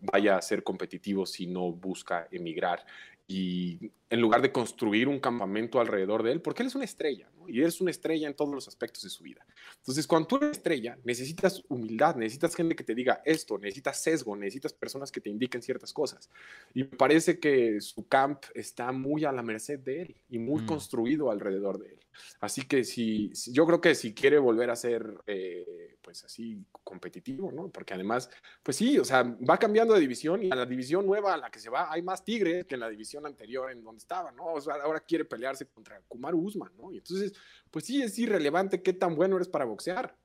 vaya 0.02 0.38
a 0.38 0.42
ser 0.42 0.64
competitivo 0.64 1.26
si 1.26 1.46
no 1.46 1.72
busca 1.72 2.28
emigrar 2.32 2.86
y 3.28 3.92
en 4.10 4.22
lugar 4.22 4.42
de 4.42 4.52
construir 4.52 5.08
un 5.08 5.20
campamento 5.20 5.80
alrededor 5.80 6.24
de 6.24 6.32
él, 6.32 6.42
porque 6.42 6.64
él 6.64 6.68
es 6.68 6.76
una 6.76 6.86
estrella. 6.86 7.28
Y 7.50 7.60
él 7.60 7.68
es 7.68 7.82
una 7.82 7.92
estrella 7.92 8.28
en 8.28 8.36
todos 8.36 8.54
los 8.54 8.68
aspectos 8.68 9.04
de 9.04 9.10
su 9.10 9.24
vida. 9.24 9.46
Entonces, 9.78 10.08
cuando 10.08 10.28
tú 10.28 10.38
eres 10.38 10.52
estrella, 10.52 10.98
necesitas 11.04 11.64
humildad, 11.68 12.16
necesitas 12.16 12.56
gente 12.56 12.76
que 12.76 12.84
te 12.84 12.96
diga 12.96 13.22
esto, 13.26 13.58
necesitas 13.58 14.02
sesgo, 14.02 14.36
necesitas 14.36 14.74
personas 14.74 15.12
que 15.12 15.22
te 15.22 15.30
indiquen 15.30 15.62
ciertas 15.62 15.94
cosas. 15.94 16.30
Y 16.74 16.84
parece 16.84 17.40
que 17.40 17.82
su 17.82 18.08
camp 18.08 18.44
está 18.54 18.92
muy 18.92 19.26
a 19.26 19.32
la 19.32 19.42
merced 19.42 19.80
de 19.80 20.04
él 20.04 20.16
y 20.30 20.40
muy 20.40 20.62
mm. 20.64 20.66
construido 20.66 21.32
alrededor 21.32 21.80
de 21.80 21.90
él. 21.90 22.00
Así 22.40 22.68
que 22.68 22.84
si, 22.84 23.32
yo 23.52 23.66
creo 23.66 23.82
que 23.82 23.96
si 23.96 24.14
quiere 24.14 24.38
volver 24.40 24.70
a 24.70 24.76
ser, 24.76 25.06
eh, 25.28 25.98
pues 26.02 26.24
así, 26.24 26.66
competitivo, 26.84 27.52
¿no? 27.52 27.70
Porque 27.70 27.94
además, 27.94 28.30
pues 28.64 28.78
sí, 28.78 28.98
o 28.98 29.06
sea, 29.06 29.24
va 29.24 29.58
cambiando 29.58 29.94
de 29.94 30.00
división 30.00 30.44
y 30.44 30.52
a 30.52 30.56
la 30.56 30.66
división 30.66 31.06
nueva 31.06 31.34
a 31.34 31.38
la 31.38 31.50
que 31.50 31.60
se 31.60 31.70
va 31.70 31.92
hay 31.92 32.02
más 32.02 32.24
tigres 32.24 32.66
que 32.66 32.76
en 32.76 32.82
la 32.82 32.90
división 32.90 33.26
anterior 33.26 33.72
en 33.72 33.84
donde 33.84 34.00
estaba, 34.00 34.32
¿no? 34.32 34.54
O 34.54 34.62
sea, 34.62 34.76
ahora 34.76 35.00
quiere 35.00 35.26
pelearse 35.26 35.66
contra 35.68 36.02
Kumar 36.08 36.36
Usman, 36.36 36.72
¿no? 36.78 36.92
Y 36.92 36.98
entonces, 36.98 37.34
pues 37.72 37.86
sí, 37.86 38.02
es 38.02 38.18
irrelevante 38.18 38.82
qué 38.82 38.94
tan 38.94 39.16
bueno 39.16 39.36
eres 39.36 39.48
para 39.48 39.66
boxear. 39.66 40.16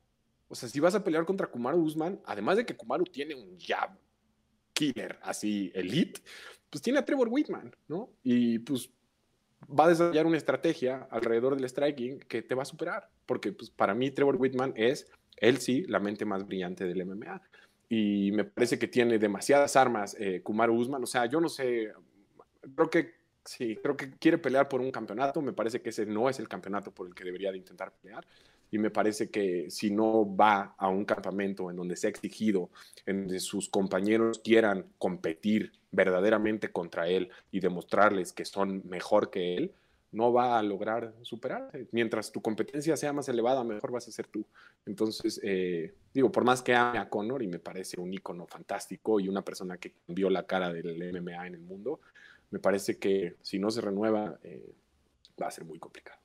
O 0.48 0.54
sea, 0.54 0.68
si 0.68 0.80
vas 0.80 0.94
a 0.94 1.02
pelear 1.02 1.24
contra 1.24 1.46
Kumar 1.46 1.74
Usman, 1.74 2.20
además 2.24 2.56
de 2.56 2.66
que 2.66 2.76
Kumaru 2.76 3.04
tiene 3.04 3.34
un 3.34 3.58
jab 3.58 3.98
killer, 4.72 5.18
así, 5.22 5.70
elite, 5.74 6.20
pues 6.68 6.82
tiene 6.82 6.98
a 6.98 7.04
Trevor 7.04 7.28
Whitman, 7.30 7.74
¿no? 7.88 8.10
Y 8.22 8.58
pues 8.58 8.90
va 9.68 9.86
a 9.86 9.88
desarrollar 9.88 10.26
una 10.26 10.36
estrategia 10.36 11.06
alrededor 11.10 11.56
del 11.56 11.68
striking 11.68 12.20
que 12.20 12.42
te 12.42 12.54
va 12.54 12.62
a 12.62 12.66
superar, 12.66 13.08
porque 13.26 13.52
pues, 13.52 13.70
para 13.70 13.94
mí 13.94 14.10
Trevor 14.10 14.36
Whitman 14.36 14.72
es, 14.76 15.10
él 15.36 15.58
sí, 15.58 15.84
la 15.88 16.00
mente 16.00 16.24
más 16.24 16.46
brillante 16.46 16.84
del 16.84 17.04
MMA. 17.04 17.42
Y 17.88 18.32
me 18.32 18.44
parece 18.44 18.78
que 18.78 18.88
tiene 18.88 19.18
demasiadas 19.18 19.76
armas 19.76 20.16
eh, 20.18 20.40
Kumar 20.42 20.70
Usman. 20.70 21.02
O 21.02 21.06
sea, 21.06 21.26
yo 21.26 21.40
no 21.40 21.48
sé, 21.48 21.92
creo 22.74 22.90
que 22.90 23.14
sí, 23.44 23.76
creo 23.82 23.96
que 23.96 24.10
quiere 24.12 24.38
pelear 24.38 24.68
por 24.68 24.80
un 24.80 24.90
campeonato. 24.90 25.42
Me 25.42 25.52
parece 25.52 25.80
que 25.80 25.90
ese 25.90 26.06
no 26.06 26.28
es 26.28 26.38
el 26.38 26.48
campeonato 26.48 26.90
por 26.92 27.06
el 27.06 27.14
que 27.14 27.24
debería 27.24 27.52
de 27.52 27.58
intentar 27.58 27.92
pelear. 27.92 28.26
Y 28.74 28.78
me 28.78 28.90
parece 28.90 29.30
que 29.30 29.70
si 29.70 29.92
no 29.92 30.34
va 30.34 30.74
a 30.76 30.88
un 30.88 31.04
campamento 31.04 31.70
en 31.70 31.76
donde 31.76 31.94
se 31.94 32.08
ha 32.08 32.10
exigido, 32.10 32.70
en 33.06 33.20
donde 33.20 33.38
sus 33.38 33.68
compañeros 33.68 34.40
quieran 34.40 34.86
competir 34.98 35.70
verdaderamente 35.92 36.72
contra 36.72 37.06
él 37.06 37.30
y 37.52 37.60
demostrarles 37.60 38.32
que 38.32 38.44
son 38.44 38.82
mejor 38.84 39.30
que 39.30 39.54
él, 39.54 39.72
no 40.10 40.32
va 40.32 40.58
a 40.58 40.62
lograr 40.64 41.14
superarse. 41.22 41.86
Mientras 41.92 42.32
tu 42.32 42.42
competencia 42.42 42.96
sea 42.96 43.12
más 43.12 43.28
elevada, 43.28 43.62
mejor 43.62 43.92
vas 43.92 44.08
a 44.08 44.10
ser 44.10 44.26
tú. 44.26 44.44
Entonces, 44.86 45.40
eh, 45.44 45.94
digo, 46.12 46.32
por 46.32 46.42
más 46.42 46.60
que 46.60 46.74
ame 46.74 46.98
a 46.98 47.08
Conor 47.08 47.44
y 47.44 47.46
me 47.46 47.60
parece 47.60 48.00
un 48.00 48.12
ícono 48.12 48.44
fantástico 48.48 49.20
y 49.20 49.28
una 49.28 49.42
persona 49.42 49.76
que 49.76 49.92
cambió 50.04 50.28
la 50.30 50.46
cara 50.46 50.72
del 50.72 51.00
MMA 51.12 51.46
en 51.46 51.54
el 51.54 51.60
mundo, 51.60 52.00
me 52.50 52.58
parece 52.58 52.98
que 52.98 53.36
si 53.40 53.60
no 53.60 53.70
se 53.70 53.82
renueva, 53.82 54.36
eh, 54.42 54.74
va 55.40 55.46
a 55.46 55.52
ser 55.52 55.64
muy 55.64 55.78
complicado. 55.78 56.23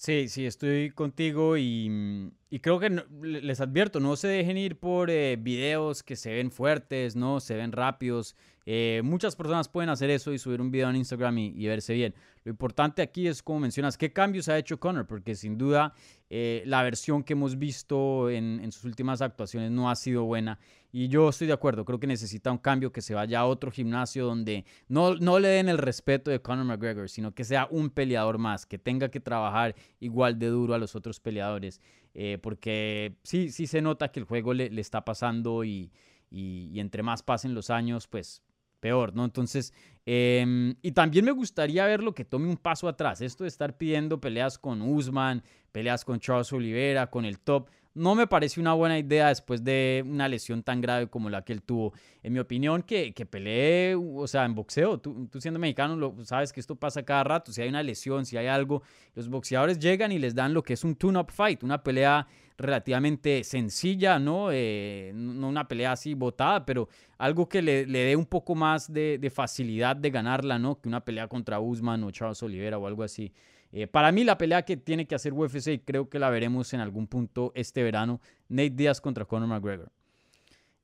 Sí, 0.00 0.30
sí, 0.30 0.46
estoy 0.46 0.92
contigo 0.92 1.58
y, 1.58 2.32
creo 2.62 2.78
que 2.80 2.88
les 3.20 3.60
advierto, 3.60 4.00
no 4.00 4.16
se 4.16 4.28
dejen 4.28 4.56
ir 4.56 4.78
por 4.78 5.10
eh, 5.10 5.36
videos 5.36 6.02
que 6.02 6.16
se 6.16 6.32
ven 6.32 6.50
fuertes, 6.50 7.16
¿no? 7.16 7.38
Se 7.38 7.54
ven 7.54 7.70
rápidos. 7.70 8.34
Eh, 8.72 9.02
muchas 9.02 9.34
personas 9.34 9.68
pueden 9.68 9.90
hacer 9.90 10.10
eso 10.10 10.32
y 10.32 10.38
subir 10.38 10.60
un 10.60 10.70
video 10.70 10.88
en 10.88 10.94
Instagram 10.94 11.36
y, 11.38 11.66
verse 11.66 11.92
bien. 11.92 12.14
Lo 12.44 12.52
importante 12.52 13.02
aquí 13.02 13.26
es, 13.26 13.42
como 13.42 13.58
mencionas, 13.58 13.98
qué 13.98 14.12
cambios 14.12 14.48
ha 14.48 14.56
hecho 14.56 14.78
Connor, 14.78 15.08
porque 15.08 15.34
sin 15.34 15.58
duda 15.58 15.92
eh, 16.28 16.62
la 16.66 16.84
versión 16.84 17.24
que 17.24 17.32
hemos 17.32 17.58
visto 17.58 18.30
en, 18.30 18.70
sus 18.70 18.84
últimas 18.84 19.22
actuaciones 19.22 19.72
no 19.72 19.90
ha 19.90 19.96
sido 19.96 20.22
buena. 20.22 20.60
Y 20.92 21.08
yo 21.08 21.30
estoy 21.30 21.48
de 21.48 21.52
acuerdo, 21.52 21.84
creo 21.84 21.98
que 21.98 22.06
necesita 22.06 22.52
un 22.52 22.58
cambio, 22.58 22.92
que 22.92 23.02
se 23.02 23.12
vaya 23.12 23.40
a 23.40 23.46
otro 23.46 23.72
gimnasio 23.72 24.24
donde 24.24 24.64
no, 24.86 25.16
no 25.16 25.40
le 25.40 25.48
den 25.48 25.68
el 25.68 25.78
respeto 25.78 26.30
de 26.30 26.40
Conor 26.40 26.64
McGregor, 26.64 27.08
sino 27.08 27.34
que 27.34 27.42
sea 27.42 27.66
un 27.72 27.90
peleador 27.90 28.38
más, 28.38 28.66
que 28.66 28.78
tenga 28.78 29.08
que 29.08 29.18
trabajar 29.18 29.74
igual 29.98 30.38
de 30.38 30.46
duro 30.46 30.74
a 30.74 30.78
los 30.78 30.94
otros 30.94 31.18
peleadores. 31.18 31.80
Eh, 32.14 32.38
porque 32.40 33.16
sí, 33.24 33.50
sí 33.50 33.66
se 33.66 33.82
nota 33.82 34.12
que 34.12 34.20
el 34.20 34.26
juego 34.26 34.54
le, 34.54 34.70
le 34.70 34.80
está 34.80 35.04
pasando 35.04 35.64
y, 35.64 35.90
y 36.30 36.78
entre 36.78 37.02
más 37.02 37.24
pasen 37.24 37.52
los 37.52 37.70
años, 37.70 38.06
pues 38.06 38.44
peor, 38.80 39.14
¿no? 39.14 39.24
Entonces, 39.24 39.72
em, 40.06 40.74
y 40.82 40.92
también 40.92 41.24
me 41.24 41.32
gustaría 41.32 41.86
verlo 41.86 42.14
que 42.14 42.24
tome 42.24 42.48
un 42.48 42.56
paso 42.56 42.88
atrás. 42.88 43.20
Esto 43.20 43.44
de 43.44 43.48
estar 43.48 43.76
pidiendo 43.76 44.20
peleas 44.20 44.58
con 44.58 44.82
Usman, 44.82 45.42
peleas 45.72 46.04
con 46.04 46.18
Charles 46.18 46.52
Oliveira, 46.52 47.10
con 47.10 47.24
el 47.24 47.38
top, 47.38 47.68
no 47.94 48.14
me 48.14 48.26
parece 48.26 48.60
una 48.60 48.72
buena 48.72 48.98
idea 48.98 49.28
después 49.28 49.64
de 49.64 50.04
una 50.06 50.28
lesión 50.28 50.62
tan 50.62 50.80
grave 50.80 51.08
como 51.08 51.28
la 51.28 51.42
que 51.42 51.52
él 51.52 51.62
tuvo. 51.62 51.92
En 52.22 52.32
mi 52.32 52.38
opinión, 52.38 52.82
que, 52.82 53.12
que 53.12 53.26
pelee, 53.26 53.96
o 53.96 54.26
sea, 54.28 54.44
en 54.44 54.54
boxeo, 54.54 54.98
tú, 54.98 55.28
siendo 55.40 55.58
mexicano, 55.58 55.96
lo, 55.96 56.14
sabes 56.24 56.52
que 56.52 56.60
esto 56.60 56.76
pasa 56.76 57.02
cada 57.02 57.24
rato. 57.24 57.52
Si 57.52 57.60
hay 57.60 57.68
una 57.68 57.82
lesión, 57.82 58.24
si 58.26 58.36
hay 58.36 58.46
algo, 58.46 58.82
los 59.14 59.28
boxeadores 59.28 59.78
llegan 59.78 60.12
y 60.12 60.18
les 60.18 60.34
dan 60.34 60.54
lo 60.54 60.62
que 60.62 60.74
es 60.74 60.84
un 60.84 60.94
tune-up 60.94 61.32
fight, 61.32 61.64
una 61.64 61.82
pelea 61.82 62.26
relativamente 62.56 63.42
sencilla, 63.42 64.18
¿no? 64.18 64.52
Eh, 64.52 65.10
no 65.14 65.48
una 65.48 65.66
pelea 65.66 65.92
así 65.92 66.14
botada, 66.14 66.64
pero 66.64 66.88
algo 67.18 67.48
que 67.48 67.62
le, 67.62 67.86
le 67.86 68.00
dé 68.00 68.16
un 68.16 68.26
poco 68.26 68.54
más 68.54 68.92
de, 68.92 69.18
de, 69.18 69.30
facilidad 69.30 69.96
de 69.96 70.10
ganarla, 70.10 70.58
¿no? 70.58 70.80
Que 70.80 70.88
una 70.88 71.04
pelea 71.04 71.26
contra 71.26 71.58
Usman 71.58 72.04
o 72.04 72.10
Charles 72.10 72.42
Oliveira 72.42 72.78
o 72.78 72.86
algo 72.86 73.02
así. 73.02 73.32
Eh, 73.72 73.86
para 73.86 74.10
mí 74.10 74.24
la 74.24 74.36
pelea 74.36 74.64
que 74.64 74.76
tiene 74.76 75.06
que 75.06 75.14
hacer 75.14 75.32
UFC 75.32 75.68
y 75.68 75.78
creo 75.78 76.08
que 76.08 76.18
la 76.18 76.28
veremos 76.30 76.72
en 76.74 76.80
algún 76.80 77.06
punto 77.06 77.52
este 77.54 77.82
verano, 77.82 78.20
Nate 78.48 78.70
Diaz 78.70 79.00
contra 79.00 79.24
Conor 79.24 79.48
McGregor. 79.48 79.92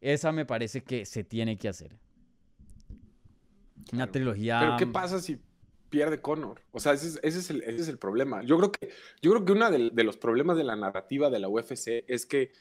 Esa 0.00 0.30
me 0.30 0.46
parece 0.46 0.82
que 0.82 1.04
se 1.04 1.24
tiene 1.24 1.56
que 1.56 1.68
hacer. 1.68 1.96
Una 3.92 4.10
trilogía. 4.10 4.60
Pero 4.60 4.76
¿qué 4.76 4.86
pasa 4.86 5.20
si 5.20 5.40
pierde 5.88 6.20
Conor? 6.20 6.62
O 6.70 6.78
sea, 6.78 6.92
ese 6.92 7.18
es, 7.22 7.50
el, 7.50 7.98
problema. 7.98 8.42
Yo 8.42 8.56
creo 8.58 8.72
que, 8.72 8.90
yo 9.20 9.32
creo 9.32 9.44
que 9.44 9.52
uno 9.52 9.70
de, 9.70 9.90
de 9.90 10.04
los 10.04 10.16
problemas 10.16 10.56
de 10.56 10.64
la 10.64 10.76
narrativa 10.76 11.28
de 11.30 11.38
la 11.40 11.48
UFC 11.48 12.04
es 12.06 12.26
que 12.26 12.52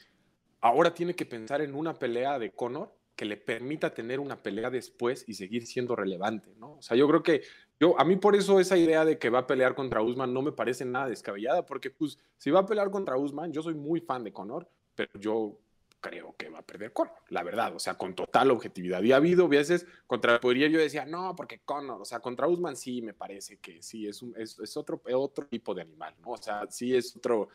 ahora 0.62 0.94
tiene 0.94 1.16
que 1.16 1.26
pensar 1.26 1.62
en 1.62 1.76
una 1.76 1.94
pelea 1.94 2.40
de 2.40 2.52
Conor 2.52 2.96
que 3.16 3.26
le 3.26 3.38
permita 3.38 3.94
tener 3.94 4.20
una 4.20 4.42
pelea 4.42 4.70
después 4.70 5.24
y 5.28 5.36
seguir 5.36 5.66
siendo 5.66 5.96
relevante, 5.96 6.54
¿no? 6.58 6.74
O 6.74 6.82
sea, 6.82 6.98
yo 6.98 7.08
creo 7.08 7.24
que 7.24 7.44
yo, 7.80 8.00
a 8.00 8.06
mí 8.06 8.16
por 8.16 8.36
eso 8.36 8.60
esa 8.60 8.78
idea 8.78 9.04
de 9.04 9.18
que 9.18 9.30
va 9.30 9.40
a 9.40 9.48
pelear 9.48 9.76
contra 9.76 10.02
Usman 10.02 10.34
no 10.34 10.42
me 10.42 10.52
parece 10.52 10.86
nada 10.86 11.10
descabellada, 11.10 11.66
porque 11.66 11.90
pues 11.90 12.18
si 12.38 12.52
va 12.52 12.62
a 12.62 12.66
pelear 12.66 12.90
contra 12.90 13.18
Usman, 13.18 13.52
yo 13.52 13.62
soy 13.62 13.74
muy 13.74 14.00
fan 14.00 14.24
de 14.24 14.32
Conor, 14.32 14.70
pero 14.96 15.12
yo 15.20 15.60
creo 16.00 16.36
que 16.38 16.50
va 16.50 16.60
a 16.60 16.66
perder 16.66 16.94
Conor, 16.94 17.14
la 17.30 17.44
verdad, 17.44 17.76
o 17.76 17.80
sea, 17.80 17.96
con 17.96 18.16
total 18.16 18.52
objetividad. 18.52 19.02
Y 19.04 19.12
ha 19.12 19.18
habido 19.18 19.48
veces 19.48 19.86
contra 20.08 20.40
podría 20.40 20.68
yo 20.68 20.80
decía, 20.80 21.06
no, 21.06 21.36
porque 21.36 21.60
Conor, 21.66 22.02
o 22.02 22.06
sea, 22.06 22.20
contra 22.20 22.48
Usman 22.48 22.78
sí 22.78 23.02
me 23.02 23.14
parece 23.14 23.58
que 23.58 23.82
sí, 23.82 24.08
es, 24.08 24.22
un, 24.22 24.34
es 24.38 24.78
otro, 24.78 25.02
otro 25.14 25.46
tipo 25.48 25.74
de 25.74 25.82
animal, 25.82 26.14
¿no? 26.22 26.32
O 26.32 26.38
sea, 26.38 26.66
sí 26.70 26.96
es 26.96 27.16
otro, 27.16 27.50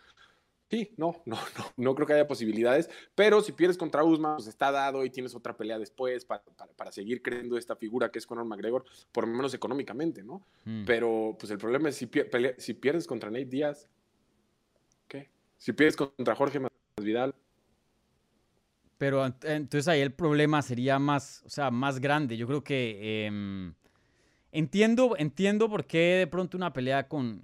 Sí, 0.71 0.95
no, 0.97 1.21
no, 1.27 1.37
no, 1.59 1.65
no 1.77 1.95
creo 1.95 2.07
que 2.07 2.13
haya 2.13 2.29
posibilidades, 2.29 2.89
pero 3.17 3.41
si 3.41 3.51
pierdes 3.51 3.77
contra 3.77 4.05
Usman, 4.05 4.37
pues 4.37 4.47
está 4.47 4.71
dado 4.71 5.05
y 5.05 5.11
tienes 5.11 5.35
otra 5.35 5.57
pelea 5.57 5.79
después 5.79 6.25
para, 6.25 6.45
para, 6.77 6.93
seguir 6.93 7.23
creyendo 7.23 7.59
esta 7.59 7.75
figura 7.75 8.11
que 8.11 8.21
es 8.21 8.27
Conor 8.27 8.45
McGregor, 8.45 8.85
por 9.11 9.27
lo 9.27 9.35
menos 9.35 9.53
económicamente, 9.53 10.23
¿no? 10.23 10.47
Mm. 10.65 10.85
Pero 10.85 11.37
pues 11.39 11.51
el 11.51 11.59
problema 11.59 11.89
es 11.89 11.97
si, 11.97 12.09
si 12.59 12.75
pierdes 12.75 13.09
contra 13.09 13.31
Nate 13.31 13.47
Díaz, 13.47 13.89
¿qué? 15.09 15.29
Si 15.59 15.73
pierdes 15.73 15.97
contra 15.97 16.37
Jorge 16.37 16.61
Vidal. 17.03 17.35
Pero 18.97 19.25
entonces 19.25 19.89
ahí 19.89 20.03
el 20.03 20.13
problema 20.13 20.63
sería 20.63 20.99
más, 20.99 21.43
o 21.47 21.49
sea, 21.49 21.71
más 21.71 21.99
grande. 21.99 22.37
Yo 22.37 22.47
creo 22.47 22.63
que 22.63 23.27
em, 23.27 23.75
entiendo, 24.53 25.17
entiendo 25.17 25.69
por 25.69 25.87
qué 25.87 26.17
de 26.19 26.27
pronto 26.27 26.57
una 26.57 26.73
pelea 26.73 27.09
con, 27.09 27.41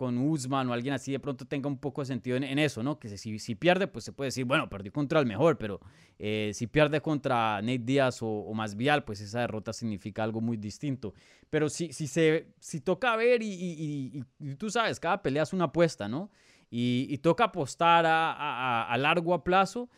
con 0.00 0.16
Usman 0.16 0.66
o 0.66 0.72
alguien 0.72 0.94
así 0.94 1.12
de 1.12 1.20
pronto 1.20 1.44
tenga 1.44 1.68
un 1.68 1.76
poco 1.76 2.00
de 2.00 2.06
sentido 2.06 2.34
en, 2.38 2.58
eso, 2.58 2.82
¿no? 2.82 2.98
Que 2.98 3.18
si, 3.18 3.38
si, 3.38 3.54
pierde, 3.54 3.86
pues 3.86 4.02
se 4.02 4.12
puede 4.14 4.28
decir, 4.28 4.46
bueno, 4.46 4.70
perdí 4.70 4.88
contra 4.88 5.20
el 5.20 5.26
mejor, 5.26 5.58
pero 5.58 5.78
eh, 6.18 6.52
si 6.54 6.66
pierde 6.66 7.02
contra 7.02 7.60
Nate 7.60 7.80
Díaz 7.80 8.22
o, 8.22 8.26
o 8.26 8.54
Masvial, 8.54 9.04
pues 9.04 9.20
esa 9.20 9.40
derrota 9.40 9.74
significa 9.74 10.24
algo 10.24 10.40
muy 10.40 10.56
distinto. 10.56 11.12
Pero 11.50 11.68
si, 11.68 11.92
si, 11.92 12.06
se, 12.06 12.46
si 12.60 12.80
toca 12.80 13.14
ver 13.14 13.42
y, 13.42 14.24
tú 14.56 14.70
sabes, 14.70 14.98
cada 14.98 15.20
pelea 15.20 15.42
es 15.42 15.52
una 15.52 15.64
apuesta, 15.66 16.08
¿no? 16.08 16.30
Y, 16.70 17.18
toca 17.18 17.44
apostar 17.44 18.06
a, 18.06 18.90
a, 18.90 18.96
largo 18.96 19.44
plazo. 19.44 19.90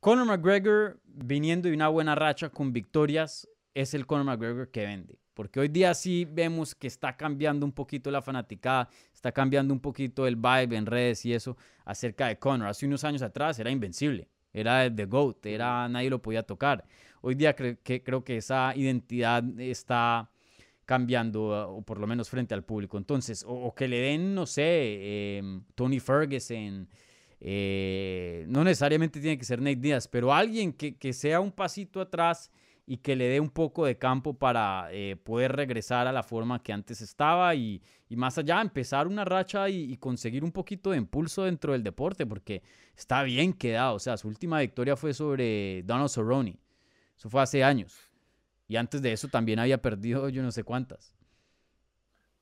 Conor 0.00 0.24
McGregor, 0.24 1.02
viniendo 1.04 1.68
de 1.68 1.74
una 1.74 1.88
buena 1.88 2.14
racha 2.14 2.48
con 2.48 2.72
victorias, 2.72 3.46
es 3.74 3.92
el 3.92 4.06
Conor 4.06 4.24
McGregor 4.24 4.70
que 4.70 4.86
vende. 4.86 5.21
Porque 5.34 5.60
hoy 5.60 5.68
día 5.68 5.94
sí 5.94 6.26
vemos 6.30 6.74
que 6.74 6.86
está 6.86 7.16
cambiando 7.16 7.64
un 7.64 7.72
poquito 7.72 8.10
la 8.10 8.20
fanaticada, 8.20 8.88
está 9.14 9.32
cambiando 9.32 9.72
un 9.72 9.80
poquito 9.80 10.26
el 10.26 10.36
vibe 10.36 10.76
en 10.76 10.86
redes 10.86 11.24
y 11.24 11.32
eso 11.32 11.56
acerca 11.84 12.26
de 12.26 12.38
Conor. 12.38 12.68
Hace 12.68 12.86
unos 12.86 13.04
años 13.04 13.22
atrás 13.22 13.58
era 13.58 13.70
invencible, 13.70 14.28
era 14.52 14.94
The 14.94 15.06
GOAT, 15.06 15.46
era, 15.46 15.88
nadie 15.88 16.10
lo 16.10 16.20
podía 16.20 16.42
tocar. 16.42 16.84
Hoy 17.22 17.34
día 17.34 17.54
que, 17.54 18.02
creo 18.02 18.24
que 18.24 18.36
esa 18.36 18.72
identidad 18.76 19.44
está 19.58 20.28
cambiando, 20.84 21.76
o 21.76 21.82
por 21.82 21.98
lo 21.98 22.06
menos 22.06 22.28
frente 22.28 22.52
al 22.52 22.64
público. 22.64 22.98
Entonces, 22.98 23.44
o, 23.46 23.74
que 23.74 23.88
le 23.88 23.98
den, 23.98 24.34
no 24.34 24.44
sé, 24.44 25.38
em, 25.38 25.62
Tony 25.74 26.00
Ferguson, 26.00 26.88
eh, 27.40 28.44
no 28.48 28.64
necesariamente 28.64 29.20
tiene 29.20 29.38
que 29.38 29.44
ser 29.44 29.60
Nate 29.60 29.76
Díaz, 29.76 30.08
pero 30.08 30.34
alguien 30.34 30.72
que, 30.72 30.96
que 30.96 31.12
sea 31.12 31.40
un 31.40 31.52
pasito 31.52 32.00
atrás 32.00 32.50
y 32.86 32.98
que 32.98 33.16
le 33.16 33.28
dé 33.28 33.40
un 33.40 33.50
poco 33.50 33.86
de 33.86 33.96
campo 33.96 34.34
para 34.34 34.88
eh, 34.90 35.16
poder 35.16 35.52
regresar 35.52 36.06
a 36.06 36.12
la 36.12 36.22
forma 36.22 36.62
que 36.62 36.72
antes 36.72 37.00
estaba 37.00 37.54
y, 37.54 37.82
más 38.10 38.36
allá 38.36 38.60
empezar 38.60 39.06
una 39.06 39.24
racha 39.24 39.70
y, 39.70 39.96
conseguir 39.96 40.44
un 40.44 40.52
poquito 40.52 40.90
de 40.90 40.98
impulso 40.98 41.44
dentro 41.44 41.72
del 41.72 41.82
deporte 41.82 42.26
porque 42.26 42.62
está 42.94 43.22
bien 43.22 43.54
quedado. 43.54 43.94
O 43.94 43.98
sea, 43.98 44.16
su 44.16 44.28
última 44.28 44.60
victoria 44.60 44.96
fue 44.96 45.14
sobre 45.14 45.82
Donald 45.84 46.10
Cerrone. 46.10 46.58
Eso 47.16 47.30
fue 47.30 47.40
hace 47.40 47.64
años. 47.64 47.96
Y 48.68 48.76
antes 48.76 49.00
de 49.00 49.12
eso 49.12 49.28
también 49.28 49.58
había 49.58 49.80
perdido 49.80 50.28
yo 50.28 50.42
no 50.42 50.52
sé 50.52 50.62
cuántas. 50.62 51.14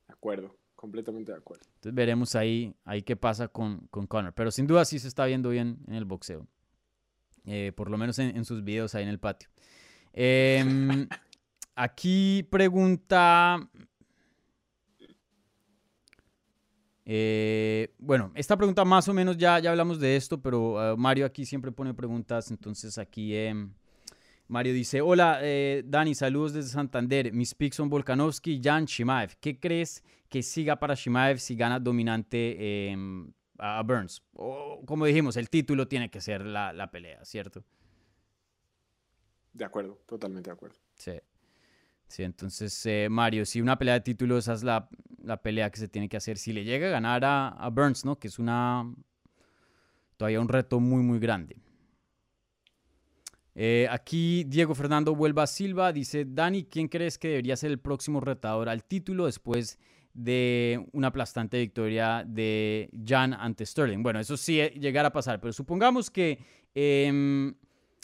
De 0.08 0.14
acuerdo, 0.14 0.56
completamente 0.74 1.30
de 1.30 1.38
acuerdo. 1.38 1.64
Entonces 1.66 1.94
veremos 1.94 2.34
ahí, 2.34 2.74
ahí 2.84 3.02
qué 3.02 3.14
pasa 3.14 3.46
con, 3.46 3.86
con 3.90 4.06
Conor. 4.08 4.32
Pero 4.34 4.50
sin 4.50 4.66
duda 4.66 4.84
sí 4.84 4.98
se 4.98 5.06
está 5.06 5.26
viendo 5.26 5.50
bien 5.50 5.78
en 5.86 5.94
el 5.94 6.04
boxeo. 6.04 6.48
Eh, 7.44 7.72
por 7.76 7.90
lo 7.90 7.96
menos 7.96 8.18
en, 8.18 8.36
en 8.36 8.44
sus 8.44 8.64
videos 8.64 8.94
ahí 8.94 9.04
en 9.04 9.08
el 9.08 9.20
patio. 9.20 9.48
Em, 10.12 11.08
aquí 11.74 12.46
pregunta. 12.50 13.58
Eh, 17.12 17.92
bueno, 17.98 18.30
esta 18.34 18.56
pregunta 18.56 18.84
más 18.84 19.08
o 19.08 19.14
menos 19.14 19.36
ya, 19.36 19.58
ya 19.58 19.70
hablamos 19.70 19.98
de 19.98 20.14
esto, 20.14 20.40
pero 20.40 20.92
eh, 20.92 20.96
Mario 20.96 21.26
aquí 21.26 21.44
siempre 21.44 21.72
pone 21.72 21.92
preguntas, 21.92 22.52
entonces 22.52 22.98
aquí 22.98 23.34
em, 23.34 23.72
Mario 24.46 24.72
dice, 24.72 25.00
hola 25.00 25.40
eh, 25.42 25.82
Dani, 25.84 26.14
saludos 26.14 26.52
desde 26.52 26.70
Santander, 26.70 27.32
mis 27.32 27.54
picks 27.54 27.76
son 27.76 27.88
Volkanovski 27.88 28.52
y 28.52 28.60
Jan 28.62 28.84
Shimaev. 28.84 29.36
¿Qué 29.40 29.58
crees 29.58 30.04
que 30.28 30.40
siga 30.42 30.76
para 30.76 30.94
Shimaev 30.94 31.38
si 31.38 31.56
gana 31.56 31.80
dominante 31.80 32.90
em, 32.90 33.32
a 33.58 33.82
Burns? 33.82 34.22
como 34.86 35.04
dijimos, 35.04 35.36
el 35.36 35.50
título 35.50 35.88
tiene 35.88 36.10
que 36.10 36.20
ser 36.20 36.46
la, 36.46 36.72
la 36.72 36.92
pelea, 36.92 37.24
¿cierto? 37.24 37.64
De 39.52 39.64
acuerdo, 39.64 40.00
totalmente 40.06 40.50
de 40.50 40.54
acuerdo. 40.54 40.76
Sí. 40.94 41.12
Sí, 42.10 42.24
entonces, 42.24 42.84
eh, 42.86 43.06
Mario, 43.08 43.46
si 43.46 43.60
una 43.60 43.78
pelea 43.78 43.94
de 43.94 44.00
títulos, 44.00 44.44
esa 44.44 44.54
es 44.54 44.64
la, 44.64 44.88
pelea 45.40 45.70
que 45.70 45.78
se 45.78 45.86
tiene 45.86 46.08
que 46.08 46.16
hacer. 46.16 46.38
Si 46.38 46.52
le 46.52 46.64
llega 46.64 46.88
a 46.88 46.90
ganar 46.90 47.24
a, 47.24 47.68
Burns, 47.70 48.04
¿no? 48.04 48.18
Que 48.18 48.26
es 48.26 48.40
una. 48.40 48.92
Todavía 50.16 50.40
un 50.40 50.48
reto 50.48 50.80
muy, 50.80 51.04
muy 51.04 51.20
grande. 51.20 51.56
Eh, 53.54 53.86
aquí 53.90 54.42
Diego 54.42 54.74
Fernando 54.74 55.14
Vuelva 55.14 55.46
Silva 55.46 55.92
dice: 55.92 56.24
Dani, 56.26 56.64
¿quién 56.64 56.88
crees 56.88 57.16
que 57.16 57.28
debería 57.28 57.56
ser 57.56 57.70
el 57.70 57.78
próximo 57.78 58.20
retador 58.20 58.68
al 58.68 58.82
título 58.82 59.26
después 59.26 59.78
de 60.12 60.84
una 60.90 61.08
aplastante 61.08 61.58
victoria 61.60 62.24
de 62.26 62.90
Jan 63.06 63.34
ante 63.34 63.64
Sterling? 63.64 64.02
Bueno, 64.02 64.18
eso 64.18 64.36
sí 64.36 64.60
eh, 64.60 64.70
llegará 64.80 65.08
a 65.08 65.12
pasar, 65.12 65.40
pero 65.40 65.52
supongamos 65.52 66.10
que. 66.10 66.40
Em, 66.74 67.54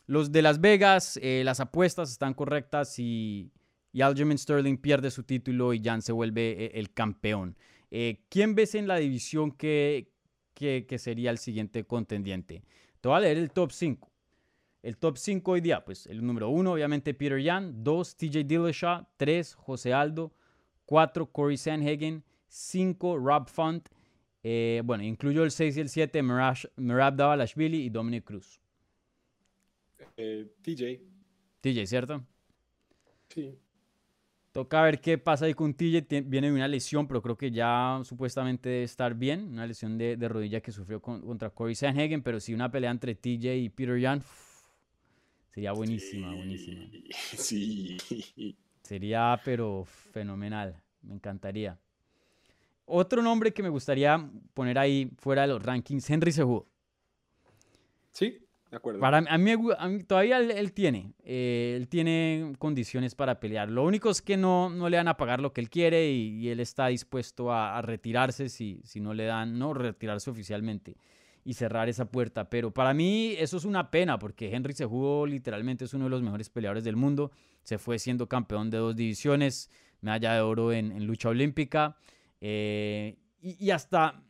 los 0.06 0.30
de 0.30 0.42
Las 0.42 0.60
Vegas, 0.60 1.18
eh, 1.22 1.42
las 1.44 1.60
apuestas 1.60 2.10
están 2.10 2.32
correctas 2.34 2.98
y, 2.98 3.50
y 3.92 4.02
Aljamain 4.02 4.38
Sterling 4.38 4.76
pierde 4.76 5.10
su 5.10 5.24
título 5.24 5.74
y 5.74 5.82
Jan 5.82 6.00
se 6.00 6.12
vuelve 6.12 6.66
eh, 6.66 6.70
el 6.74 6.92
campeón. 6.92 7.56
Eh, 7.90 8.24
¿Quién 8.28 8.54
ves 8.54 8.74
en 8.76 8.86
la 8.86 8.96
división 8.96 9.50
que, 9.50 10.12
que, 10.54 10.98
sería 10.98 11.30
el 11.30 11.38
siguiente 11.38 11.84
contendiente? 11.84 12.62
Te 13.00 13.08
voy 13.08 13.16
a 13.16 13.20
leer 13.20 13.36
el 13.38 13.50
top 13.50 13.72
5. 13.72 14.10
El 14.82 14.96
top 14.96 15.18
5 15.18 15.50
hoy 15.50 15.60
día, 15.60 15.84
pues 15.84 16.06
el 16.06 16.24
número 16.24 16.50
1, 16.50 16.72
obviamente 16.72 17.12
Peter 17.12 17.40
Yan, 17.40 17.82
2, 17.82 18.16
TJ 18.16 18.44
Dillashaw, 18.44 19.06
3, 19.16 19.54
José 19.54 19.92
Aldo, 19.92 20.32
4, 20.84 21.26
Corey 21.32 21.56
Sanhagen, 21.56 22.22
5, 22.46 23.18
Rob 23.18 23.48
Font, 23.48 23.88
bueno, 24.84 25.02
incluyo 25.02 25.42
el 25.42 25.50
6 25.50 25.76
y 25.76 25.80
el 25.80 25.88
7, 25.88 26.22
Merab 26.22 27.16
Davalashvili 27.16 27.82
y 27.82 27.90
Dominic 27.90 28.22
Cruz. 28.22 28.60
Eh, 30.16 30.50
TJ. 30.62 31.00
TJ, 31.60 31.86
¿cierto? 31.86 32.24
Sí. 33.28 33.58
Toca 34.52 34.80
ver 34.82 35.00
qué 35.00 35.18
pasa 35.18 35.44
ahí 35.44 35.54
con 35.54 35.74
TJ. 35.74 36.22
Viene 36.24 36.48
de 36.48 36.54
una 36.54 36.68
lesión, 36.68 37.06
pero 37.06 37.20
creo 37.20 37.36
que 37.36 37.50
ya 37.50 38.00
supuestamente 38.04 38.70
debe 38.70 38.84
estar 38.84 39.14
bien. 39.14 39.48
Una 39.48 39.66
lesión 39.66 39.98
de, 39.98 40.16
rodilla 40.28 40.60
que 40.60 40.72
sufrió 40.72 41.00
contra 41.02 41.50
Corey 41.50 41.74
Sanhagen. 41.74 42.22
Pero 42.22 42.40
sí, 42.40 42.54
una 42.54 42.70
pelea 42.70 42.90
entre 42.90 43.14
TJ 43.14 43.54
y 43.54 43.68
Peter 43.68 43.98
Yan. 43.98 44.22
sería 45.52 45.72
buenísima, 45.72 46.34
buenísima. 46.34 46.86
Sí. 47.36 47.98
Sería, 48.82 49.38
pero 49.44 49.84
fenomenal. 49.84 50.80
Me 51.02 51.14
encantaría. 51.14 51.78
Otro 52.86 53.20
nombre 53.20 53.52
que 53.52 53.62
me 53.62 53.68
gustaría 53.68 54.30
poner 54.54 54.78
ahí 54.78 55.10
fuera 55.18 55.42
de 55.42 55.48
los 55.48 55.62
rankings, 55.62 56.08
Henry 56.08 56.32
Cejudo. 56.32 56.66
Sí, 58.12 58.45
Para 59.00 59.18
a 59.18 59.38
mí, 59.38 60.02
todavía 60.06 60.38
él, 60.38 60.72
tiene, 60.72 61.12
eh, 61.22 61.74
él 61.76 61.88
tiene 61.88 62.52
condiciones 62.58 63.14
para 63.14 63.38
pelear. 63.38 63.70
Lo 63.70 63.84
único 63.84 64.10
es 64.10 64.20
que 64.20 64.36
no, 64.36 64.68
no 64.70 64.88
le 64.88 64.96
van 64.96 65.08
a 65.08 65.16
pagar 65.16 65.40
lo 65.40 65.52
que 65.52 65.60
él 65.60 65.70
quiere 65.70 66.10
y, 66.10 66.48
él 66.48 66.60
está 66.60 66.88
dispuesto 66.88 67.52
a, 67.52 67.80
retirarse 67.82 68.48
si, 68.48 68.80
si 68.84 69.00
no 69.00 69.14
le 69.14 69.24
dan, 69.24 69.58
no 69.58 69.72
retirarse 69.72 70.30
oficialmente 70.30 70.96
y 71.44 71.54
cerrar 71.54 71.88
esa 71.88 72.10
puerta. 72.10 72.50
Pero 72.50 72.72
para 72.72 72.92
mí 72.92 73.34
eso 73.38 73.56
es 73.56 73.64
una 73.64 73.90
pena 73.90 74.18
porque 74.18 74.52
Henry 74.52 74.74
Cejudo 74.74 75.26
literalmente 75.26 75.84
es 75.84 75.94
uno 75.94 76.04
de 76.04 76.10
los 76.10 76.22
mejores 76.22 76.50
peleadores 76.50 76.82
del 76.82 76.96
mundo. 76.96 77.30
Se 77.62 77.78
fue 77.78 78.00
siendo 78.00 78.28
campeón 78.28 78.68
de 78.68 78.78
dos 78.78 78.96
divisiones, 78.96 79.70
medalla 80.00 80.34
de 80.34 80.40
oro 80.40 80.72
en, 80.72 80.90
en 80.90 81.06
lucha 81.06 81.28
olímpica. 81.28 81.96
Eh, 82.40 83.16
y, 83.40 83.70
hasta... 83.70 84.22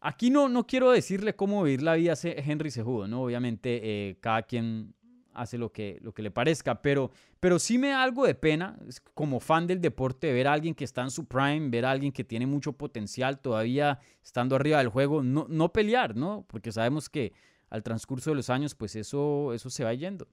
Aquí 0.00 0.30
no, 0.30 0.48
no 0.48 0.66
quiero 0.66 0.90
decirle 0.90 1.34
cómo 1.34 1.62
vivir 1.62 1.82
la 1.82 1.94
vida 1.94 2.14
Henry 2.22 2.70
Sejudo, 2.70 3.08
¿no? 3.08 3.22
Obviamente 3.22 3.80
eh, 3.82 4.18
cada 4.20 4.42
quien 4.42 4.94
hace 5.36 5.58
lo 5.58 5.70
que, 5.70 5.98
lo 6.02 6.12
que 6.12 6.22
le 6.22 6.30
parezca, 6.30 6.80
pero, 6.80 7.10
pero 7.40 7.58
sí 7.58 7.78
me 7.78 7.88
da 7.88 8.02
algo 8.02 8.26
de 8.26 8.34
pena 8.34 8.78
como 9.14 9.38
fan 9.38 9.66
del 9.66 9.80
deporte 9.80 10.32
ver 10.32 10.48
a 10.48 10.52
alguien 10.52 10.74
que 10.74 10.84
está 10.84 11.02
en 11.02 11.10
su 11.10 11.26
prime, 11.26 11.68
ver 11.68 11.84
a 11.84 11.90
alguien 11.90 12.10
que 12.10 12.24
tiene 12.24 12.46
mucho 12.46 12.72
potencial 12.72 13.38
todavía 13.38 13.98
estando 14.22 14.56
arriba 14.56 14.78
del 14.78 14.88
juego, 14.88 15.22
no, 15.22 15.46
no 15.48 15.72
pelear, 15.72 16.16
¿no? 16.16 16.46
Porque 16.48 16.72
sabemos 16.72 17.08
que 17.08 17.32
al 17.68 17.82
transcurso 17.82 18.30
de 18.30 18.36
los 18.36 18.48
años, 18.48 18.74
pues 18.74 18.96
eso, 18.96 19.52
eso 19.52 19.68
se 19.70 19.84
va 19.84 19.92
yendo. 19.92 20.26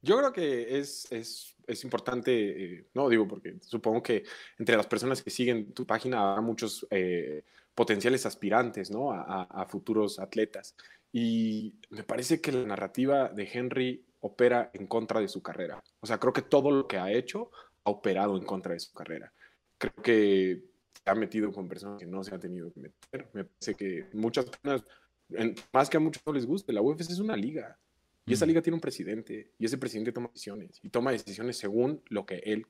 Yo 0.00 0.16
creo 0.18 0.32
que 0.32 0.78
es, 0.78 1.10
es, 1.10 1.56
es 1.66 1.84
importante, 1.84 2.32
eh, 2.64 2.86
no 2.94 3.08
digo 3.08 3.26
porque 3.26 3.56
supongo 3.60 4.02
que 4.02 4.24
entre 4.58 4.76
las 4.76 4.86
personas 4.86 5.22
que 5.22 5.30
siguen 5.30 5.72
tu 5.72 5.86
página 5.86 6.30
habrá 6.30 6.40
muchos 6.40 6.86
eh, 6.90 7.44
potenciales 7.74 8.24
aspirantes 8.26 8.90
¿no? 8.90 9.12
a, 9.12 9.42
a, 9.42 9.66
futuros 9.66 10.18
atletas. 10.18 10.76
Y 11.12 11.74
me 11.90 12.04
parece 12.04 12.40
que 12.40 12.52
la 12.52 12.66
narrativa 12.66 13.28
de 13.28 13.48
Henry 13.52 14.04
opera 14.20 14.70
en 14.72 14.86
contra 14.86 15.20
de 15.20 15.28
su 15.28 15.42
carrera. 15.42 15.82
O 16.00 16.06
sea, 16.06 16.18
creo 16.18 16.32
que 16.32 16.42
todo 16.42 16.70
lo 16.70 16.86
que 16.86 16.98
ha 16.98 17.10
hecho 17.10 17.50
ha 17.84 17.90
operado 17.90 18.36
en 18.36 18.44
contra 18.44 18.74
de 18.74 18.80
su 18.80 18.92
carrera. 18.92 19.32
Creo 19.78 19.94
que 20.02 20.62
se 20.92 21.10
ha 21.10 21.14
metido 21.14 21.52
con 21.52 21.68
personas 21.68 21.98
que 21.98 22.06
no 22.06 22.22
se 22.22 22.34
han 22.34 22.40
tenido 22.40 22.72
que 22.72 22.80
meter. 22.80 23.28
Me 23.32 23.44
parece 23.44 23.74
que 23.74 24.06
muchas 24.12 24.46
personas, 24.46 24.84
más 25.72 25.90
que 25.90 25.96
a 25.96 26.00
muchos 26.00 26.22
no 26.26 26.32
les 26.32 26.46
guste, 26.46 26.72
la 26.72 26.82
UFC 26.82 27.10
es 27.10 27.20
una 27.20 27.36
liga 27.36 27.78
y 28.28 28.34
esa 28.34 28.46
liga 28.46 28.62
tiene 28.62 28.74
un 28.74 28.80
presidente 28.80 29.52
y 29.58 29.64
ese 29.64 29.78
presidente 29.78 30.12
toma 30.12 30.28
decisiones 30.28 30.78
y 30.82 30.90
toma 30.90 31.12
decisiones 31.12 31.56
según 31.56 32.02
lo 32.08 32.26
que 32.26 32.36
él 32.44 32.66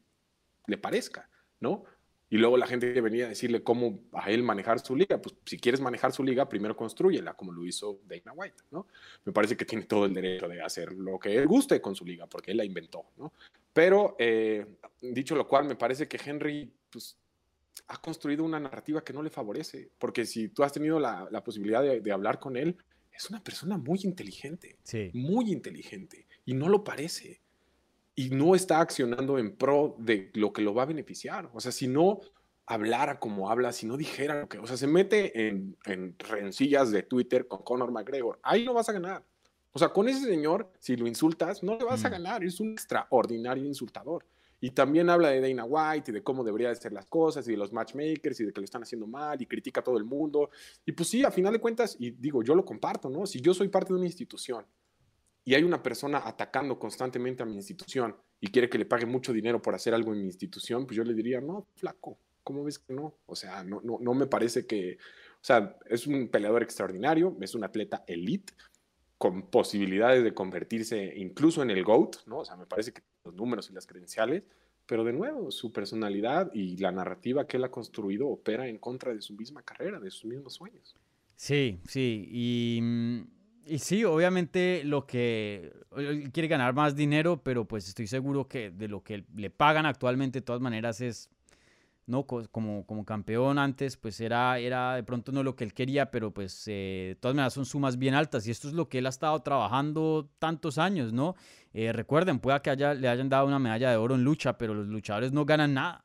le 0.67 0.79
parezca, 0.79 1.29
¿no? 1.61 1.85
Y 2.31 2.37
luego 2.37 2.59
la 2.59 2.67
gente 2.67 2.93
que 2.93 3.01
venía 3.01 3.25
a 3.25 3.29
decirle 3.31 3.63
cómo 3.63 4.01
a 4.13 4.31
él 4.31 4.43
manejar 4.43 4.81
su 4.81 4.95
liga, 4.95 5.21
pues 5.21 5.35
si 5.47 5.59
quieres 5.59 5.81
manejar 5.81 6.13
su 6.13 6.23
liga, 6.23 6.49
primero 6.49 6.77
construyela, 6.77 7.33
como 7.35 7.53
lo 7.53 7.65
hizo 7.65 8.01
Dana 8.07 8.33
White, 8.35 8.65
¿no? 8.71 8.87
Me 9.25 9.33
parece 9.33 9.57
que 9.57 9.65
tiene 9.65 9.87
todo 9.87 10.05
el 10.05 10.13
derecho 10.13 10.47
de 10.47 10.61
hacer 10.61 10.93
lo 10.93 11.19
que 11.19 11.35
él 11.35 11.47
guste 11.47 11.81
con 11.81 11.95
su 11.95 12.05
liga, 12.05 12.27
porque 12.27 12.51
él 12.51 12.59
la 12.59 12.65
inventó, 12.65 13.07
¿no? 13.17 13.33
Pero, 13.73 14.15
eh, 14.19 14.67
dicho 15.01 15.35
lo 15.35 15.49
cual, 15.49 15.67
me 15.67 15.77
parece 15.77 16.07
que 16.07 16.21
Henry, 16.23 16.71
pues, 16.91 17.17
ha 17.87 17.97
construido 17.97 18.45
una 18.45 18.61
narrativa 18.61 19.03
que 19.03 19.15
no 19.15 19.23
le 19.23 19.31
favorece, 19.31 19.91
porque 19.99 20.27
si 20.27 20.49
tú 20.49 20.63
has 20.63 20.73
tenido 20.73 21.01
la, 21.01 21.29
la 21.31 21.43
posibilidad 21.43 21.83
de, 21.83 22.01
de 22.01 22.13
hablar 22.13 22.39
con 22.39 22.57
él, 22.59 22.77
es 23.19 23.29
una 23.31 23.43
persona 23.43 23.77
muy 23.77 23.99
inteligente, 24.05 24.79
muy 25.13 25.51
inteligente, 25.51 26.27
y 26.45 26.55
no 26.55 26.69
lo 26.69 26.85
parece. 26.85 27.41
Y 28.15 28.31
no 28.31 28.55
está 28.55 28.81
accionando 28.81 29.39
en 29.39 29.57
pro 29.57 29.97
de 29.99 30.31
lo 30.35 30.53
que 30.53 30.63
lo 30.63 30.73
va 30.73 30.85
a 30.85 30.87
beneficiar. 30.87 31.51
O 31.53 31.61
sea, 31.61 31.73
si 31.73 31.89
no 31.89 32.21
hablara 32.67 33.19
como 33.19 33.51
habla, 33.51 33.73
si 33.73 33.87
no 33.87 33.97
dijera 33.97 34.41
lo 34.41 34.49
que, 34.49 34.59
o 34.59 34.67
sea, 34.67 34.77
se 34.77 34.87
mete 34.87 35.49
en, 35.49 35.77
en 35.85 36.17
rencillas 36.19 36.91
de 36.91 37.03
Twitter 37.03 37.49
con 37.49 37.63
Conor 37.63 37.91
McGregor, 37.91 38.39
ahí 38.43 38.65
no 38.65 38.73
vas 38.73 38.89
a 38.89 38.93
ganar. 38.93 39.25
O 39.73 39.79
sea, 39.79 39.89
con 39.89 40.09
ese 40.09 40.25
señor, 40.25 40.73
si 40.79 40.97
lo 40.97 41.07
insultas, 41.07 41.63
no 41.63 41.77
le 41.77 41.85
vas 41.85 42.05
a 42.05 42.09
mm. 42.09 42.13
ganar, 42.13 42.45
es 42.45 42.61
un 42.61 42.73
extraordinario 42.73 43.65
insultador. 43.65 44.25
Y 44.61 44.71
también 44.71 45.09
habla 45.09 45.29
de 45.29 45.41
Dana 45.41 45.65
White 45.65 46.11
y 46.11 46.15
de 46.15 46.23
cómo 46.23 46.43
debería 46.43 46.69
de 46.69 46.77
ser 46.77 46.93
las 46.93 47.07
cosas 47.07 47.47
y 47.47 47.53
de 47.53 47.57
los 47.57 47.73
matchmakers 47.73 48.41
y 48.41 48.47
de 48.47 48.53
que 48.53 48.61
lo 48.61 48.65
están 48.65 48.83
haciendo 48.83 49.07
mal 49.07 49.41
y 49.41 49.47
critica 49.47 49.81
a 49.81 49.85
todo 49.85 49.99
el 49.99 50.05
mundo. 50.05 50.51
Y 50.85 50.93
pues 50.93 51.09
sí, 51.09 51.25
a 51.25 51.31
final 51.31 51.53
de 51.53 51.61
cuentas, 51.61 51.97
y 51.99 52.11
digo, 52.11 52.43
yo 52.43 52.55
lo 52.55 52.65
comparto, 52.65 53.09
¿no? 53.09 53.27
Si 53.27 53.41
yo 53.41 53.55
soy 53.55 53.69
parte 53.69 53.93
de 53.93 53.99
una 53.99 54.07
institución 54.07 54.67
y 55.45 55.55
hay 55.55 55.63
una 55.63 55.83
persona 55.83 56.23
atacando 56.25 56.79
constantemente 56.79 57.43
a 57.43 57.47
mi 57.47 57.55
institución 57.55 58.17
y 58.41 58.49
quiere 58.49 58.69
que 58.69 58.79
le 58.79 58.85
pague 58.85 59.07
mucho 59.07 59.33
dinero 59.33 59.63
por 59.63 59.75
hacer 59.75 59.95
algo 59.95 60.13
en 60.13 60.21
mi 60.21 60.27
institución, 60.27 60.87
pues 60.87 60.97
yo 60.97 61.05
le 61.05 61.15
diría, 61.15 61.41
no, 61.41 61.67
flaco, 61.77 62.19
¿cómo 62.43 62.65
ves 62.65 62.79
que 62.81 62.93
no? 62.93 63.15
O 63.27 63.37
sea, 63.37 63.63
no, 63.63 63.81
no, 63.83 63.99
no 64.01 64.15
me 64.15 64.27
parece 64.27 64.67
que, 64.67 64.99
o 65.41 65.45
sea, 65.45 65.77
es 65.87 66.07
un 66.07 66.29
peleador 66.29 66.63
extraordinario, 66.63 67.37
es 67.41 67.55
un 67.55 67.63
atleta 67.63 68.05
elite 68.07 68.53
con 69.19 69.51
posibilidades 69.51 70.23
de 70.23 70.33
convertirse 70.33 71.13
incluso 71.17 71.63
en 71.63 71.71
el 71.71 71.83
GOAT, 71.83 72.27
¿no? 72.27 72.39
O 72.39 72.45
sea, 72.45 72.57
me 72.57 72.67
parece 72.67 72.93
que 72.93 73.03
los 73.29 73.37
números 73.37 73.71
y 73.71 73.75
las 73.75 73.87
credenciales, 73.87 74.43
pero 74.87 75.05
de 75.05 75.13
nuevo, 75.13 75.51
su 75.51 75.71
personalidad 75.71 76.51
y 76.55 76.77
la 76.79 76.91
narrativa 76.91 77.47
que 77.47 77.59
él 77.59 77.65
ha 77.65 77.71
construido 77.71 78.29
opera 78.29 78.67
en 78.67 78.79
contra 78.79 79.15
de 79.15 79.21
su 79.21 79.35
misma 79.35 79.63
carrera, 79.63 80.01
de 80.01 80.11
sus 80.11 80.25
mismos 80.25 80.55
sueños. 80.55 80.97
Sí, 81.37 81.79
sí, 81.87 82.27
y, 82.31 82.81
mm, 82.83 83.21
y 83.67 83.79
sí, 83.79 84.05
obviamente 84.05 84.83
lo 84.85 85.07
que 85.07 85.73
él 85.97 86.31
quiere 86.33 86.49
ganar 86.49 86.75
más 86.75 86.97
dinero, 86.97 87.43
pero 87.43 87.67
pues 87.67 87.87
estoy 87.87 88.07
seguro 88.07 88.49
que 88.49 88.71
de 88.71 88.89
lo 88.89 89.03
que 89.03 89.25
le 89.37 89.51
pagan 89.51 89.85
actualmente 89.85 90.41
de 90.41 90.45
todas 90.45 90.63
maneras 90.63 91.01
es 91.03 91.31
¿no? 92.09 92.27
Como, 92.27 92.87
como 92.87 93.05
campeón 93.05 93.59
antes, 93.59 93.97
pues 93.97 94.21
era, 94.21 94.59
era 94.59 94.95
de 94.95 95.03
pronto 95.03 95.31
no 95.31 95.43
lo 95.43 95.55
que 95.55 95.65
él 95.65 95.75
quería, 95.75 96.11
pero 96.11 96.33
pues 96.33 96.65
eh, 96.67 97.11
de 97.11 97.15
todas 97.17 97.35
maneras 97.35 97.53
son 97.53 97.67
sumas 97.67 97.99
bien 97.99 98.15
altas 98.15 98.47
y 98.49 98.51
esto 98.51 98.67
es 98.67 98.75
lo 98.75 98.89
que 98.89 98.99
él 98.99 99.07
ha 99.07 99.11
estado 99.11 99.39
trabajando 99.41 100.31
tantos 100.39 100.79
años, 100.79 101.13
¿no? 101.13 101.37
Eh, 101.75 101.93
recuerden, 101.93 102.39
pueda 102.39 102.61
que 102.63 102.71
haya, 102.71 102.95
le 102.95 103.09
hayan 103.09 103.29
dado 103.29 103.47
una 103.47 103.59
medalla 103.59 103.91
de 103.91 103.97
oro 103.97 104.15
en 104.15 104.25
lucha, 104.25 104.57
pero 104.57 104.75
los 104.75 104.89
luchadores 104.89 105.33
no 105.33 105.45
ganan 105.45 105.75
nada. 105.75 106.05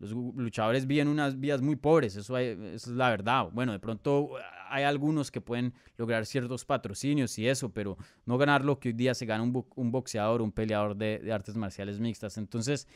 Los 0.00 0.12
luchadores 0.12 0.86
viven 0.86 1.08
unas 1.08 1.38
vidas 1.38 1.60
muy 1.60 1.76
pobres, 1.76 2.16
eso, 2.16 2.36
es 2.36 2.86
la 2.88 3.10
verdad. 3.10 3.48
Bueno, 3.52 3.72
de 3.72 3.78
pronto 3.78 4.30
hay 4.68 4.82
algunos 4.82 5.30
que 5.30 5.40
pueden 5.40 5.74
lograr 5.96 6.26
ciertos 6.26 6.64
patrocinios 6.64 7.38
y 7.38 7.46
eso, 7.46 7.68
pero 7.68 7.98
no 8.24 8.36
ganar 8.36 8.64
lo 8.64 8.80
que 8.80 8.88
hoy 8.88 8.94
día 8.94 9.14
se 9.14 9.26
gana 9.26 9.44
un, 9.44 9.64
un 9.76 9.92
boxeador, 9.92 10.42
un 10.42 10.52
peleador 10.52 10.96
de, 10.96 11.18
de 11.18 11.32
artes 11.32 11.54
marciales 11.54 12.00
mixtas. 12.00 12.38
Entonces, 12.38 12.88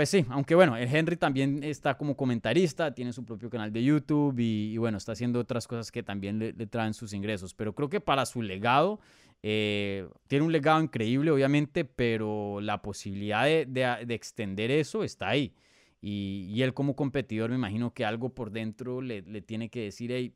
pues 0.00 0.08
sí, 0.08 0.24
aunque 0.30 0.54
bueno, 0.54 0.78
el 0.78 0.88
Henry 0.88 1.18
también 1.18 1.62
está 1.62 1.98
como 1.98 2.16
comentarista, 2.16 2.94
tiene 2.94 3.12
su 3.12 3.22
propio 3.22 3.50
canal 3.50 3.70
de 3.70 3.84
YouTube 3.84 4.34
y, 4.38 4.78
bueno, 4.78 4.96
está 4.96 5.12
haciendo 5.12 5.38
otras 5.38 5.68
cosas 5.68 5.92
que 5.92 6.02
también 6.02 6.38
le, 6.38 6.54
traen 6.68 6.94
sus 6.94 7.12
ingresos. 7.12 7.52
Pero 7.52 7.74
creo 7.74 7.90
que 7.90 8.00
para 8.00 8.24
su 8.24 8.40
legado, 8.40 8.98
eh, 9.42 10.08
tiene 10.26 10.46
un 10.46 10.52
legado 10.52 10.80
increíble, 10.80 11.30
obviamente, 11.30 11.84
pero 11.84 12.62
la 12.62 12.80
posibilidad 12.80 13.44
de, 13.44 14.06
extender 14.08 14.70
eso 14.70 15.04
está 15.04 15.28
ahí. 15.28 15.52
Y, 16.00 16.62
él 16.62 16.72
como 16.72 16.96
competidor, 16.96 17.50
me 17.50 17.56
imagino 17.56 17.92
que 17.92 18.06
algo 18.06 18.30
por 18.30 18.50
dentro 18.50 19.02
le, 19.02 19.20
tiene 19.42 19.68
que 19.68 19.82
decir, 19.82 20.12
hey, 20.12 20.32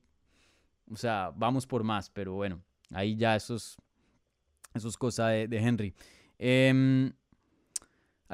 o 0.90 0.96
sea, 0.96 1.32
vamos 1.34 1.66
por 1.66 1.84
más. 1.84 2.10
Pero 2.10 2.34
bueno, 2.34 2.60
ahí 2.90 3.16
ya 3.16 3.34
eso 3.34 3.54
es, 3.54 3.78
eso 4.74 4.88
es 4.88 4.98
cosa 4.98 5.28
de, 5.28 5.56
Henry. 5.56 5.94
Eh, 6.38 7.10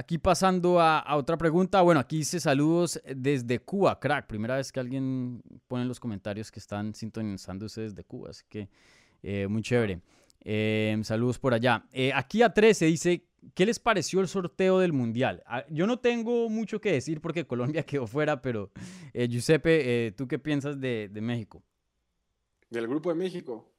Aquí 0.00 0.16
pasando 0.16 0.80
a, 0.80 1.14
otra 1.14 1.36
pregunta. 1.36 1.82
Bueno, 1.82 2.00
aquí 2.00 2.16
dice 2.16 2.40
saludos 2.40 2.98
desde 3.14 3.58
Cuba, 3.58 4.00
crack. 4.00 4.26
Primera 4.26 4.56
vez 4.56 4.72
que 4.72 4.80
alguien 4.80 5.42
pone 5.68 5.82
en 5.82 5.88
los 5.88 6.00
comentarios 6.00 6.50
que 6.50 6.58
están 6.58 6.94
sintonizándose 6.94 7.82
desde 7.82 8.02
Cuba, 8.02 8.30
así 8.30 8.42
que 8.48 8.70
eh, 9.22 9.46
muy 9.46 9.60
chévere. 9.60 10.00
Em, 10.40 11.04
saludos 11.04 11.38
por 11.38 11.52
allá. 11.52 11.84
Eh, 11.92 12.14
aquí 12.14 12.40
a 12.40 12.48
13 12.48 12.86
dice, 12.86 13.26
¿qué 13.52 13.66
les 13.66 13.78
pareció 13.78 14.20
el 14.20 14.28
sorteo 14.28 14.78
del 14.78 14.94
Mundial? 14.94 15.42
Ah, 15.44 15.66
yo 15.68 15.86
no 15.86 15.98
tengo 15.98 16.48
mucho 16.48 16.80
que 16.80 16.92
decir 16.92 17.20
porque 17.20 17.46
Colombia 17.46 17.82
quedó 17.84 18.06
fuera, 18.06 18.40
pero 18.40 18.70
eh, 19.12 19.28
Giuseppe, 19.28 20.06
eh, 20.06 20.12
¿tú 20.12 20.26
qué 20.26 20.38
piensas 20.38 20.80
de, 20.80 21.10
México? 21.20 21.62
Del 22.70 22.88
grupo 22.88 23.10
de 23.10 23.16
México. 23.16 23.70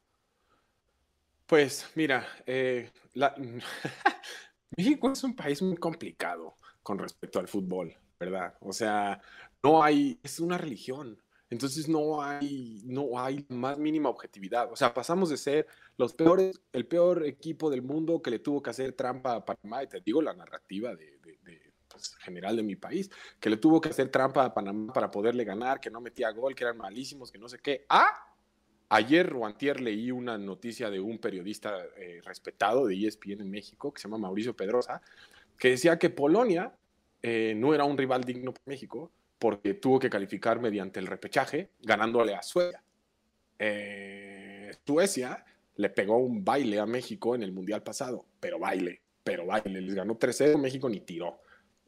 Pues 1.48 1.90
mira, 1.96 2.28
la... 3.16 3.34
México 4.76 5.12
es 5.12 5.24
un 5.24 5.36
país 5.36 5.62
muy 5.62 5.78
complicado 5.78 6.58
con 6.84 6.98
respecto 6.98 7.40
al 7.40 7.48
fútbol, 7.48 7.96
¿verdad? 8.20 8.56
O 8.62 8.74
sea, 8.74 9.22
no 9.64 9.84
hay, 9.84 10.20
es 10.24 10.40
una 10.40 10.58
religión. 10.58 11.22
Entonces 11.50 11.90
no 11.90 12.24
hay, 12.24 12.82
no 12.86 13.20
hay 13.20 13.46
más 13.50 13.78
mínima 13.78 14.08
objetividad. 14.08 14.72
O 14.72 14.76
sea, 14.78 14.94
pasamos 14.94 15.30
de 15.30 15.36
ser 15.36 15.68
los 15.98 16.14
peores, 16.14 16.62
el 16.72 16.88
peor 16.88 17.26
equipo 17.26 17.70
del 17.70 17.82
mundo 17.82 18.22
que 18.22 18.32
le 18.32 18.40
tuvo 18.40 18.62
que 18.62 18.70
hacer 18.70 18.94
trampa 18.94 19.36
a 19.36 19.46
Panamá, 19.46 19.84
y 19.84 19.88
te 19.88 20.00
digo 20.00 20.22
la 20.22 20.34
narrativa 20.34 20.96
de, 20.96 21.20
pues, 21.90 22.16
general 22.16 22.56
de 22.56 22.64
mi 22.64 22.78
país, 22.78 23.12
que 23.38 23.50
le 23.50 23.58
tuvo 23.58 23.82
que 23.82 23.90
hacer 23.90 24.10
trampa 24.10 24.46
a 24.46 24.54
Panamá 24.54 24.94
para 24.94 25.12
poderle 25.12 25.44
ganar, 25.44 25.82
que 25.82 25.92
no 25.92 26.00
metía 26.00 26.32
gol, 26.32 26.56
que 26.56 26.64
eran 26.64 26.78
malísimos, 26.78 27.30
que 27.30 27.38
no 27.38 27.50
sé 27.50 27.60
qué. 27.60 27.86
Ah, 27.90 28.31
ayer 28.92 29.34
o 29.34 29.46
antier 29.46 29.80
leí 29.80 30.12
una 30.12 30.38
noticia 30.38 30.90
de 30.90 31.00
un 31.00 31.18
periodista 31.18 31.78
eh, 31.96 32.22
respetado 32.26 32.86
de 32.86 33.08
ESPN 33.08 33.42
en 33.42 33.50
México, 33.50 33.94
que 33.94 34.02
se 34.02 34.08
llama 34.08 34.18
Mauricio 34.18 34.54
Pedrosa, 34.54 35.02
que 35.58 35.70
decía 35.70 35.98
que 35.98 36.10
Polonia 36.10 36.74
eh, 37.24 37.54
no 37.56 37.74
era 37.74 37.86
un 37.86 37.98
rival 37.98 38.26
digno 38.26 38.54
para 38.54 38.64
México, 38.66 39.10
porque 39.40 39.76
tuvo 39.76 39.98
que 39.98 40.10
calificar 40.10 40.60
mediante 40.60 41.00
el 41.00 41.08
repechaje, 41.08 41.70
ganándole 41.82 42.36
a 42.36 42.44
Suecia. 42.44 42.84
Eh, 43.58 44.72
Suecia 44.86 45.46
le 45.78 45.90
pegó 45.90 46.18
un 46.18 46.44
baile 46.44 46.80
a 46.80 46.86
México 46.86 47.34
en 47.34 47.44
el 47.44 47.54
Mundial 47.54 47.84
pasado, 47.84 48.26
pero 48.42 48.60
baile, 48.60 49.00
pero 49.24 49.46
baile. 49.46 49.80
Les 49.80 49.96
ganó 49.96 50.20
3-0, 50.20 50.58
México 50.58 50.90
ni 50.90 51.00
tiró. 51.00 51.40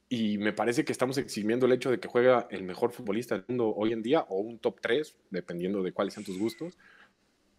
Y 0.07 0.37
me 0.37 0.53
parece 0.53 0.85
que 0.85 0.91
estamos 0.91 1.17
eximiendo 1.17 1.65
el 1.65 1.73
hecho 1.73 1.91
de 1.91 1.99
que 1.99 2.07
juega 2.07 2.47
el 2.49 2.63
mejor 2.63 2.91
futbolista 2.91 3.35
del 3.35 3.45
mundo 3.47 3.73
hoy 3.75 3.91
en 3.93 4.03
día, 4.03 4.21
o 4.29 4.39
un 4.39 4.59
top 4.59 4.79
3, 4.79 5.15
dependiendo 5.31 5.81
de 5.83 5.91
cuáles 5.91 6.13
sean 6.13 6.23
tus 6.23 6.37
gustos, 6.37 6.77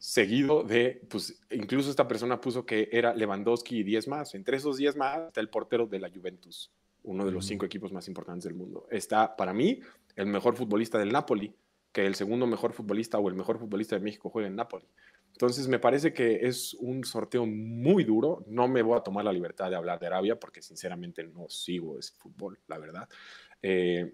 seguido 0.04 0.62
de, 0.62 1.00
pues 1.08 1.40
incluso 1.50 1.88
esta 1.88 2.06
persona 2.06 2.38
puso 2.38 2.66
que 2.66 2.90
era 2.92 3.14
Lewandowski 3.14 3.78
y 3.78 3.82
10 3.84 4.08
más. 4.08 4.34
Entre 4.34 4.58
esos 4.58 4.76
10 4.76 4.96
más 4.96 5.28
está 5.28 5.40
el 5.40 5.48
portero 5.48 5.86
de 5.86 5.98
la 5.98 6.10
Juventus, 6.10 6.70
uno 7.04 7.24
de 7.24 7.32
los 7.32 7.46
cinco 7.46 7.64
equipos 7.64 7.90
más 7.90 8.06
importantes 8.06 8.44
del 8.44 8.52
mundo. 8.52 8.86
Está, 8.90 9.34
para 9.34 9.54
mí, 9.54 9.80
el 10.14 10.26
mejor 10.26 10.56
futbolista 10.56 10.98
del 10.98 11.10
Napoli, 11.10 11.54
que 11.90 12.04
el 12.04 12.16
segundo 12.16 12.46
mejor 12.46 12.74
futbolista 12.74 13.18
o 13.18 13.30
el 13.30 13.34
mejor 13.34 13.58
futbolista 13.58 13.96
de 13.96 14.02
México 14.02 14.28
juega 14.28 14.46
en 14.46 14.56
Napoli. 14.56 14.84
Entonces, 15.32 15.68
me 15.68 15.78
parece 15.78 16.12
que 16.12 16.46
es 16.46 16.74
un 16.74 17.02
sorteo 17.04 17.46
muy 17.46 18.04
duro. 18.04 18.44
No 18.46 18.68
me 18.68 18.82
voy 18.82 18.98
a 18.98 19.02
tomar 19.02 19.24
la 19.24 19.32
libertad 19.32 19.70
de 19.70 19.76
hablar 19.76 19.98
de 20.00 20.06
Arabia 20.06 20.38
porque, 20.38 20.60
sinceramente, 20.60 21.24
no 21.24 21.48
sigo 21.48 21.98
ese 21.98 22.12
fútbol, 22.18 22.60
la 22.66 22.76
verdad. 22.76 23.08
Eh, 23.62 24.12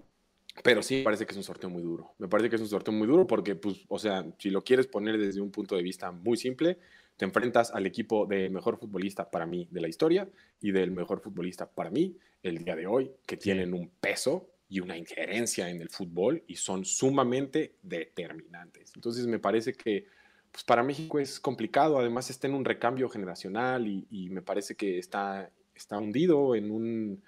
pero 0.63 0.83
sí 0.83 0.97
me 0.99 1.03
parece 1.05 1.27
que 1.27 1.33
es 1.33 1.37
un 1.37 1.45
sorteo 1.45 1.71
muy 1.71 1.83
duro. 1.83 2.15
Me 2.19 2.29
parece 2.29 2.51
que 2.51 2.57
es 2.57 2.63
un 2.63 2.69
sorteo 2.69 2.93
muy 2.93 3.07
duro 3.07 3.27
porque, 3.27 3.55
pues, 3.55 3.85
o 3.89 3.99
sea, 3.99 4.27
si 4.39 4.51
lo 4.51 4.63
quieres 4.63 4.87
poner 4.87 5.19
desde 5.19 5.41
un 5.41 5.51
punto 5.51 5.77
de 5.77 5.83
vista 5.83 6.11
muy 6.13 6.37
simple, 6.37 6.79
te 7.17 7.25
enfrentas 7.25 7.71
al 7.73 7.87
equipo 7.87 8.27
de 8.27 8.49
mejor 8.49 8.79
futbolista 8.79 9.31
para 9.31 9.47
mí 9.47 9.69
de 9.71 9.81
la 9.81 9.89
historia 9.89 10.29
y 10.61 10.73
del 10.73 10.91
mejor 10.91 11.21
futbolista 11.21 11.71
para 11.71 11.91
mí 11.91 12.17
el 12.43 12.59
día 12.65 12.77
de 12.77 12.87
hoy, 12.87 13.11
que 13.27 13.37
tienen 13.37 13.75
un 13.75 13.91
peso 14.01 14.49
y 14.69 14.81
una 14.81 14.97
injerencia 14.97 15.69
en 15.69 15.81
el 15.81 15.91
fútbol 15.91 16.43
y 16.47 16.57
son 16.57 16.85
sumamente 16.85 17.75
determinantes. 17.83 18.93
Entonces 18.95 19.27
me 19.27 19.39
parece 19.39 19.75
que 19.75 20.07
pues 20.51 20.65
para 20.65 20.83
México 20.83 21.19
es 21.19 21.39
complicado, 21.39 21.99
además 21.99 22.31
está 22.31 22.47
en 22.47 22.55
un 22.55 22.65
recambio 22.65 23.09
generacional 23.09 23.87
y, 23.87 24.07
y, 24.11 24.31
me 24.31 24.43
parece 24.43 24.75
que 24.75 24.99
está, 24.99 25.51
está 25.75 25.99
hundido 25.99 26.57
en 26.57 26.71
un, 26.71 27.23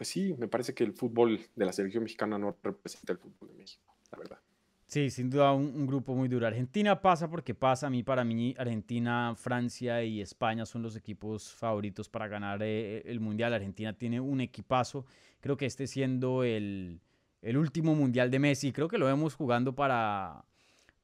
pues 0.00 0.08
sí, 0.08 0.34
me 0.38 0.48
parece 0.48 0.72
que 0.72 0.82
el 0.82 0.94
fútbol 0.94 1.38
de 1.54 1.66
la 1.66 1.74
selección 1.74 2.02
mexicana 2.02 2.38
no 2.38 2.56
representa 2.62 3.12
el 3.12 3.18
fútbol 3.18 3.50
de 3.50 3.54
México, 3.54 3.94
la 4.10 4.18
verdad. 4.18 4.38
Sí, 4.86 5.10
sin 5.10 5.28
duda 5.28 5.52
un, 5.52 5.86
grupo 5.86 6.14
muy 6.14 6.26
duro. 6.26 6.46
Argentina 6.46 7.02
pasa 7.02 7.28
porque 7.28 7.54
pasa. 7.54 7.88
A 7.88 7.90
mí, 7.90 8.02
para 8.02 8.24
mí, 8.24 8.54
Argentina, 8.56 9.34
Francia 9.36 10.02
y 10.02 10.22
España 10.22 10.64
son 10.64 10.80
los 10.80 10.96
equipos 10.96 11.52
favoritos 11.52 12.08
para 12.08 12.28
ganar 12.28 12.60
eh, 12.62 13.02
el 13.04 13.20
Mundial. 13.20 13.52
Argentina 13.52 13.92
tiene 13.92 14.20
un 14.20 14.40
equipazo. 14.40 15.04
Creo 15.38 15.58
que 15.58 15.66
este 15.66 15.86
siendo 15.86 16.44
el, 16.44 16.98
el 17.42 17.58
último 17.58 17.94
Mundial 17.94 18.30
de 18.30 18.38
Messi. 18.38 18.72
Creo 18.72 18.88
que 18.88 18.96
lo 18.96 19.04
vemos 19.04 19.34
jugando 19.34 19.74
para, 19.74 20.46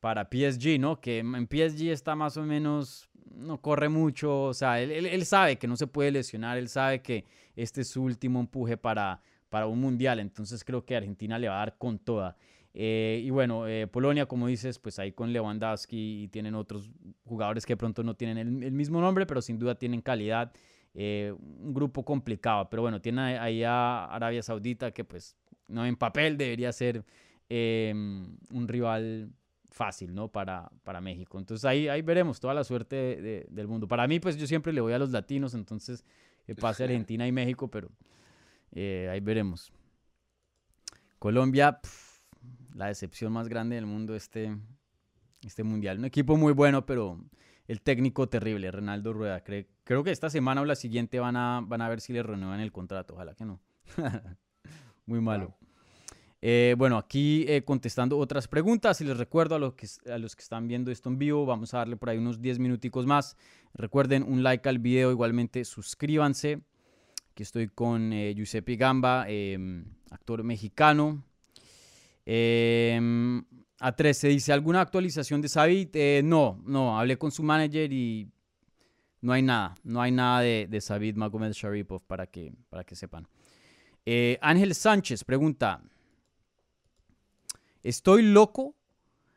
para 0.01 0.25
PSG, 0.25 0.81
¿no? 0.81 1.03
Que 1.03 1.19
en 1.19 1.47
PSG 1.47 1.91
está 1.91 2.15
más 2.17 2.39
o 2.39 2.45
menos, 2.45 3.11
no 3.31 3.61
corre 3.61 3.91
mucho. 3.91 4.45
O 4.45 4.55
sea, 4.55 4.81
él, 4.81 4.91
él, 4.91 5.27
sabe 5.27 5.59
que 5.59 5.67
no 5.67 5.77
se 5.77 5.87
puede 5.87 6.13
lesionar. 6.13 6.57
Él 6.57 6.71
sabe 6.71 7.03
que 7.03 7.27
este 7.57 7.81
es 7.81 7.89
su 7.89 8.03
último 8.03 8.39
empuje 8.39 8.77
para, 8.77 9.21
para 9.49 9.67
un 9.67 9.81
Mundial. 9.81 10.21
Entonces 10.21 10.63
creo 10.65 10.85
que 10.85 10.97
Argentina 10.97 11.39
le 11.39 11.49
va 11.49 11.57
a 11.57 11.59
dar 11.59 11.79
con 11.79 11.99
toda. 11.99 12.37
Eh, 12.79 13.23
y 13.25 13.31
bueno, 13.31 13.67
eh, 13.67 13.87
Polonia, 13.87 14.27
como 14.27 14.49
dices, 14.49 14.79
pues 14.79 14.99
ahí 14.99 15.11
con 15.11 15.33
Lewandowski 15.33 16.25
y 16.25 16.29
tienen 16.29 16.55
otros 16.55 16.91
jugadores 17.25 17.65
que 17.65 17.75
pronto 17.75 18.03
no 18.03 18.15
tienen 18.15 18.63
el, 18.63 18.73
mismo 18.73 19.01
nombre, 19.01 19.25
pero 19.25 19.41
sin 19.41 19.59
duda 19.59 19.77
tienen 19.77 20.03
calidad. 20.03 20.53
Eh, 20.93 21.35
un 21.39 21.73
grupo 21.73 22.05
complicado, 22.05 22.69
pero 22.69 22.83
bueno, 22.83 23.01
tiene 23.01 23.39
ahí 23.39 23.63
a 23.63 24.05
Arabia 24.05 24.43
Saudita 24.43 24.91
que 24.91 25.05
pues 25.05 25.37
no 25.69 25.87
en 25.87 25.97
papel 25.97 26.37
debería 26.37 26.71
ser 26.71 27.03
em, 27.49 28.37
un 28.51 28.69
rival 28.69 29.31
fácil, 29.71 30.15
¿no? 30.15 30.29
Para, 30.29 30.71
para 30.85 31.01
México. 31.01 31.39
Entonces 31.39 31.65
ahí, 31.65 31.89
ahí 31.89 32.03
veremos 32.03 32.41
toda 32.41 32.53
la 32.53 32.65
suerte 32.65 33.47
del 33.49 33.69
mundo. 33.69 33.89
Para 33.89 34.07
mí, 34.07 34.21
pues 34.21 34.37
yo 34.37 34.47
siempre 34.47 34.75
le 34.75 34.83
voy 34.83 34.93
a 34.93 34.99
los 34.99 35.13
latinos, 35.13 35.55
entonces 35.55 36.05
pase 36.55 36.85
Argentina 36.85 37.27
y 37.27 37.33
México, 37.33 37.69
pero 37.69 37.91
ahí 38.75 39.21
veremos. 39.21 39.73
Colombia 41.19 41.81
la 42.77 42.87
decepción 42.87 43.33
más 43.33 43.49
grande 43.49 43.77
del 43.77 43.87
mundo 43.87 44.15
este, 44.15 44.57
este 45.43 45.65
mundial. 45.65 45.99
Un 45.99 46.05
equipo 46.05 46.37
muy 46.37 46.53
bueno, 46.53 46.87
pero 46.87 47.19
el 47.67 47.81
técnico 47.81 48.29
terrible, 48.29 48.71
Renaldo 48.71 49.13
Rueda. 49.13 49.43
creo 49.43 50.05
que 50.05 50.11
esta 50.11 50.31
semana 50.31 50.61
o 50.61 50.65
la 50.65 50.77
siguiente 50.77 51.19
van 51.19 51.37
a, 51.37 51.63
van 51.65 51.81
a 51.81 51.89
ver 51.89 52.01
si 52.01 52.13
le 52.13 52.23
renuevan 52.23 52.61
el 52.61 52.73
contrato. 52.73 53.15
Ojalá 53.15 53.35
que 53.35 53.45
no. 53.45 53.61
muy 55.07 55.21
malo. 55.21 55.57
Eh, 56.49 56.77
bueno, 56.79 56.97
aquí 56.97 57.45
eh, 57.49 57.65
contestando 57.65 58.17
otras 58.17 58.47
preguntas 58.47 59.01
y 59.01 59.05
les 59.05 59.17
recuerdo 59.17 59.57
a 59.57 59.59
los, 59.59 59.75
que, 59.75 59.85
están 59.85 60.69
viendo 60.69 60.93
esto 60.93 61.09
en 61.09 61.19
vivo, 61.19 61.45
vamos 61.45 61.75
a 61.75 61.79
darle 61.79 61.97
por 61.97 62.09
ahí 62.09 62.19
unos 62.19 62.41
10 62.41 62.61
minuticos 62.61 63.05
más. 63.05 63.37
Recuerden 63.75 64.23
un 64.23 64.45
like 64.45 64.69
al 64.69 64.79
video, 64.79 65.11
igualmente 65.11 65.65
suscríbanse. 65.65 66.61
Aquí 67.33 67.43
estoy 67.43 67.67
con 67.67 68.13
eh, 68.13 68.33
Giuseppe 68.33 68.77
Gamba, 68.77 69.25
em, 69.29 69.87
actor 70.13 70.45
mexicano, 70.45 71.25
eh, 72.25 73.43
a 73.81 73.97
13 73.97 74.29
dice, 74.29 74.53
¿alguna 74.53 74.83
actualización 74.83 75.41
de 75.41 75.49
Sabit? 75.49 75.97
Eh, 75.97 76.21
no, 76.23 76.63
no, 76.65 76.97
hablé 76.97 77.19
con 77.19 77.33
su 77.33 77.43
manager 77.43 77.93
y 77.93 78.31
no 79.21 79.33
hay 79.33 79.43
nada, 79.43 79.75
no 79.83 80.01
hay 80.01 80.13
nada 80.13 80.43
de, 80.43 80.69
de 80.71 80.81
Sabit 80.81 81.17
Magomed 81.17 81.51
Sharipov 81.51 82.03
para 82.03 82.29
que, 82.29 82.55
para 82.69 82.85
que 82.85 82.95
sepan. 82.95 83.27
Ángel 84.41 84.73
Sánchez 84.77 85.25
pregunta, 85.25 85.83
¿estoy 87.89 88.23
loco? 88.23 88.75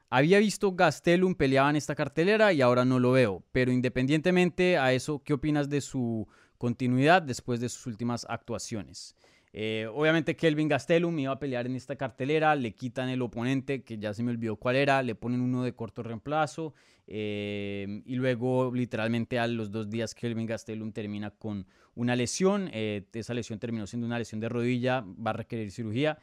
Había 0.10 0.39
visto 0.39 0.72
Gastelum 0.72 1.36
peleaba 1.36 1.70
en 1.70 1.76
esta 1.76 1.93
cartelera 1.93 2.52
y 2.52 2.62
ahora 2.62 2.84
no 2.84 3.00
lo 3.00 3.12
veo, 3.12 3.43
pero 3.52 3.72
independientemente 3.72 4.78
a 4.78 4.91
eso, 4.91 5.22
¿qué 5.24 5.34
opinas 5.34 5.70
de 5.70 5.82
su 5.82 6.28
continuidad 6.58 7.22
después 7.22 7.60
de 7.60 7.70
sus 7.70 7.86
últimas 7.86 8.26
actuaciones? 8.28 9.16
Eh, 9.54 9.88
obviamente 9.93 10.36
Kelvin 10.36 10.68
Gastelum 10.68 11.18
iba 11.20 11.32
a 11.34 11.39
pelear 11.39 11.68
en 11.68 11.76
esta 11.76 11.95
cartelera, 11.95 12.56
le 12.56 12.74
quitan 12.74 13.10
el 13.10 13.22
oponente, 13.22 13.84
que 13.84 14.00
ya 14.00 14.16
se 14.16 14.24
me 14.24 14.32
olvidó 14.32 14.56
cuál 14.56 14.78
era, 14.78 15.04
le 15.04 15.14
ponen 15.14 15.41
uno 15.41 15.64
de 15.64 15.74
corto 15.74 16.02
reemplazo 16.02 16.74
eh, 17.06 18.02
y 18.06 18.16
luego 18.16 18.72
literalmente 18.74 19.38
a 19.38 19.47
los 19.47 19.72
dos 19.72 19.91
días 19.91 20.16
Kelvin 20.16 20.47
Gastelum 20.47 20.91
termina 20.91 21.30
con 21.30 21.68
una 21.93 22.16
lesión, 22.16 22.70
eh, 22.74 23.06
esa 23.14 23.36
lesión 23.36 23.60
terminó 23.60 23.86
siendo 23.86 24.08
una 24.08 24.18
lesión 24.18 24.41
de 24.41 24.50
rodilla, 24.50 25.02
va 25.02 25.32
a 25.32 25.34
requerir 25.34 25.72
cirugía. 25.72 26.18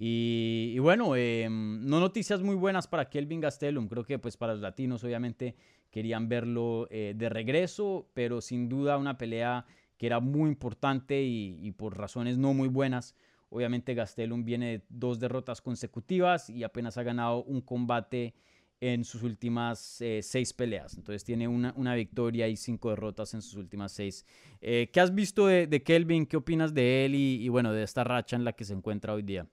Y, 0.00 0.78
bueno, 0.78 1.14
no 1.16 2.00
noticias 2.00 2.40
muy 2.40 2.54
buenas 2.54 2.86
para 2.86 3.10
Kelvin 3.10 3.40
Gastelum, 3.40 3.88
creo 3.88 4.04
que 4.04 4.18
pues 4.18 4.36
para 4.36 4.52
los 4.52 4.62
latinos 4.62 5.02
obviamente 5.02 5.56
querían 5.90 6.28
verlo 6.28 6.86
de 6.90 7.28
regreso, 7.28 8.08
pero 8.14 8.40
sin 8.40 8.68
duda 8.68 8.96
una 8.96 9.18
pelea 9.18 9.66
que 9.98 10.06
era 10.06 10.20
muy 10.20 10.48
importante 10.48 11.22
y, 11.22 11.70
por 11.72 11.98
razones 11.98 12.38
no 12.38 12.54
muy 12.54 12.68
buenas. 12.68 13.14
Obviamente 13.50 13.94
Gastelum 13.94 14.44
viene 14.44 14.78
de 14.78 14.84
dos 14.88 15.18
derrotas 15.18 15.60
consecutivas 15.60 16.48
y 16.48 16.62
apenas 16.62 16.96
ha 16.96 17.02
ganado 17.02 17.42
un 17.44 17.60
combate 17.60 18.34
en 18.80 19.04
sus 19.04 19.24
últimas 19.24 20.00
eh, 20.00 20.20
seis 20.22 20.52
peleas. 20.52 20.96
Entonces 20.96 21.24
tiene 21.24 21.48
una, 21.48 21.72
una, 21.76 21.96
victoria 21.96 22.46
y 22.46 22.56
cinco 22.56 22.90
derrotas 22.90 23.34
en 23.34 23.42
sus 23.42 23.54
últimas 23.54 23.90
seis. 23.90 24.24
Eh, 24.60 24.88
¿Qué 24.92 25.00
has 25.00 25.12
visto 25.12 25.46
de, 25.46 25.82
Kelvin? 25.82 26.26
¿Qué 26.26 26.36
opinas 26.36 26.72
de 26.72 27.04
él 27.04 27.16
y, 27.16 27.48
bueno, 27.48 27.72
de 27.72 27.82
esta 27.82 28.04
racha 28.04 28.36
en 28.36 28.44
la 28.44 28.52
que 28.52 28.64
se 28.64 28.74
encuentra 28.74 29.14
hoy 29.14 29.22
día? 29.22 29.48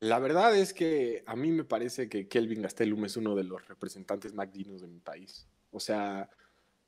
La 0.00 0.18
verdad 0.18 0.56
es 0.56 0.72
que 0.72 1.22
a 1.26 1.36
mí 1.36 1.50
me 1.52 1.64
parece 1.64 2.08
que 2.08 2.26
Kelvin 2.26 2.62
Gastelum 2.62 3.04
es 3.04 3.18
uno 3.18 3.36
de 3.36 3.44
los 3.44 3.68
representantes 3.68 4.32
más 4.32 4.50
dignos 4.50 4.80
de 4.80 4.88
mi 4.88 4.98
país. 4.98 5.46
O 5.70 5.78
sea, 5.78 6.30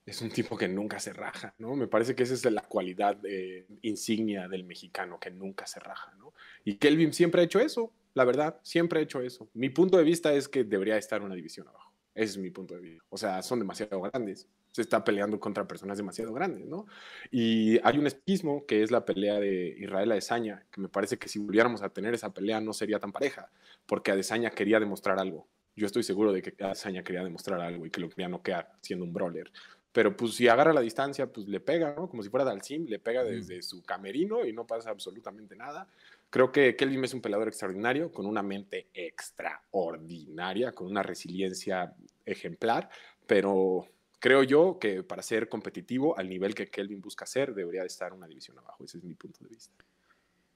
es 0.07 0.21
un 0.23 0.31
tipo 0.31 0.57
que 0.57 0.67
nunca 0.67 0.99
se 0.99 1.13
raja, 1.13 1.55
¿no? 1.59 1.77
Me 1.77 1.87
parece 1.87 2.15
que 2.15 2.23
esa 2.23 2.35
es 2.35 2.45
la 2.51 2.63
cualidad 2.63 3.19
eh, 3.25 3.67
insignia 3.83 4.49
del 4.49 4.65
mexicano, 4.65 5.21
que 5.21 5.31
nunca 5.31 5.67
se 5.67 5.79
raja, 5.79 6.15
¿no? 6.19 6.33
Y 6.65 6.77
Kelvin 6.77 7.13
siempre 7.13 7.43
ha 7.43 7.45
hecho 7.45 7.61
eso, 7.61 7.93
la 8.15 8.25
verdad, 8.25 8.59
siempre 8.63 9.01
ha 9.01 9.03
hecho 9.03 9.21
eso. 9.21 9.49
Mi 9.55 9.69
punto 9.69 9.99
de 9.99 10.05
vista 10.05 10.33
es 10.33 10.49
que 10.49 10.65
debería 10.65 10.97
estar 10.97 11.23
una 11.23 11.35
división 11.35 11.69
abajo. 11.69 11.93
Ese 12.15 12.33
es 12.33 12.39
mi 12.39 12.51
punto 12.51 12.75
de 12.75 12.81
vista. 12.81 13.05
O 13.11 13.17
sea, 13.17 13.43
son 13.43 13.59
demasiado 13.59 14.01
grandes. 14.01 14.49
Se 14.73 14.83
está 14.83 15.05
peleando 15.05 15.39
contra 15.39 15.69
personas 15.69 15.99
demasiado 15.99 16.33
grandes, 16.33 16.67
¿no? 16.67 16.87
Y 17.31 17.79
hay 17.87 17.99
un 17.99 18.07
espismo 18.07 18.67
que 18.67 18.83
es 18.83 18.91
la 18.91 19.05
pelea 19.05 19.39
de 19.39 19.77
Israel 19.79 20.13
Adesanya, 20.13 20.65
que 20.71 20.81
me 20.81 20.89
parece 20.89 21.19
que 21.19 21.29
si 21.29 21.39
volviéramos 21.39 21.83
a 21.83 21.91
tener 21.91 22.15
esa 22.15 22.33
pelea 22.33 22.61
no 22.61 22.73
sería 22.73 22.99
tan 22.99 23.13
pareja, 23.13 23.51
porque 23.87 24.11
Adesanya 24.11 24.51
quería 24.51 24.81
demostrar 24.81 25.19
algo. 25.19 25.47
Yo 25.77 25.87
estoy 25.87 26.03
seguro 26.03 26.33
de 26.33 26.43
que 26.43 26.65
Adesanya 26.65 27.05
quería 27.05 27.23
demostrar 27.23 27.61
algo 27.61 27.87
y 27.87 27.91
que 27.91 28.01
lo 28.01 28.09
quería 28.09 28.29
noquear 28.29 28.73
siendo 28.81 29.05
un 29.05 29.13
brawler. 29.13 29.53
Pero 29.93 30.17
pues 30.17 30.35
si 30.35 30.49
agarra 30.49 30.73
la 30.73 30.81
distancia, 30.81 31.27
pues 31.31 31.47
le 31.47 31.61
pega, 31.61 31.95
¿no? 31.95 32.09
Como 32.09 32.23
si 32.23 32.31
fuera 32.31 32.45
Dalsim, 32.45 32.87
le 32.87 32.99
pega 32.99 33.25
desde 33.25 33.61
su 33.63 33.83
camerino 33.83 34.45
y 34.47 34.53
no 34.53 34.67
pasa 34.67 34.91
absolutamente 34.91 35.55
nada. 35.55 35.87
Creo 36.31 36.51
que 36.51 36.77
Kelvin 36.77 37.05
es 37.05 37.13
un 37.13 37.21
peleador 37.21 37.49
extraordinario, 37.49 38.11
con 38.11 38.25
una 38.25 38.43
mente 38.43 38.87
extraordinaria, 38.95 40.73
con 40.73 40.87
una 40.87 41.03
resiliencia 41.03 41.95
ejemplar, 42.25 42.89
pero 43.27 43.87
creo 44.23 44.45
yo 44.45 44.79
que 44.79 45.03
para 45.03 45.21
ser 45.21 45.49
competitivo 45.49 46.17
al 46.17 46.29
nivel 46.29 46.55
que 46.55 46.69
Kelvin 46.69 47.01
busca 47.01 47.27
ser, 47.27 47.53
debería 47.55 47.81
de 47.81 47.89
estar 47.89 48.13
una 48.13 48.29
división 48.29 48.57
abajo. 48.57 48.85
Ese 48.85 48.99
es 48.99 49.05
mi 49.05 49.15
punto 49.15 49.43
de 49.43 49.51
vista. 49.51 49.75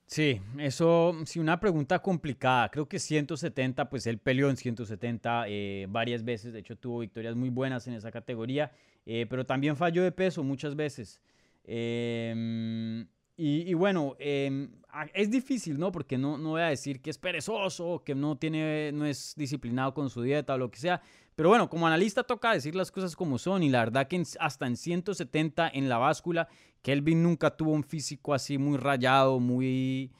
Sí, 0.06 0.40
eso, 0.58 1.16
sí, 1.24 1.40
una 1.40 1.58
pregunta 1.58 1.98
complicada. 1.98 2.70
Creo 2.70 2.88
que 2.88 3.00
170, 3.00 3.90
pues 3.90 4.06
él 4.06 4.18
peleó 4.18 4.50
en 4.50 4.56
170 4.56 5.46
eh, 5.48 5.86
varias 5.90 6.24
veces. 6.24 6.52
De 6.52 6.60
hecho, 6.60 6.76
tuvo 6.76 7.00
victorias 7.00 7.34
muy 7.34 7.48
buenas 7.48 7.88
en 7.88 7.94
esa 7.94 8.12
categoría, 8.12 8.70
eh, 9.04 9.26
pero 9.28 9.44
también 9.44 9.76
falló 9.76 10.04
de 10.04 10.12
peso 10.12 10.44
muchas 10.44 10.76
veces. 10.76 11.20
Eh, 11.64 13.04
y, 13.38 13.74
bueno, 13.74 14.16
em, 14.18 14.70
es 15.12 15.30
difícil, 15.30 15.78
¿no? 15.78 15.92
Porque 15.92 16.16
no, 16.16 16.38
no 16.38 16.50
voy 16.50 16.62
a 16.62 16.68
decir 16.68 17.02
que 17.02 17.10
es 17.10 17.18
perezoso, 17.18 18.02
que 18.02 18.14
no, 18.14 18.38
tiene, 18.38 18.92
no 18.92 19.04
es 19.04 19.34
disciplinado 19.36 19.92
con 19.92 20.08
su 20.08 20.22
dieta 20.22 20.54
o 20.54 20.58
lo 20.58 20.70
que 20.70 20.78
sea. 20.78 21.02
Pero 21.34 21.50
bueno, 21.50 21.68
como 21.68 21.86
analista 21.86 22.22
toca 22.22 22.52
decir 22.52 22.74
las 22.74 22.90
cosas 22.90 23.14
como 23.14 23.36
son. 23.36 23.62
Y 23.62 23.68
la 23.68 23.80
verdad 23.80 24.08
que 24.08 24.22
hasta 24.40 24.66
en 24.66 24.76
170 24.78 25.68
en 25.68 25.90
la 25.90 25.98
báscula, 25.98 26.48
Kelvin 26.80 27.22
nunca 27.22 27.54
tuvo 27.54 27.72
un 27.72 27.84
físico 27.84 28.32
así 28.32 28.56
muy 28.56 28.78
rayado, 28.78 29.38
muy... 29.38 30.12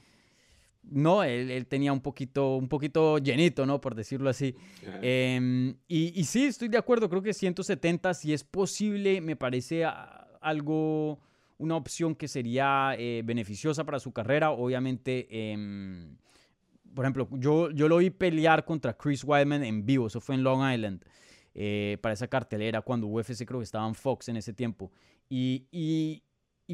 No, 0.83 1.23
él, 1.23 1.65
tenía 1.65 1.91
un 1.91 2.01
poquito, 2.01 2.55
un 2.55 2.69
poquito 2.69 3.17
llenito, 3.17 3.65
¿no? 3.65 3.81
Por 3.81 3.95
decirlo 3.95 4.29
así. 4.29 4.55
Em, 5.01 5.75
y, 5.87 6.17
y 6.17 6.23
sí, 6.25 6.45
estoy 6.45 6.67
de 6.67 6.77
acuerdo. 6.77 7.09
Creo 7.09 7.23
que 7.23 7.33
170, 7.33 8.13
si 8.13 8.31
es 8.31 8.43
posible, 8.43 9.21
me 9.21 9.35
parece 9.35 9.83
algo 10.39 11.19
una 11.57 11.75
opción 11.75 12.15
que 12.15 12.27
sería 12.27 12.95
eh, 12.97 13.21
beneficiosa 13.25 13.83
para 13.83 13.99
su 13.99 14.11
carrera. 14.11 14.51
Obviamente, 14.51 15.27
em, 15.29 16.17
por 16.93 17.05
ejemplo, 17.05 17.27
yo, 17.33 17.71
yo 17.71 17.87
lo 17.87 17.97
vi 17.97 18.09
pelear 18.09 18.65
contra 18.65 18.95
Chris 18.95 19.23
Weidman 19.23 19.63
en 19.63 19.85
vivo, 19.85 20.07
eso 20.07 20.19
fue 20.19 20.35
en 20.35 20.43
Long 20.43 20.71
Island, 20.71 21.03
eh, 21.53 21.97
para 22.01 22.13
esa 22.13 22.27
cartelera, 22.27 22.81
cuando 22.81 23.07
UFC 23.07 23.45
creo 23.45 23.59
que 23.59 23.65
estaba 23.65 23.87
en 23.87 23.95
Fox 23.95 24.29
en 24.29 24.37
ese 24.37 24.53
tiempo. 24.53 24.91
Y, 25.29 25.67
y, 25.71 26.23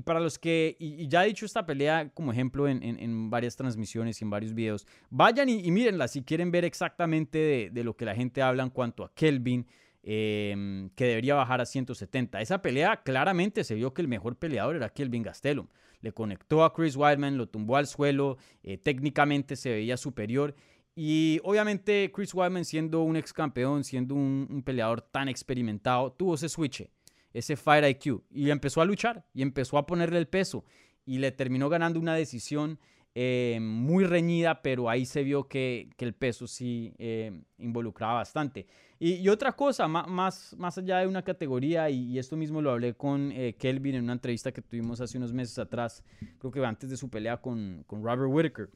para 0.02 0.20
los 0.20 0.40
que, 0.40 0.76
y, 0.80 1.08
ya 1.08 1.24
he 1.24 1.28
dicho 1.28 1.46
esta 1.46 1.66
pelea 1.66 2.10
como 2.14 2.32
ejemplo 2.32 2.68
en, 2.68 2.84
en, 2.84 3.30
varias 3.30 3.56
transmisiones 3.56 4.20
y 4.20 4.24
en 4.24 4.30
varios 4.30 4.54
videos, 4.54 4.88
vayan 5.10 5.50
y, 5.50 5.60
y 5.60 5.72
mírenla 5.72 6.08
si 6.08 6.24
quieren 6.24 6.52
ver 6.52 6.66
exactamente 6.66 7.38
de, 7.38 7.70
de, 7.72 7.84
lo 7.84 7.96
que 7.96 8.06
la 8.06 8.16
gente 8.16 8.42
habla 8.42 8.64
en 8.64 8.70
cuanto 8.70 9.04
a 9.04 9.14
Kelvin, 9.14 9.68
Em, 10.06 10.90
que 10.96 11.06
debería 11.06 11.34
bajar 11.34 11.62
a 11.62 11.66
170. 11.66 12.42
Esa 12.42 12.62
pelea 12.62 13.04
claramente 13.04 13.64
se 13.64 13.74
vio 13.76 13.94
que 13.94 14.02
el 14.02 14.10
mejor 14.10 14.36
peleador 14.36 14.76
era 14.76 14.90
Kelvin 14.90 15.24
Gastelum. 15.24 15.68
Le 16.02 16.12
conectó 16.12 16.66
a 16.66 16.74
Chris 16.74 16.98
Weidman, 16.98 17.38
lo 17.38 17.48
tumbó 17.48 17.78
al 17.78 17.88
suelo, 17.88 18.38
eh, 18.64 18.78
técnicamente 18.78 19.56
se 19.56 19.70
veía 19.70 19.96
superior. 19.96 20.56
Y 20.94 21.40
obviamente 21.46 22.12
Chris 22.14 22.34
Weidman 22.34 22.66
siendo 22.66 23.02
un 23.02 23.16
ex 23.16 23.32
campeón, 23.32 23.86
siendo 23.86 24.14
un, 24.14 24.62
peleador 24.66 25.00
tan 25.00 25.30
experimentado, 25.30 26.12
tuvo 26.12 26.36
ese 26.36 26.50
switch, 26.50 26.86
ese 27.32 27.56
Fire 27.56 27.90
IQ, 27.90 28.24
y 28.30 28.50
empezó 28.50 28.82
a 28.82 28.86
luchar 28.86 29.26
y 29.34 29.42
empezó 29.42 29.78
a 29.78 29.86
ponerle 29.86 30.20
el 30.20 30.28
peso 30.28 30.66
y 31.06 31.20
le 31.20 31.32
terminó 31.32 31.70
ganando 31.70 31.98
una 31.98 32.14
decisión 32.14 32.78
eh, 33.16 33.60
muy 33.62 34.06
reñida, 34.06 34.64
pero 34.64 34.90
ahí 34.90 35.06
se 35.06 35.22
vio 35.22 35.48
que, 35.48 35.90
el 36.00 36.14
peso 36.14 36.48
sí 36.48 36.94
eh, 36.98 37.44
involucraba 37.60 38.16
bastante. 38.16 38.66
Y, 39.00 39.28
otra 39.28 39.52
cosa, 39.52 39.88
más, 39.88 40.56
más 40.58 40.78
allá 40.78 41.00
de 41.00 41.08
una 41.08 41.22
categoría, 41.24 41.90
y, 41.90 42.18
esto 42.18 42.36
mismo 42.36 42.62
lo 42.62 42.72
hablé 42.72 42.96
con 42.96 43.32
eh, 43.32 43.56
Kelvin 43.60 43.96
en 43.96 44.06
una 44.06 44.14
entrevista 44.14 44.52
que 44.52 44.62
tuvimos 44.62 45.00
hace 45.00 45.18
unos 45.18 45.32
meses 45.32 45.60
atrás, 45.60 46.04
creo 46.40 46.52
que 46.52 46.66
antes 46.66 46.90
de 46.90 46.98
su 46.98 47.10
pelea 47.10 47.38
con, 47.38 47.84
con 47.86 48.04
Robert 48.04 48.32
Whitaker. 48.32 48.70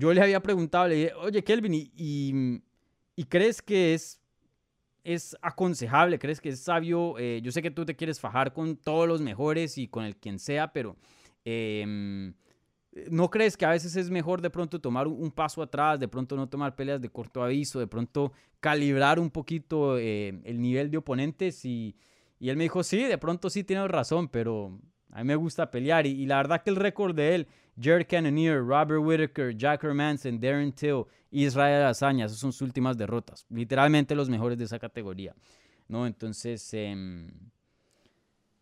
yo 0.00 0.12
le 0.12 0.20
había 0.20 0.40
preguntado, 0.40 0.88
le 0.88 0.94
dije, 0.94 1.14
oye 1.14 1.44
Kelvin, 1.44 1.74
¿y, 1.74 2.62
y, 3.14 3.24
crees 3.24 3.62
que 3.62 3.94
es, 3.94 4.20
es 5.04 5.36
aconsejable, 5.42 6.18
crees 6.18 6.40
que 6.40 6.48
es 6.48 6.60
sabio? 6.60 7.18
yo 7.18 7.52
sé 7.52 7.62
que 7.62 7.70
tú 7.70 7.84
te 7.84 7.94
quieres 7.94 8.18
fajar 8.18 8.52
con 8.52 8.76
todos 8.76 9.06
los 9.06 9.20
mejores 9.20 9.78
y 9.78 9.86
con 9.86 10.04
el 10.04 10.16
quien 10.16 10.40
sea, 10.40 10.72
pero... 10.72 10.96
Em, 11.44 12.34
¿No 13.10 13.30
crees 13.30 13.56
que 13.56 13.64
a 13.64 13.70
veces 13.70 13.96
es 13.96 14.10
mejor 14.10 14.42
de 14.42 14.50
pronto 14.50 14.78
tomar 14.78 15.08
un 15.08 15.30
paso 15.30 15.62
atrás, 15.62 15.98
de 15.98 16.08
pronto 16.08 16.36
no 16.36 16.48
tomar 16.48 16.76
peleas 16.76 17.00
de 17.00 17.08
corto 17.08 17.42
aviso, 17.42 17.80
de 17.80 17.86
pronto 17.86 18.32
calibrar 18.60 19.18
un 19.18 19.30
poquito 19.30 19.96
eh, 19.96 20.40
el 20.44 20.60
nivel 20.60 20.90
de 20.90 20.98
oponentes? 20.98 21.64
Y, 21.64 21.96
él 22.38 22.56
me 22.56 22.64
dijo, 22.64 22.82
sí, 22.82 23.04
de 23.04 23.16
pronto 23.18 23.48
sí 23.48 23.64
tienes 23.64 23.88
razón, 23.88 24.28
pero 24.28 24.78
a 25.10 25.18
mí 25.18 25.24
me 25.24 25.36
gusta 25.36 25.70
pelear. 25.70 26.06
Y, 26.06 26.26
la 26.26 26.36
verdad 26.36 26.62
que 26.62 26.68
el 26.68 26.76
récord 26.76 27.14
de 27.14 27.34
él, 27.34 27.48
Jared 27.80 28.06
Cannonier, 28.06 28.58
Robert 28.58 29.00
Whitaker, 29.02 29.56
Jack 29.56 29.84
Hermanson, 29.84 30.38
Darren 30.38 30.72
Till, 30.72 31.04
Israel 31.30 31.84
Azaña, 31.84 32.26
esas 32.26 32.38
son 32.38 32.52
sus 32.52 32.60
últimas 32.60 32.98
derrotas. 32.98 33.46
Literalmente 33.48 34.14
los 34.14 34.28
mejores 34.28 34.58
de 34.58 34.64
esa 34.64 34.78
categoría. 34.78 35.34
¿no? 35.88 36.06
Entonces... 36.06 36.74
Em, 36.74 37.30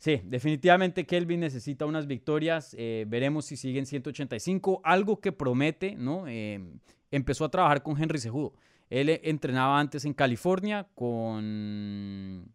Sí, 0.01 0.19
definitivamente 0.25 1.05
Kelvin 1.05 1.41
necesita 1.41 1.85
unas 1.85 2.07
victorias. 2.07 2.75
Eh, 2.79 3.05
veremos 3.07 3.45
si 3.45 3.57
sigue 3.59 3.79
en 3.79 3.85
185. 3.85 4.81
Algo 4.83 5.21
que 5.21 5.31
promete, 5.31 5.95
¿no? 5.95 6.27
Em, 6.27 6.81
empezó 7.11 7.45
a 7.45 7.51
trabajar 7.51 7.83
con 7.83 8.03
Henry 8.03 8.19
Sejudo. 8.19 8.55
Él 8.89 9.11
eh, 9.11 9.21
entrenaba 9.25 9.79
antes 9.79 10.07
en 10.07 10.15
California 10.15 10.89
con, 10.95 12.51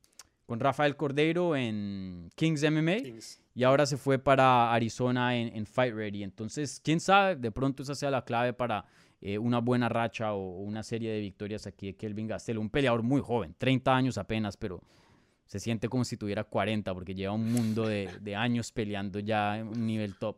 con 0.47 0.59
Rafael 0.59 0.95
Cordeiro 0.95 1.55
en 1.55 2.31
Kings 2.33 2.63
MMA. 2.63 3.19
Y 3.53 3.63
ahora 3.63 3.85
se 3.85 3.97
fue 3.97 4.17
para 4.17 4.73
Arizona 4.73 5.37
en, 5.37 5.67
Fight 5.67 5.93
Ready. 5.93 6.23
Entonces, 6.23 6.81
quién 6.83 6.99
sabe, 6.99 7.35
de 7.35 7.51
pronto 7.51 7.83
esa 7.83 7.93
sea 7.93 8.09
la 8.09 8.25
clave 8.25 8.53
para 8.53 8.85
eh, 9.21 9.37
una 9.37 9.59
buena 9.59 9.87
racha 9.87 10.33
o, 10.33 10.61
una 10.61 10.81
serie 10.81 11.11
de 11.11 11.19
victorias 11.19 11.67
aquí 11.67 11.85
de 11.85 11.95
Kelvin 11.95 12.25
Gastelum. 12.25 12.63
Un 12.63 12.69
peleador 12.71 13.03
muy 13.03 13.21
joven, 13.21 13.53
30 13.55 13.95
años 13.95 14.17
apenas, 14.17 14.57
pero 14.57 14.81
se 15.45 15.59
siente 15.59 15.89
como 15.89 16.03
si 16.05 16.17
tuviera 16.17 16.43
40 16.43 16.93
porque 16.93 17.15
lleva 17.15 17.33
un 17.33 17.51
mundo 17.51 17.87
de, 17.87 18.09
de 18.21 18.35
años 18.35 18.71
peleando 18.71 19.19
ya 19.19 19.59
en 19.59 19.67
un 19.67 19.85
nivel 19.85 20.17
top. 20.17 20.37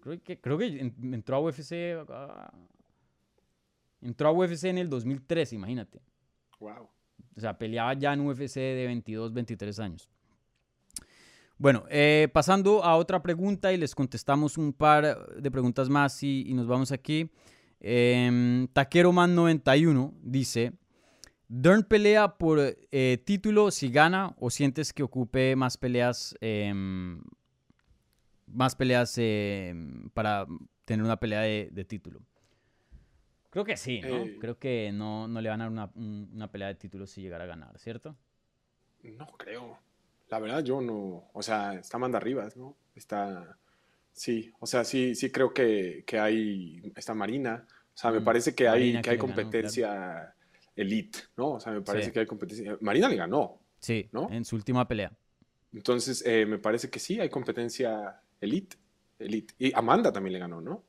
Creo 0.00 0.22
que, 0.22 0.40
creo 0.40 0.58
que 0.58 0.92
entró 1.02 1.36
a 1.36 1.40
UFC. 1.40 1.72
Entró 4.00 4.28
a 4.28 4.32
UFC 4.32 4.64
en 4.64 4.78
el 4.78 4.88
2013, 4.88 5.56
imagínate. 5.56 6.00
Wow. 6.60 6.88
O 7.36 7.40
sea, 7.40 7.58
peleaba 7.58 7.94
ya 7.94 8.12
en 8.12 8.20
UFC 8.20 8.56
de 8.56 8.84
22, 8.86 9.32
23 9.32 9.78
años. 9.80 10.08
Bueno, 11.56 11.84
eh, 11.90 12.28
pasando 12.32 12.84
a 12.84 12.96
otra 12.96 13.20
pregunta 13.20 13.72
y 13.72 13.76
les 13.76 13.94
contestamos 13.94 14.56
un 14.58 14.72
par 14.72 15.34
de 15.36 15.50
preguntas 15.50 15.88
más 15.88 16.22
y, 16.22 16.52
nos 16.54 16.68
vamos 16.68 16.92
aquí. 16.92 17.30
Eh, 17.80 18.66
Taquero 18.72 19.12
Man 19.12 19.34
91 19.34 20.14
dice, 20.22 20.72
Dern 21.48 21.82
pelea 21.82 22.36
por 22.36 22.60
eh, 22.60 23.22
título 23.24 23.70
si 23.70 23.90
gana 23.90 24.34
o 24.38 24.50
sientes 24.50 24.92
que 24.92 25.02
ocupe 25.02 25.56
más 25.56 25.78
peleas, 25.78 26.36
em, 26.42 27.22
más 28.46 28.76
peleas 28.76 29.14
em, 29.16 30.10
para 30.10 30.46
tener 30.84 31.04
una 31.04 31.18
pelea 31.18 31.40
de, 31.40 31.84
título. 31.86 32.20
Creo 33.48 33.64
que 33.64 33.78
sí, 33.78 34.02
¿no? 34.02 34.24
Eh. 34.24 34.36
creo 34.38 34.58
que 34.58 34.92
no, 34.92 35.26
no, 35.26 35.40
le 35.40 35.48
van 35.48 35.62
a 35.62 35.70
dar 35.70 35.90
una, 35.96 36.52
pelea 36.52 36.68
de 36.68 36.74
título 36.74 37.06
si 37.06 37.22
llegara 37.22 37.44
a 37.44 37.46
ganar, 37.46 37.78
¿cierto? 37.78 38.14
No 39.02 39.26
creo. 39.38 39.78
La 40.28 40.40
verdad 40.40 40.62
yo 40.62 40.82
no, 40.82 41.30
o 41.32 41.42
sea, 41.42 41.74
está 41.74 41.96
manda 41.96 42.18
arriba, 42.18 42.46
¿no? 42.56 42.76
Está, 42.94 43.58
sí, 44.12 44.52
o 44.60 44.66
sea, 44.66 44.84
sí, 44.84 45.14
sí 45.14 45.30
creo 45.32 45.54
que, 45.54 46.04
hay, 46.20 46.92
está 46.94 47.14
Marina, 47.14 47.66
o 47.94 47.96
sea, 47.96 48.10
me 48.10 48.20
parece 48.20 48.54
que 48.54 48.68
hay, 48.68 49.00
que 49.00 49.10
hay 49.10 49.18
competencia 49.18 50.34
elite, 50.80 51.18
¿no? 51.36 51.52
O 51.54 51.60
sea, 51.60 51.72
me 51.72 51.80
parece 51.82 52.12
que 52.12 52.20
hay 52.20 52.26
competencia. 52.26 52.78
Marina 52.80 53.08
le 53.08 53.16
ganó. 53.16 53.58
Sí, 53.78 54.08
¿no? 54.12 54.28
En 54.30 54.44
su 54.44 54.56
última 54.56 54.86
pelea. 54.88 55.12
Entonces, 55.72 56.22
eh, 56.26 56.46
me 56.46 56.58
parece 56.58 56.88
que 56.90 56.98
sí, 56.98 57.20
hay 57.20 57.28
competencia 57.28 58.20
elite. 58.40 58.76
elite. 59.18 59.54
Y 59.58 59.72
Amanda 59.74 60.12
también 60.12 60.32
le 60.32 60.38
ganó, 60.38 60.60
¿no? 60.60 60.82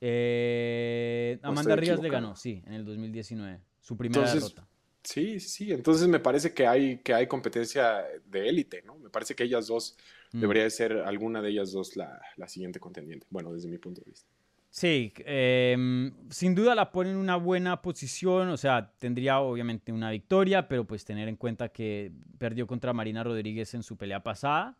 Eh, 0.00 1.38
Amanda 1.42 1.76
Ríos 1.76 2.00
le 2.00 2.08
ganó, 2.08 2.34
sí, 2.36 2.62
en 2.66 2.72
el 2.74 2.84
2019. 2.84 3.60
Su 3.80 3.96
primera 3.96 4.32
derrota. 4.32 4.66
Sí, 5.02 5.40
sí, 5.40 5.72
entonces 5.72 6.06
me 6.08 6.20
parece 6.20 6.52
que 6.52 6.66
hay, 6.66 6.98
que 6.98 7.14
hay 7.14 7.26
competencia 7.26 8.04
de 8.26 8.48
élite, 8.48 8.82
¿no? 8.82 8.96
Me 8.98 9.08
parece 9.08 9.34
que 9.34 9.44
ellas 9.44 9.66
dos, 9.66 9.96
Mm. 10.32 10.40
debería 10.42 10.62
de 10.62 10.70
ser 10.70 10.92
alguna 10.92 11.42
de 11.42 11.50
ellas 11.50 11.72
dos 11.72 11.96
la, 11.96 12.20
la 12.36 12.46
siguiente 12.46 12.78
contendiente, 12.78 13.26
bueno, 13.30 13.52
desde 13.52 13.68
mi 13.68 13.78
punto 13.78 14.00
de 14.02 14.10
vista. 14.10 14.28
Sí, 14.72 15.12
em, 15.26 16.12
sin 16.30 16.54
duda 16.54 16.76
la 16.76 16.92
pone 16.92 17.10
en 17.10 17.16
una 17.16 17.34
buena 17.34 17.82
posición, 17.82 18.50
o 18.50 18.56
sea, 18.56 18.92
tendría 19.00 19.40
obviamente 19.40 19.90
una 19.92 20.12
victoria, 20.12 20.68
pero 20.68 20.86
pues 20.86 21.04
tener 21.04 21.28
en 21.28 21.34
cuenta 21.34 21.70
que 21.70 22.12
perdió 22.38 22.68
contra 22.68 22.92
Marina 22.92 23.24
Rodríguez 23.24 23.74
en 23.74 23.82
su 23.82 23.96
pelea 23.96 24.22
pasada. 24.22 24.76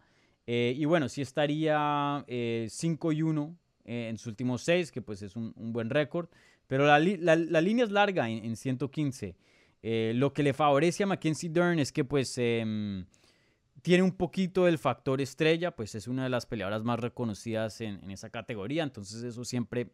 Eh, 0.47 0.75
y 0.77 0.85
bueno, 0.85 1.09
sí 1.09 1.23
estaría 1.23 2.25
eh, 2.29 2.69
5 2.71 3.11
y 3.13 3.23
1 3.23 3.57
eh, 3.85 4.07
en 4.11 4.17
sus 4.17 4.29
últimos 4.29 4.63
6, 4.63 4.93
que 4.93 5.03
pues 5.03 5.23
es 5.23 5.35
un, 5.35 5.53
buen 5.57 5.91
récord, 5.91 6.29
pero 6.69 6.87
la- 6.87 7.01
la 7.01 7.61
línea 7.61 7.85
es 7.85 7.91
larga 7.91 8.29
en, 8.31 8.45
en 8.45 8.55
115. 8.57 9.35
Eh, 9.83 10.13
lo 10.15 10.33
que 10.33 10.45
le 10.45 10.53
favorece 10.53 11.03
a 11.03 11.07
Mackenzie 11.07 11.49
Dern 11.51 11.81
es 11.81 11.91
que 11.91 12.05
pues 12.05 12.37
em, 12.39 13.07
tiene 13.83 14.03
un 14.03 14.13
poquito 14.13 14.69
el 14.69 14.79
factor 14.79 15.21
estrella, 15.21 15.75
pues 15.75 15.95
es 15.95 16.09
una 16.09 16.25
de 16.25 16.31
las 16.31 16.47
peleadoras 16.47 16.85
más 16.85 17.01
reconocidas 17.01 17.81
en, 17.81 18.11
esa 18.11 18.31
categoría, 18.31 18.83
entonces 18.83 19.23
eso 19.23 19.45
siempre 19.45 19.93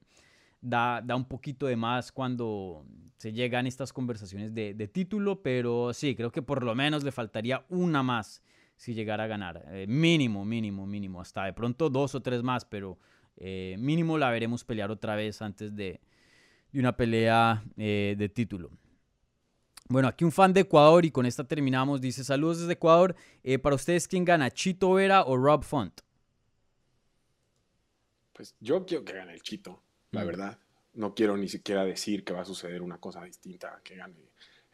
da, 0.61 1.03
da 1.05 1.17
un 1.17 1.27
poquito 1.27 1.67
de 1.67 1.77
más 1.77 2.13
cuando 2.13 2.85
se 3.17 3.33
llegan 3.33 3.67
estas 3.67 3.93
conversaciones 3.93 4.55
de, 4.55 4.89
título, 4.89 5.43
pero 5.43 5.93
sí, 5.93 6.15
creo 6.15 6.31
que 6.31 6.43
por 6.43 6.63
lo 6.63 6.75
menos 6.75 7.05
le 7.05 7.13
faltaría 7.13 7.65
una 7.69 8.03
más 8.03 8.43
si 8.77 8.93
llegara 8.93 9.25
a 9.25 9.27
ganar, 9.27 9.65
Eh, 9.71 9.87
mínimo, 9.89 10.45
mínimo, 10.45 10.87
mínimo, 10.87 11.21
hasta 11.21 11.45
de 11.45 11.55
pronto 11.55 11.89
dos 11.89 12.15
o 12.15 12.21
tres 12.21 12.43
más, 12.43 12.67
pero 12.67 12.99
eh, 13.39 13.77
mínimo 13.79 14.19
la 14.19 14.31
veremos 14.31 14.65
pelear 14.65 14.91
otra 14.91 15.17
vez 15.17 15.41
antes 15.41 15.75
de, 15.75 16.01
de 16.73 16.81
una 16.81 16.95
pelea 16.95 17.65
eh, 17.79 18.15
de 18.19 18.29
título. 18.29 18.71
Bueno, 19.89 20.09
aquí 20.09 20.25
un 20.25 20.33
fan 20.33 20.53
de 20.53 20.61
Ecuador 20.63 21.05
y 21.05 21.11
con 21.11 21.27
esta 21.27 21.45
terminamos. 21.45 22.01
Dice, 22.01 22.25
saludos 22.25 22.61
desde 22.61 22.73
Ecuador. 22.73 23.15
Eh, 23.45 23.59
para 23.59 23.77
ustedes, 23.77 24.09
¿quién 24.09 24.25
gana? 24.25 24.51
¿Chito 24.51 24.93
Vera 24.93 25.23
o 25.25 25.37
Rob 25.37 25.63
Font? 25.63 26.01
Pues 28.33 28.55
yo 28.61 28.85
quiero 28.85 29.05
que 29.05 29.13
gane 29.15 29.33
el 29.33 29.43
Chito, 29.43 29.83
la 30.11 30.23
Mm. 30.23 30.27
verdad. 30.27 30.59
No 30.95 31.15
quiero 31.15 31.37
ni 31.37 31.49
siquiera 31.49 31.85
decir 31.85 32.25
que 32.25 32.33
va 32.33 32.41
a 32.43 32.45
suceder 32.45 32.83
una 32.83 32.99
cosa 32.99 33.23
distinta 33.23 33.81
que 33.85 33.97
gane 33.97 34.17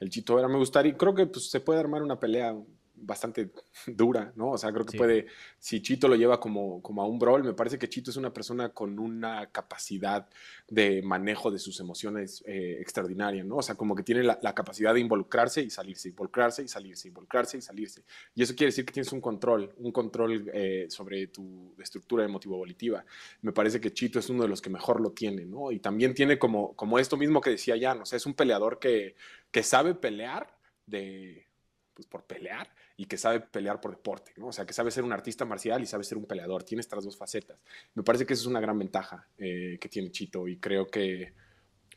el 0.01 0.09
Chito 0.11 0.37
Vera. 0.37 0.49
Me 0.49 0.57
gustaría, 0.59 0.97
creo 0.97 1.15
que 1.15 1.27
pues, 1.27 1.51
se 1.51 1.61
puede 1.61 1.81
armar 1.81 2.03
una 2.03 2.19
pelea 2.19 2.55
bastante 3.03 3.51
dura, 3.87 4.33
¿no? 4.37 4.51
O 4.53 4.59
sea, 4.59 4.73
creo 4.73 4.85
que 4.87 4.93
Sí. 4.93 4.99
puede, 4.99 5.27
si 5.59 5.83
Chito 5.83 6.09
lo 6.09 6.17
lleva 6.17 6.41
como, 6.41 6.81
como 6.83 7.03
a 7.03 7.07
un 7.07 7.19
brawl, 7.19 7.45
me 7.45 7.53
parece 7.55 7.79
que 7.79 7.89
Chito 7.89 8.11
es 8.11 8.17
una 8.17 8.33
persona 8.33 8.71
con 8.71 8.99
una 8.99 9.51
capacidad 9.51 10.29
de 10.69 11.03
manejo 11.03 11.51
de 11.51 11.59
sus 11.59 11.79
emociones 11.81 12.43
eh, 12.47 12.79
extraordinaria, 12.81 13.45
¿no? 13.45 13.57
O 13.57 13.63
sea, 13.63 13.75
como 13.75 13.95
que 13.95 14.03
tiene 14.03 14.23
la, 14.23 14.39
la 14.43 14.55
capacidad 14.55 14.95
de 14.95 15.01
involucrarse 15.01 15.63
y 15.63 15.71
salirse, 15.71 16.09
involucrarse 16.09 16.63
y 16.63 16.69
salirse, 16.69 17.09
involucrarse 17.09 17.59
y 17.59 17.61
salirse. 17.63 18.05
Y 18.35 18.43
eso 18.43 18.55
quiere 18.55 18.67
decir 18.69 18.85
que 18.87 18.93
tienes 18.93 19.13
un 19.13 19.21
control, 19.21 19.75
un 19.79 19.93
control 19.93 20.51
eh, 20.55 20.87
sobre 20.89 21.27
tu 21.27 21.75
estructura 21.79 22.25
emotivo-volitiva. 22.25 23.05
Me 23.43 23.53
parece 23.53 23.81
que 23.81 23.93
Chito 23.93 24.19
es 24.19 24.31
uno 24.31 24.43
de 24.45 24.49
los 24.49 24.63
que 24.63 24.71
mejor 24.71 25.01
lo 25.01 25.11
tiene, 25.13 25.45
¿no? 25.45 25.73
Y 25.73 25.81
también 25.81 26.15
tiene 26.15 26.39
como, 26.39 26.75
como 26.77 26.99
esto 26.99 27.17
mismo 27.17 27.41
que 27.41 27.51
decía 27.51 27.75
Jan, 27.81 28.01
o 28.01 28.07
sea, 28.07 28.17
es 28.17 28.27
un 28.27 28.35
peleador 28.35 28.79
que, 28.79 29.17
que 29.51 29.63
sabe 29.63 29.95
pelear 29.95 30.57
de, 30.87 31.47
pues, 31.95 32.07
por 32.07 32.25
pelear 32.25 32.69
y 32.97 33.07
que 33.07 33.17
sabe 33.17 33.41
pelear 33.41 33.81
por 33.81 33.91
deporte, 33.93 34.33
¿no? 34.37 34.47
O 34.49 34.53
sea, 34.53 34.65
que 34.67 34.73
sabe 34.73 34.91
ser 34.91 35.05
un 35.05 35.13
artista 35.13 35.45
marcial 35.45 35.83
y 35.83 35.87
sabe 35.87 36.05
ser 36.05 36.19
un 36.19 36.25
peleador. 36.27 36.63
Tiene 36.65 36.81
estas 36.81 37.05
dos 37.05 37.17
facetas. 37.17 37.59
Me 37.95 38.03
parece 38.03 38.25
que 38.27 38.33
esa 38.35 38.43
es 38.43 38.47
una 38.47 38.61
gran 38.61 38.79
ventaja 38.79 39.29
eh, 39.39 39.79
que 39.81 39.89
tiene 39.89 40.11
Chito 40.11 40.49
y 40.49 40.57
creo 40.59 40.87
que, 40.87 41.33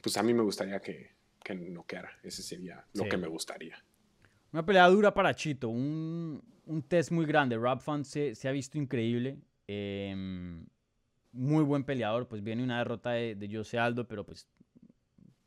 pues 0.02 0.18
a 0.18 0.24
mí 0.24 0.34
me 0.34 0.44
gustaría 0.44 0.80
que, 0.80 1.12
que 1.44 1.56
noqueara. 1.56 2.12
Ese 2.24 2.44
sería 2.44 2.86
lo 2.94 3.04
Sí. 3.04 3.10
que 3.10 3.18
me 3.18 3.28
gustaría. 3.28 3.84
Una 4.52 4.66
pelea 4.66 4.88
dura 4.88 5.14
para 5.14 5.34
Chito, 5.36 5.70
un, 5.70 6.42
un 6.66 6.82
test 6.84 7.12
muy 7.12 7.26
grande. 7.26 7.58
Rob 7.58 7.80
Font 7.82 8.06
se, 8.06 8.36
se 8.36 8.48
ha 8.48 8.52
visto 8.52 8.78
increíble. 8.78 9.38
em, 9.68 10.66
muy 11.32 11.64
buen 11.64 11.84
peleador, 11.84 12.28
pues 12.30 12.42
viene 12.44 12.64
una 12.64 12.78
derrota 12.78 13.10
de, 13.12 13.36
de 13.36 13.54
Jose 13.54 13.78
Aldo, 13.78 14.08
pero 14.08 14.24
pues 14.26 14.48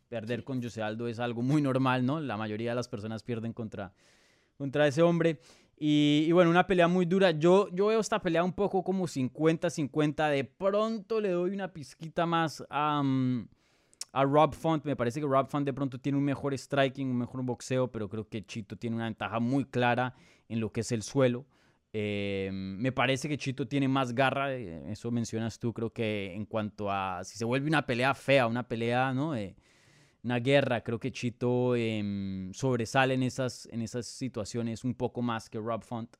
perder 0.08 0.44
con 0.44 0.62
Jose 0.62 0.82
Aldo 0.82 1.08
es 1.08 1.18
algo 1.18 1.40
muy 1.42 1.62
normal, 1.62 2.04
¿no? 2.04 2.20
La 2.20 2.36
mayoría 2.36 2.70
de 2.72 2.76
las 2.76 2.88
personas 2.88 3.22
pierden 3.22 3.52
contra, 3.52 3.92
contra 4.58 4.86
ese 4.86 5.00
hombre. 5.00 5.40
Y, 5.80 6.30
bueno, 6.32 6.50
una 6.50 6.66
pelea 6.66 6.88
muy 6.88 7.06
dura. 7.06 7.30
Yo, 7.30 7.68
yo 7.72 7.86
veo 7.86 8.00
esta 8.00 8.20
pelea 8.20 8.42
un 8.42 8.52
poco 8.52 8.82
como 8.82 9.06
50-50. 9.06 10.28
De 10.30 10.44
pronto 10.44 11.20
le 11.20 11.30
doy 11.30 11.52
una 11.52 11.72
pizquita 11.72 12.26
más 12.26 12.64
a, 12.68 13.02
a 14.12 14.24
Rob 14.24 14.54
Font. 14.54 14.84
Me 14.84 14.96
parece 14.96 15.20
que 15.20 15.26
Rob 15.26 15.46
Font 15.46 15.64
de 15.64 15.72
pronto 15.72 15.98
tiene 15.98 16.18
un 16.18 16.24
mejor 16.24 16.52
striking, 16.52 17.08
un 17.08 17.18
mejor 17.18 17.44
boxeo, 17.44 17.90
pero 17.92 18.08
creo 18.08 18.28
que 18.28 18.44
Chito 18.44 18.76
tiene 18.76 18.96
una 18.96 19.04
ventaja 19.04 19.38
muy 19.38 19.64
clara 19.64 20.14
en 20.48 20.58
lo 20.58 20.72
que 20.72 20.80
es 20.80 20.90
el 20.90 21.02
suelo. 21.02 21.46
Eh, 21.92 22.50
me 22.52 22.92
parece 22.92 23.28
que 23.28 23.38
Chito 23.38 23.66
tiene 23.66 23.88
más 23.88 24.14
garra, 24.14 24.52
eh, 24.54 24.90
eso 24.90 25.10
mencionas 25.10 25.58
tú, 25.58 25.72
creo 25.72 25.90
que 25.90 26.34
en 26.34 26.44
cuanto 26.44 26.90
a 26.92 27.24
si 27.24 27.38
se 27.38 27.46
vuelve 27.46 27.66
una 27.66 27.86
pelea 27.86 28.12
fea, 28.12 28.46
una 28.46 28.68
pelea, 28.68 29.14
¿no? 29.14 29.34
Una 30.28 30.40
guerra, 30.40 30.82
creo 30.82 30.98
que 30.98 31.10
Chito 31.10 31.74
em, 31.74 32.52
sobresale 32.52 33.14
en 33.14 33.22
esas, 33.22 33.66
en 33.72 33.80
esas 33.80 34.04
situaciones 34.06 34.84
un 34.84 34.92
poco 34.94 35.22
más 35.22 35.48
que 35.48 35.58
Rob 35.58 35.82
Font. 35.82 36.14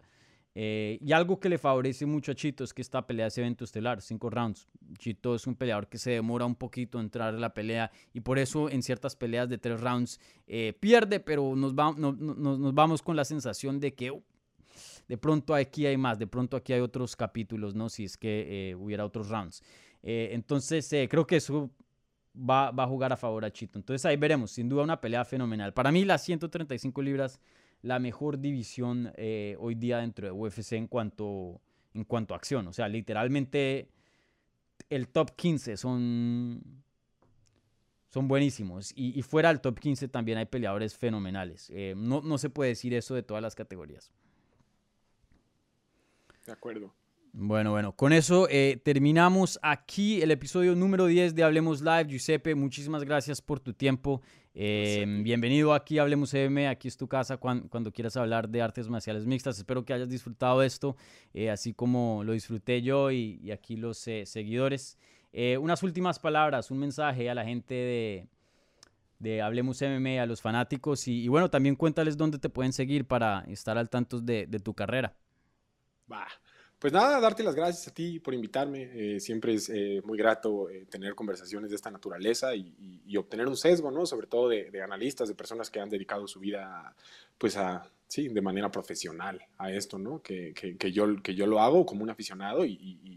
Eh, 0.55 0.99
y 1.03 1.13
algo 1.13 1.39
que 1.39 1.51
le 1.51 1.59
favorece 1.59 2.07
mucho 2.07 2.33
a 2.33 2.35
Chito 2.35 2.65
es 2.65 2.73
que 2.73 2.81
esta 2.81 3.07
pelea 3.07 3.27
es 3.27 3.37
evento 3.37 3.65
estelar, 3.65 4.01
cinco 4.01 4.31
rounds. 4.31 4.67
Chito 4.97 5.35
es 5.35 5.47
un 5.47 5.55
peleador 5.57 5.89
que 5.89 5.99
se 5.99 6.13
demora 6.13 6.47
un 6.47 6.55
poquito 6.55 6.99
en 6.99 7.05
entrar 7.05 7.35
a 7.35 7.39
la 7.39 7.53
pelea 7.53 7.91
y 8.15 8.21
por 8.21 8.39
eso 8.39 8.71
en 8.71 8.83
ciertas 8.83 9.15
peleas 9.15 9.47
de 9.51 9.59
tres 9.59 9.79
rounds 9.79 10.19
eh, 10.47 10.73
pierde, 10.81 11.21
pero 11.21 11.55
nos, 11.55 11.75
va- 11.75 11.95
no- 11.97 12.13
no- 12.13 12.35
no- 12.35 12.57
nos 12.57 12.73
vamos 12.75 13.03
con 13.03 13.15
la 13.15 13.27
sensación 13.27 13.79
de 13.79 13.93
que 13.95 14.11
uh, 14.11 14.23
de 15.07 15.19
pronto 15.19 15.55
aquí 15.55 15.85
hay 15.85 15.99
más, 15.99 16.19
de 16.19 16.27
pronto 16.27 16.57
aquí 16.57 16.73
hay 16.73 16.81
otros 16.81 17.15
capítulos, 17.15 17.75
¿no? 17.75 17.91
Si 17.91 18.05
es 18.05 18.17
que 18.17 18.71
eh, 18.71 18.75
hubiera 18.75 19.05
otros 19.05 19.29
rounds. 19.29 19.63
Entonces 20.03 20.89
creo 21.11 21.27
que 21.27 21.37
eso 21.37 21.71
va, 22.35 22.71
va 22.71 22.85
a 22.85 22.87
jugar 22.87 23.13
a 23.13 23.17
favor 23.17 23.45
a 23.45 23.51
Chito. 23.51 23.79
Entonces 23.79 24.05
ahí 24.07 24.17
veremos, 24.17 24.51
sin 24.51 24.69
duda 24.69 24.83
una 24.83 25.01
pelea 25.01 25.25
fenomenal. 25.25 25.73
Para 25.73 25.93
mí 25.93 26.05
las 26.05 26.23
135 26.23 27.03
libras, 27.03 27.41
la 27.83 27.99
mejor 27.99 28.39
división 28.39 29.13
eh, 29.17 29.57
hoy 29.61 29.75
día 29.75 29.99
dentro 29.99 30.27
de 30.27 30.33
UFC 30.33 30.73
en 30.73 30.87
cuanto, 30.89 31.61
en 31.95 32.05
cuanto 32.05 32.35
a 32.35 32.37
acción. 32.37 32.67
O 32.69 32.73
sea, 32.73 32.89
literalmente 32.89 33.89
el 34.91 35.09
top 35.09 35.35
15 35.37 35.77
son, 35.77 36.63
son 38.09 38.29
buenísimos. 38.29 38.93
Y, 38.97 39.23
fuera 39.23 39.49
del 39.49 39.61
top 39.61 39.79
15 39.79 40.09
también 40.09 40.39
hay 40.39 40.47
peleadores 40.47 40.97
fenomenales. 40.97 41.71
Eh, 41.71 41.95
no, 41.97 42.21
no 42.23 42.39
se 42.39 42.51
puede 42.51 42.71
decir 42.71 42.95
eso 42.95 43.15
de 43.15 43.23
todas 43.23 43.43
las 43.43 43.55
categorías. 43.55 44.11
De 46.47 46.53
acuerdo. 46.53 46.93
Bueno, 47.33 47.71
bueno, 47.71 47.93
con 47.95 48.13
eso 48.13 48.49
eh, 48.51 48.81
terminamos 48.85 49.61
aquí 49.63 50.21
el 50.23 50.31
episodio 50.31 50.75
número 50.75 51.07
10 51.07 51.35
de 51.35 51.45
Hablemos 51.45 51.83
Live. 51.83 52.07
Giuseppe, 52.09 52.55
muchísimas 52.55 53.05
gracias 53.05 53.41
por 53.41 53.61
tu 53.61 53.73
tiempo. 53.75 54.23
Eh, 54.55 55.05
ti. 55.05 55.23
bienvenido 55.23 55.73
aquí 55.73 55.99
a 55.99 56.03
Hablemos 56.03 56.35
M, 56.35 56.67
aquí 56.67 56.89
es 56.89 56.97
tu 56.97 57.07
casa 57.07 57.37
cuan- 57.37 57.69
cuando 57.69 57.93
quieras 57.93 58.17
hablar 58.17 58.49
de 58.49 58.61
artes 58.63 58.89
marciales 58.89 59.25
mixtas. 59.27 59.57
Espero 59.59 59.85
que 59.85 59.93
hayas 59.93 60.09
disfrutado 60.09 60.63
esto, 60.63 60.97
eh, 61.33 61.51
así 61.51 61.75
como 61.75 62.25
lo 62.25 62.33
disfruté 62.33 62.83
yo 62.83 63.11
y, 63.13 63.39
y 63.43 63.53
aquí 63.53 63.77
los 63.77 64.07
eh, 64.09 64.25
seguidores. 64.27 64.99
Unas 65.61 65.83
últimas 65.85 66.19
palabras, 66.19 66.71
un 66.73 66.79
mensaje 66.79 67.31
a 67.31 67.35
la 67.35 67.45
gente 67.45 67.75
de, 67.75 68.27
de 69.21 69.41
Hablemos 69.43 69.81
MMA, 69.83 70.21
a 70.23 70.27
los 70.27 70.41
fanáticos 70.41 71.07
y, 71.07 71.23
y 71.23 71.29
bueno, 71.29 71.49
también 71.51 71.77
cuéntales 71.77 72.17
dónde 72.17 72.39
te 72.41 72.49
pueden 72.49 72.73
seguir 72.73 73.07
para 73.07 73.45
estar 73.47 73.79
al 73.79 73.89
tanto 73.89 74.21
de, 74.21 74.47
de 74.49 74.59
tu 74.59 74.75
carrera. 74.75 75.15
Va. 76.11 76.27
Pues 76.79 76.93
nada, 76.93 77.19
darte 77.21 77.43
las 77.43 77.57
gracias 77.57 77.89
a 77.89 77.95
ti 77.95 78.21
por 78.21 78.35
invitarme. 78.35 79.17
Eh, 79.17 79.21
siempre 79.21 79.55
es 79.55 79.69
eh, 79.69 80.01
muy 80.05 80.17
grato 80.17 80.71
eh, 80.71 80.87
tener 80.89 81.15
conversaciones 81.17 81.71
de 81.71 81.77
esta 81.77 81.91
naturaleza 81.91 82.55
y, 82.55 82.73
y- 82.79 83.03
y 83.05 83.17
obtener 83.17 83.49
un 83.49 83.57
sesgo, 83.57 83.91
¿no? 83.91 84.07
Sobre 84.07 84.29
todo 84.29 84.49
de, 84.49 84.71
de 84.71 84.81
analistas, 84.83 85.29
de 85.29 85.35
personas 85.35 85.71
que 85.71 85.81
han 85.81 85.89
dedicado 85.91 86.29
su 86.29 86.39
vida, 86.39 86.95
pues 87.37 87.57
a, 87.57 87.83
sí, 88.07 88.29
de 88.29 88.41
manera 88.41 88.71
profesional 88.71 89.41
a 89.57 89.73
esto, 89.73 89.99
¿no? 89.99 90.23
Que, 90.23 90.55
que- 90.55 90.77
que 90.77 90.93
yo, 90.93 91.21
que 91.21 91.35
yo 91.35 91.47
lo 91.49 91.61
hago 91.61 91.85
como 91.85 92.05
un 92.05 92.11
aficionado 92.11 92.65
y, 92.65 92.73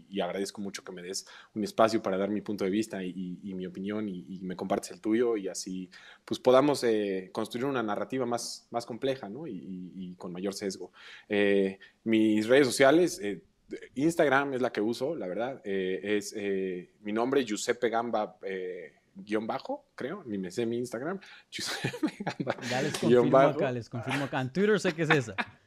y- 0.08 0.20
agradezco 0.20 0.60
mucho 0.60 0.84
que 0.84 0.92
me 0.92 1.02
des 1.02 1.26
un 1.54 1.64
espacio 1.64 2.00
para 2.02 2.16
dar 2.16 2.28
mi 2.30 2.40
punto 2.42 2.64
de 2.64 2.70
vista 2.70 3.02
y, 3.02 3.12
mi 3.54 3.66
opinión 3.66 4.08
y, 4.08 4.38
me 4.42 4.54
compartes 4.56 4.90
el 4.92 5.00
tuyo 5.00 5.36
y 5.36 5.48
así, 5.48 5.88
pues 6.24 6.38
podamos 6.40 6.84
eh, 6.84 7.30
construir 7.32 7.64
una 7.66 7.82
narrativa 7.82 8.24
más, 8.26 8.66
más 8.70 8.86
compleja, 8.86 9.28
¿no? 9.28 9.46
Y 9.48 10.14
con 10.18 10.32
mayor 10.32 10.54
sesgo. 10.54 10.92
Eh, 11.28 11.78
mis 12.04 12.46
redes 12.46 12.66
sociales, 12.66 13.18
eh, 13.22 13.42
Instagram 13.94 14.54
es 14.54 14.62
la 14.62 14.70
que 14.70 14.80
uso, 14.80 15.14
la 15.14 15.26
verdad. 15.26 15.60
eh, 15.64 16.00
es 16.02 16.34
eh, 16.36 16.92
mi 17.00 17.12
nombre, 17.12 17.44
Giuseppe 17.44 17.88
Gamba, 17.88 18.38
eh, 18.42 18.94
guion 19.14 19.46
bajo, 19.46 19.86
creo. 19.94 20.22
Ni 20.24 20.38
me 20.38 20.50
sé 20.50 20.66
mi 20.66 20.78
Instagram. 20.78 21.20
Giuseppe 21.50 22.16
Gamba, 22.24 22.56
Ya 22.70 22.82
les 22.82 22.98
confirmo 22.98 23.30
bajo. 23.30 23.58
acá, 23.58 23.72
les 23.72 23.88
confirmo 23.88 24.24
acá. 24.24 24.40
En 24.40 24.52
Twitter 24.52 24.80
sé 24.80 24.92
que 24.92 25.02
es 25.02 25.10
esa. 25.10 25.34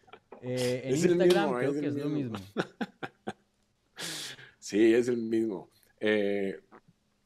Eh, 0.47 0.81
en 0.83 0.93
Es 0.93 1.05
Instagram 1.05 1.45
mismo, 1.45 1.57
creo 1.57 1.71
es 1.71 1.79
que 1.81 1.87
es 1.87 1.95
lo 1.95 2.09
mismo. 2.09 2.37
Sí, 4.59 4.93
es 4.93 5.07
el 5.07 5.17
mismo. 5.17 5.71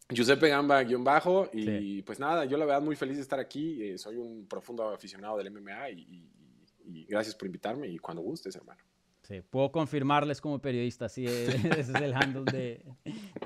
Giuseppe 0.10 0.48
Gamba 0.48 0.84
guion 0.84 1.04
bajo 1.04 1.50
y 1.52 2.02
pues 2.04 2.20
nada, 2.20 2.46
yo 2.46 2.58
la 2.58 2.66
verdad 2.66 2.82
muy 2.82 2.96
feliz 2.96 3.18
de 3.18 3.24
estar 3.24 3.40
aquí, 3.40 3.98
soy 3.98 4.16
un 4.16 4.48
profundo 4.48 4.88
aficionado 4.90 5.38
del 5.38 5.52
MMA 5.52 5.90
y, 5.90 7.06
gracias 7.10 7.36
por 7.36 7.48
invitarme 7.48 7.88
y 7.88 7.98
cuando 7.98 8.22
gustes, 8.22 8.56
hermano. 8.56 8.82
Sí, 9.30 9.44
puedo 9.48 9.72
confirmarles 9.72 10.42
como 10.42 10.58
periodista, 10.58 11.08
sí, 11.08 11.24
ese 11.28 11.80
es 11.80 11.90
el 11.90 12.16
handle 12.16 12.52
de, 12.52 12.84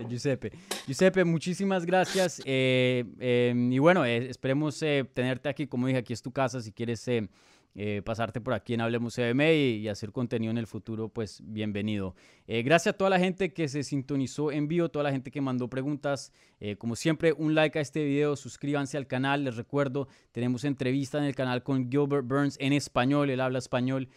Giuseppe. 0.08 0.54
Giuseppe, 0.88 1.26
muchísimas 1.26 1.86
gracias 1.86 2.42
eh, 2.46 3.04
em, 3.20 3.70
y 3.70 3.80
bueno, 3.80 4.06
eh, 4.06 4.30
esperemos 4.30 4.80
tenerte 4.80 5.50
aquí, 5.50 5.68
como 5.68 5.88
dije, 5.88 6.00
aquí 6.00 6.14
es 6.14 6.22
tu 6.22 6.32
casa, 6.32 6.62
si 6.62 6.72
quieres 6.72 7.06
eh, 7.76 8.04
pasarte 8.06 8.40
por 8.40 8.54
aquí 8.54 8.76
en 8.76 8.82
Hablemos 8.82 9.16
CBM 9.16 9.52
y, 9.56 9.88
hacer 9.88 10.12
contenido 10.12 10.52
en 10.52 10.60
el 10.60 10.68
futuro, 10.68 11.10
pues 11.10 11.42
bienvenido. 11.44 12.16
Eh, 12.46 12.62
gracias 12.62 12.94
a 12.94 12.98
toda 12.98 13.10
la 13.10 13.18
gente 13.18 13.52
que 13.52 13.68
se 13.68 13.82
sintonizó 13.82 14.52
en 14.52 14.68
vivo, 14.68 14.90
toda 14.90 15.04
la 15.04 15.12
gente 15.12 15.32
que 15.32 15.42
mandó 15.42 15.68
preguntas. 15.68 16.32
Eh, 16.60 16.76
como 16.76 16.96
siempre, 16.96 17.34
un 17.34 17.56
like 17.56 17.80
a 17.80 17.82
este 17.82 18.04
video, 18.04 18.36
suscríbanse 18.36 18.96
al 18.96 19.08
canal. 19.08 19.44
Les 19.44 19.56
recuerdo, 19.56 20.08
tenemos 20.32 20.66
entrevista 20.66 21.18
en 21.18 21.24
el 21.24 21.34
canal 21.34 21.64
con 21.64 21.90
Gilbert 21.90 22.28
Burns 22.28 22.58
en 22.60 22.74
español, 22.74 23.32
él 23.32 23.42
habla 23.42 23.58
español. 23.58 24.08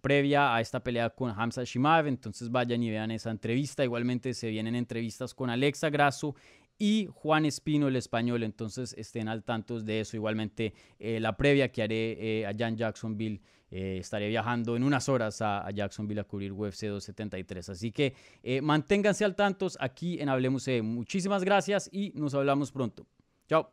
Previa 0.00 0.54
a 0.54 0.60
esta 0.60 0.82
pelea 0.82 1.10
con 1.10 1.30
Hamza 1.30 1.64
Shimaev, 1.64 2.06
entonces 2.06 2.50
vayan 2.50 2.82
y 2.82 2.90
vean 2.90 3.10
esa 3.10 3.30
entrevista. 3.30 3.84
Igualmente 3.84 4.34
se 4.34 4.48
vienen 4.48 4.74
entrevistas 4.74 5.34
con 5.34 5.50
Alexa 5.50 5.90
Grasso 5.90 6.34
y 6.78 7.08
Juan 7.12 7.44
Espino, 7.44 7.88
el 7.88 7.96
español. 7.96 8.42
Entonces 8.42 8.94
estén 8.98 9.28
al 9.28 9.44
tanto 9.44 9.80
de 9.80 10.00
eso. 10.00 10.16
Igualmente 10.16 10.74
eh, 10.98 11.20
la 11.20 11.36
previa 11.36 11.70
que 11.70 11.82
haré 11.82 12.40
eh, 12.40 12.46
allá 12.46 12.68
en 12.68 12.76
Jacksonville. 12.76 13.40
Eh, 13.70 13.98
estaré 13.98 14.28
viajando 14.28 14.76
en 14.76 14.84
unas 14.84 15.08
horas 15.08 15.42
a, 15.42 15.68
Jacksonville 15.72 16.20
a 16.20 16.24
cubrir 16.24 16.52
UFC 16.52 16.86
273. 16.86 17.70
Así 17.70 17.90
que 17.90 18.14
manténganse 18.62 19.24
al 19.24 19.34
tanto 19.34 19.66
aquí 19.80 20.20
en 20.20 20.28
Hablemos. 20.28 20.68
Muchísimas 20.82 21.42
gracias 21.42 21.88
y 21.92 22.12
nos 22.14 22.34
hablamos 22.34 22.70
pronto. 22.70 23.06
Chao. 23.48 23.72